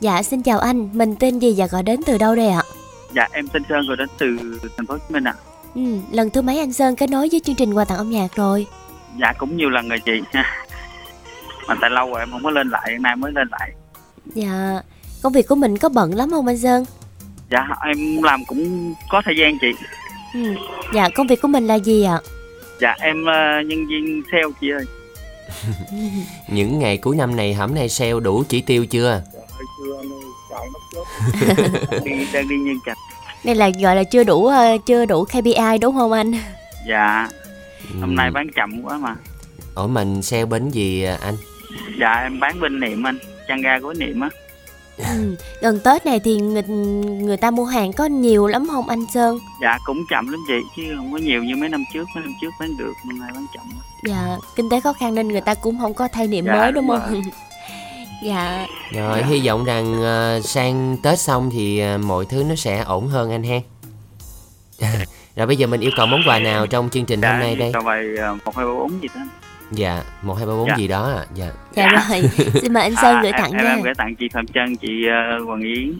Dạ 0.00 0.22
xin 0.22 0.42
chào 0.42 0.58
anh, 0.58 0.88
mình 0.92 1.16
tên 1.16 1.38
gì 1.38 1.54
và 1.56 1.66
gọi 1.66 1.82
đến 1.82 2.00
từ 2.06 2.18
đâu 2.18 2.34
đây 2.34 2.48
ạ? 2.48 2.62
Dạ 3.14 3.28
em 3.32 3.48
tên 3.48 3.62
Sơn 3.68 3.86
rồi 3.86 3.96
đến 3.96 4.08
từ 4.18 4.26
thành 4.76 4.86
phố 4.86 4.94
Hồ 4.94 4.98
Chí 5.08 5.14
Minh 5.14 5.24
ạ. 5.24 5.34
Ừ, 5.74 5.82
lần 6.12 6.30
thứ 6.30 6.42
mấy 6.42 6.58
anh 6.58 6.72
Sơn 6.72 6.96
kết 6.96 7.10
nối 7.10 7.28
với 7.30 7.40
chương 7.40 7.56
trình 7.56 7.74
quà 7.74 7.84
tặng 7.84 7.98
âm 7.98 8.10
nhạc 8.10 8.36
rồi? 8.36 8.66
Dạ 9.20 9.32
cũng 9.38 9.56
nhiều 9.56 9.70
lần 9.70 9.88
rồi 9.88 9.98
chị. 10.04 10.12
Mà 11.68 11.74
tại 11.80 11.90
lâu 11.90 12.10
rồi 12.10 12.20
em 12.20 12.30
không 12.30 12.44
có 12.44 12.50
lên 12.50 12.68
lại, 12.68 12.92
hôm 12.92 13.02
nay 13.02 13.16
mới 13.16 13.32
lên 13.32 13.48
lại. 13.50 13.72
Dạ, 14.34 14.82
công 15.22 15.32
việc 15.32 15.48
của 15.48 15.54
mình 15.54 15.78
có 15.78 15.88
bận 15.88 16.14
lắm 16.14 16.30
không 16.30 16.46
anh 16.46 16.58
Sơn? 16.58 16.84
Dạ 17.52 17.66
em 17.86 18.22
làm 18.22 18.44
cũng 18.44 18.94
có 19.08 19.22
thời 19.24 19.36
gian 19.36 19.58
chị. 19.58 19.66
Ừ. 20.34 20.54
Dạ, 20.94 21.08
công 21.14 21.26
việc 21.26 21.42
của 21.42 21.48
mình 21.48 21.66
là 21.66 21.74
gì 21.74 22.04
ạ? 22.04 22.18
Dạ 22.80 22.94
em 23.00 23.24
ờ, 23.24 23.60
nhân 23.66 23.86
viên 23.86 24.22
sale 24.30 24.42
chị 24.60 24.70
ơi. 24.70 24.84
Những 26.48 26.78
ngày 26.78 26.96
cuối 26.96 27.16
năm 27.16 27.36
này 27.36 27.54
hẩm 27.54 27.74
nay 27.74 27.88
sale 27.88 28.20
đủ 28.22 28.44
chỉ 28.48 28.60
tiêu 28.60 28.86
chưa? 28.86 29.22
đi 32.04 32.12
đang 32.32 32.48
đi 32.48 32.56
nhân 32.56 32.76
trạch. 32.86 32.98
Đây 33.44 33.54
là 33.54 33.70
gọi 33.82 33.96
là 33.96 34.04
chưa 34.04 34.24
đủ 34.24 34.46
ờ, 34.46 34.76
chưa 34.86 35.04
đủ 35.04 35.24
KPI 35.24 35.78
đúng 35.80 35.94
không 35.94 36.12
anh? 36.12 36.32
Dạ 36.88 37.28
Ừ. 37.94 38.00
hôm 38.00 38.16
nay 38.16 38.30
bán 38.30 38.46
chậm 38.56 38.82
quá 38.82 38.98
mà. 38.98 39.14
Ủa 39.74 39.86
mình 39.86 40.22
sale 40.22 40.44
bến 40.44 40.70
gì 40.70 41.02
à, 41.04 41.18
anh? 41.22 41.34
Dạ 42.00 42.12
em 42.12 42.40
bán 42.40 42.60
bên 42.60 42.80
niệm 42.80 43.06
anh, 43.06 43.18
chăn 43.48 43.60
ga 43.62 43.78
gối 43.78 43.94
niệm 43.94 44.20
á. 44.20 44.28
Ừ. 44.98 45.36
Gần 45.60 45.80
Tết 45.84 46.06
này 46.06 46.20
thì 46.24 46.36
người, 46.36 46.62
người 47.22 47.36
ta 47.36 47.50
mua 47.50 47.64
hàng 47.64 47.92
có 47.92 48.04
nhiều 48.04 48.46
lắm 48.46 48.66
không 48.70 48.88
anh 48.88 49.06
Sơn? 49.14 49.38
Dạ 49.62 49.78
cũng 49.84 50.04
chậm 50.10 50.28
lắm 50.28 50.40
chị, 50.48 50.54
chứ 50.76 50.82
không 50.96 51.12
có 51.12 51.18
nhiều 51.18 51.44
như 51.44 51.56
mấy 51.56 51.68
năm 51.68 51.84
trước, 51.92 52.04
mấy 52.14 52.24
năm 52.24 52.32
trước 52.40 52.50
bán 52.60 52.76
được, 52.76 52.92
năm 53.06 53.20
nay 53.20 53.30
bán 53.34 53.46
chậm. 53.54 53.64
quá. 53.74 53.82
Dạ, 54.08 54.36
kinh 54.56 54.70
tế 54.70 54.80
khó 54.80 54.92
khăn 54.92 55.14
nên 55.14 55.28
người 55.28 55.40
ta 55.40 55.54
cũng 55.54 55.78
không 55.78 55.94
có 55.94 56.08
thay 56.12 56.26
niệm 56.28 56.44
Dạ, 56.46 56.52
mới 56.52 56.72
đúng 56.72 56.86
đúng 56.88 57.00
không? 57.00 57.22
dạ. 58.24 58.66
Rồi 58.92 59.22
hy 59.24 59.46
vọng 59.46 59.64
rằng 59.64 60.02
à, 60.04 60.40
sang 60.44 60.96
Tết 61.02 61.18
xong 61.18 61.50
thì 61.52 61.78
à, 61.78 61.96
mọi 61.98 62.24
thứ 62.24 62.44
nó 62.48 62.54
sẽ 62.54 62.78
ổn 62.78 63.08
hơn 63.08 63.30
anh 63.30 63.42
ha. 63.44 63.58
Rồi 65.36 65.46
bây 65.46 65.56
giờ 65.56 65.66
mình 65.66 65.80
yêu 65.80 65.90
cầu 65.96 66.06
món 66.06 66.20
quà 66.26 66.38
nào 66.38 66.66
trong 66.66 66.88
chương 66.90 67.04
trình 67.04 67.22
hôm 67.22 67.38
nay 67.40 67.56
đây? 67.56 67.70
Cho 67.74 67.82
bài 67.82 68.04
ờ, 68.18 68.34
một 68.44 68.56
hai 68.56 68.66
ba 68.66 68.72
bốn 68.72 69.02
gì 69.02 69.08
đó. 69.14 69.20
Dạ, 69.72 70.02
một 70.22 70.34
hai 70.34 70.46
ba 70.46 70.52
bốn 70.52 70.68
Dạ. 70.68 70.76
gì 70.76 70.88
đó 70.88 71.10
à. 71.16 71.24
Dạ. 71.34 71.46
Dạ 71.76 71.88
rồi, 72.08 72.22
xin 72.62 72.72
mời 72.72 72.82
anh 72.82 72.94
Sơn 73.02 73.16
À, 73.16 73.22
gửi 73.22 73.32
tặng 73.32 73.50
em, 73.52 73.64
nha. 73.64 73.70
em 73.70 73.82
gửi 73.82 73.94
tặng 73.98 74.14
chị 74.16 74.28
Phạm 74.32 74.46
Trân, 74.46 74.76
chị 74.76 74.88
uh, 75.42 75.46
Hoàng 75.46 75.60
Yến 75.60 75.92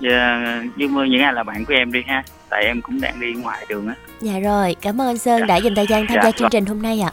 Và 0.00 0.38
với 0.76 1.08
những 1.08 1.22
ai 1.22 1.32
là 1.32 1.42
bạn 1.42 1.64
của 1.64 1.74
em 1.74 1.92
đi 1.92 2.00
ha 2.06 2.22
Tại 2.50 2.64
em 2.64 2.82
cũng 2.82 3.00
đang 3.00 3.20
đi 3.20 3.26
ngoài 3.32 3.66
đường 3.68 3.88
á 3.88 3.94
Dạ 4.20 4.38
rồi, 4.38 4.76
cảm 4.80 5.00
ơn 5.00 5.06
anh 5.06 5.18
Sơn 5.18 5.46
đã 5.46 5.56
dành 5.56 5.74
thời 5.74 5.86
gian 5.86 6.06
tham 6.06 6.14
Dạ, 6.16 6.20
gia 6.22 6.22
rồi. 6.22 6.32
chương 6.38 6.50
trình 6.50 6.66
hôm 6.66 6.82
nay 6.82 7.00
ạ. 7.00 7.12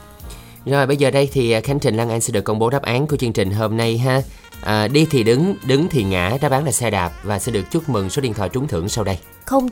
Rồi 0.66 0.88
bây 0.88 0.98
giờ 0.98 1.12
đây 1.12 1.30
thì 1.34 1.52
à, 1.52 1.60
Khánh 1.62 1.80
Trình 1.80 1.98
Lan 1.98 2.10
Anh 2.10 2.22
sẽ 2.22 2.32
được 2.34 2.42
công 2.42 2.60
bố 2.60 2.70
đáp 2.70 2.82
án 2.82 3.08
của 3.08 3.18
chương 3.18 3.34
trình 3.34 3.52
hôm 3.52 3.78
nay 3.78 3.98
ha. 3.98 4.22
À, 4.64 4.88
đi 4.88 5.08
thì 5.12 5.24
đứng, 5.24 5.56
đứng 5.68 5.88
thì 5.90 6.04
ngã, 6.04 6.32
đáp 6.42 6.52
án 6.52 6.66
là 6.66 6.72
xe 6.72 6.90
đạp 6.90 7.12
và 7.24 7.40
sẽ 7.40 7.52
được 7.52 7.72
chúc 7.72 7.90
mừng 7.90 8.10
số 8.10 8.22
điện 8.22 8.34
thoại 8.34 8.50
trúng 8.50 8.68
thưởng 8.68 8.90
sau 8.90 9.04
đây. 9.04 9.18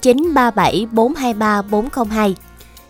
0937 0.02 0.88
423 0.92 1.62
402. 1.62 2.36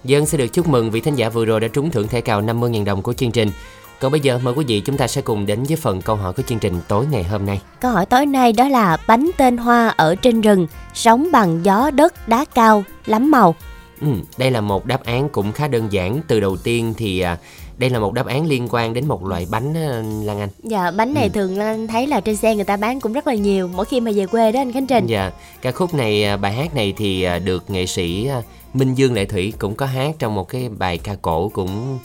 Dân 0.04 0.26
sẽ 0.26 0.38
được 0.38 0.48
chúc 0.48 0.68
mừng 0.68 0.92
vị 0.92 1.02
thính 1.02 1.16
giả 1.16 1.30
vừa 1.30 1.46
rồi 1.46 1.60
đã 1.60 1.68
trúng 1.68 1.92
thưởng 1.92 2.08
thẻ 2.08 2.22
cào 2.22 2.42
50.000 2.42 2.86
đồng 2.86 3.02
của 3.02 3.14
chương 3.14 3.32
trình. 3.32 3.52
Còn 4.00 4.12
bây 4.12 4.22
giờ 4.22 4.40
mời 4.44 4.54
quý 4.54 4.66
vị 4.68 4.80
chúng 4.86 4.98
ta 4.98 5.08
sẽ 5.08 5.22
cùng 5.22 5.46
đến 5.46 5.64
với 5.64 5.78
phần 5.78 6.02
câu 6.02 6.16
hỏi 6.16 6.34
của 6.34 6.44
chương 6.44 6.60
trình 6.60 6.82
tối 6.88 7.06
ngày 7.12 7.24
hôm 7.24 7.46
nay. 7.46 7.62
Câu 7.82 7.92
hỏi 7.92 8.06
tối 8.06 8.26
nay 8.26 8.54
đó 8.54 8.68
là 8.68 8.98
bánh 9.08 9.30
tên 9.38 9.58
hoa 9.58 9.88
ở 9.88 10.16
trên 10.16 10.42
rừng, 10.42 10.68
sống 10.94 11.28
bằng 11.32 11.60
gió 11.66 11.92
đất 11.92 12.28
đá 12.28 12.46
cao, 12.54 12.84
lắm 13.06 13.32
màu. 13.32 13.56
Ừ, 14.02 14.08
đây 14.38 14.52
là 14.52 14.62
một 14.62 14.86
đáp 14.86 15.04
án 15.04 15.30
cũng 15.30 15.52
khá 15.52 15.68
đơn 15.68 15.88
giản. 15.92 16.22
Từ 16.28 16.40
đầu 16.40 16.58
tiên 16.58 16.94
thì 16.98 17.20
à, 17.20 17.38
đây 17.78 17.90
là 17.90 18.00
một 18.00 18.14
đáp 18.14 18.26
án 18.26 18.46
liên 18.46 18.68
quan 18.72 18.94
đến 18.94 19.08
một 19.08 19.26
loại 19.26 19.48
bánh 19.52 19.74
à, 19.78 20.04
Lan 20.24 20.40
Anh. 20.40 20.50
Dạ, 20.64 20.92
bánh 20.92 21.14
này 21.14 21.24
ừ. 21.24 21.30
thường 21.34 21.60
anh 21.60 21.88
thấy 21.88 22.08
là 22.08 22.22
trên 22.22 22.36
xe 22.36 22.56
người 22.56 22.64
ta 22.64 22.78
bán 22.78 23.00
cũng 23.00 23.14
rất 23.14 23.28
là 23.28 23.34
nhiều 23.34 23.68
mỗi 23.68 23.86
khi 23.86 24.00
mà 24.00 24.12
về 24.16 24.26
quê 24.26 24.52
đó 24.52 24.62
anh 24.62 24.74
Khánh 24.74 24.88
Trình. 24.88 25.06
Dạ, 25.08 25.32
ca 25.62 25.72
khúc 25.72 25.94
này 25.94 26.24
à, 26.24 26.38
bài 26.38 26.54
hát 26.54 26.76
này 26.76 26.94
thì 26.98 27.28
được 27.46 27.70
nghệ 27.70 27.86
sĩ 27.86 28.30
Minh 28.78 28.96
Dương 28.96 29.14
Lệ 29.14 29.26
Thủy 29.26 29.54
cũng 29.60 29.76
có 29.76 29.86
hát 29.86 30.16
trong 30.20 30.36
một 30.36 30.50
cái 30.50 30.70
bài 30.70 30.98
ca 30.98 31.16
cổ 31.22 31.50
cũng 31.50 32.00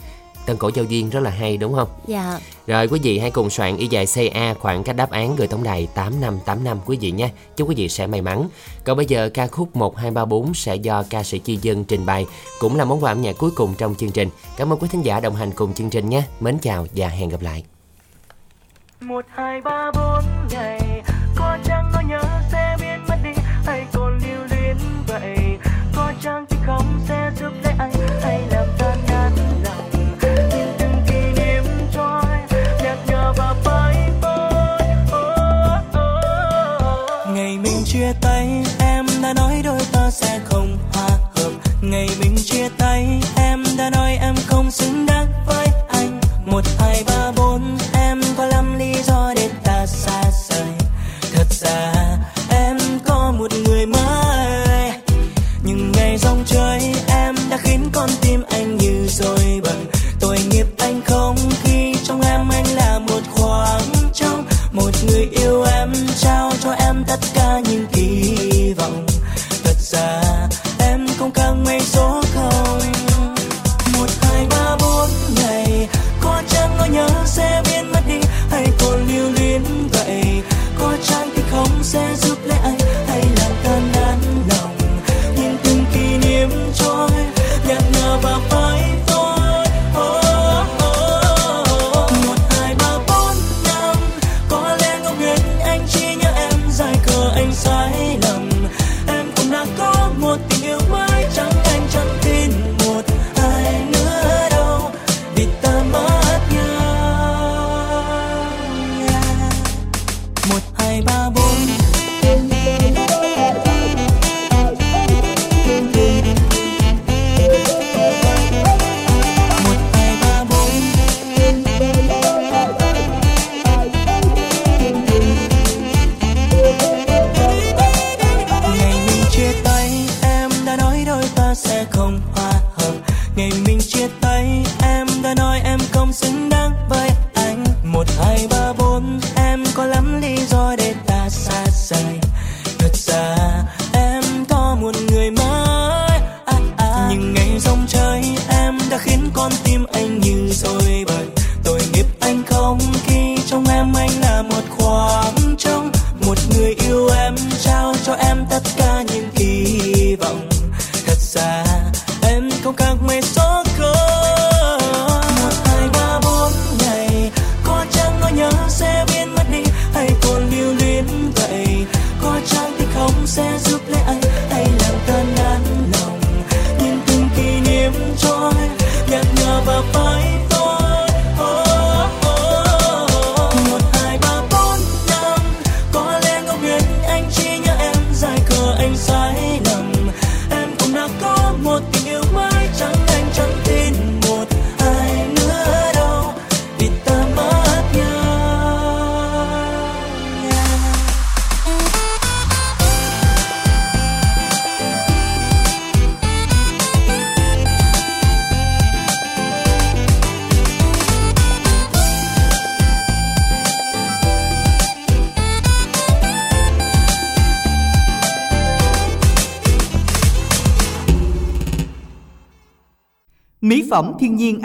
tân 0.47 0.57
cổ 0.57 0.70
giao 0.74 0.85
duyên 0.85 1.11
rất 1.11 1.20
là 1.20 1.31
hay 1.31 1.57
đúng 1.57 1.74
không? 1.74 1.89
Dạ. 2.07 2.39
Rồi 2.66 2.89
quý 2.89 3.01
vị 3.03 3.19
hãy 3.19 3.31
cùng 3.31 3.51
soạn 3.51 3.77
y 3.77 3.86
dài 3.86 4.07
CA 4.15 4.55
khoảng 4.55 4.85
cách 4.85 4.97
đáp 4.97 5.11
án 5.11 5.36
gửi 5.36 5.47
tổng 5.47 5.62
đài 5.62 5.89
8585 5.94 6.78
quý 6.86 6.97
vị 7.01 7.11
nha. 7.11 7.31
Chúc 7.57 7.69
quý 7.69 7.74
vị 7.74 7.89
sẽ 7.89 8.07
may 8.07 8.23
mắn. 8.23 8.49
Còn 8.85 8.97
bây 8.97 9.07
giờ 9.07 9.31
ca 9.35 9.47
khúc 9.47 9.77
1234 9.77 10.55
sẽ 10.55 10.77
do 10.77 11.05
ca 11.11 11.23
sĩ 11.23 11.39
Chi 11.39 11.59
Dân 11.62 11.85
trình 11.85 12.07
bày 12.07 12.27
cũng 12.59 12.77
là 12.77 12.85
món 12.85 13.05
quà 13.05 13.12
âm 13.12 13.20
nhạc 13.20 13.39
cuối 13.39 13.51
cùng 13.51 13.74
trong 13.78 13.94
chương 13.94 14.11
trình. 14.11 14.28
Cảm 14.57 14.73
ơn 14.73 14.78
quý 14.78 14.89
thính 14.93 15.03
giả 15.03 15.20
đồng 15.20 15.35
hành 15.35 15.51
cùng 15.51 15.74
chương 15.74 15.90
trình 15.90 16.09
nhé. 16.09 16.23
Mến 16.40 16.59
chào 16.59 16.86
và 16.97 17.09
hẹn 17.09 17.28
gặp 17.28 17.43
lại. 17.43 17.65
1234 19.01 20.49
ngày 20.51 21.03
có 21.36 21.59
chẳng 21.65 21.90
có 21.94 22.01
nhớ 22.09 22.41
chia 37.93 38.12
tay, 38.20 38.64
em 38.78 39.06
đã 39.23 39.35
nói 39.35 39.62
đôi 39.64 39.81
ta 39.93 40.10
sẽ 40.10 40.40
không 40.44 40.78
hòa 40.93 41.09
hợp. 41.35 41.51
Ngày 41.82 42.09
mình 42.20 42.36
chia 42.44 42.69
tay, 42.78 43.20
em 43.36 43.64
đã 43.78 43.90
nói 43.90 44.19
em 44.20 44.35
không 44.47 44.70
xứng 44.70 45.06
đáng 45.06 45.27
với 45.47 45.62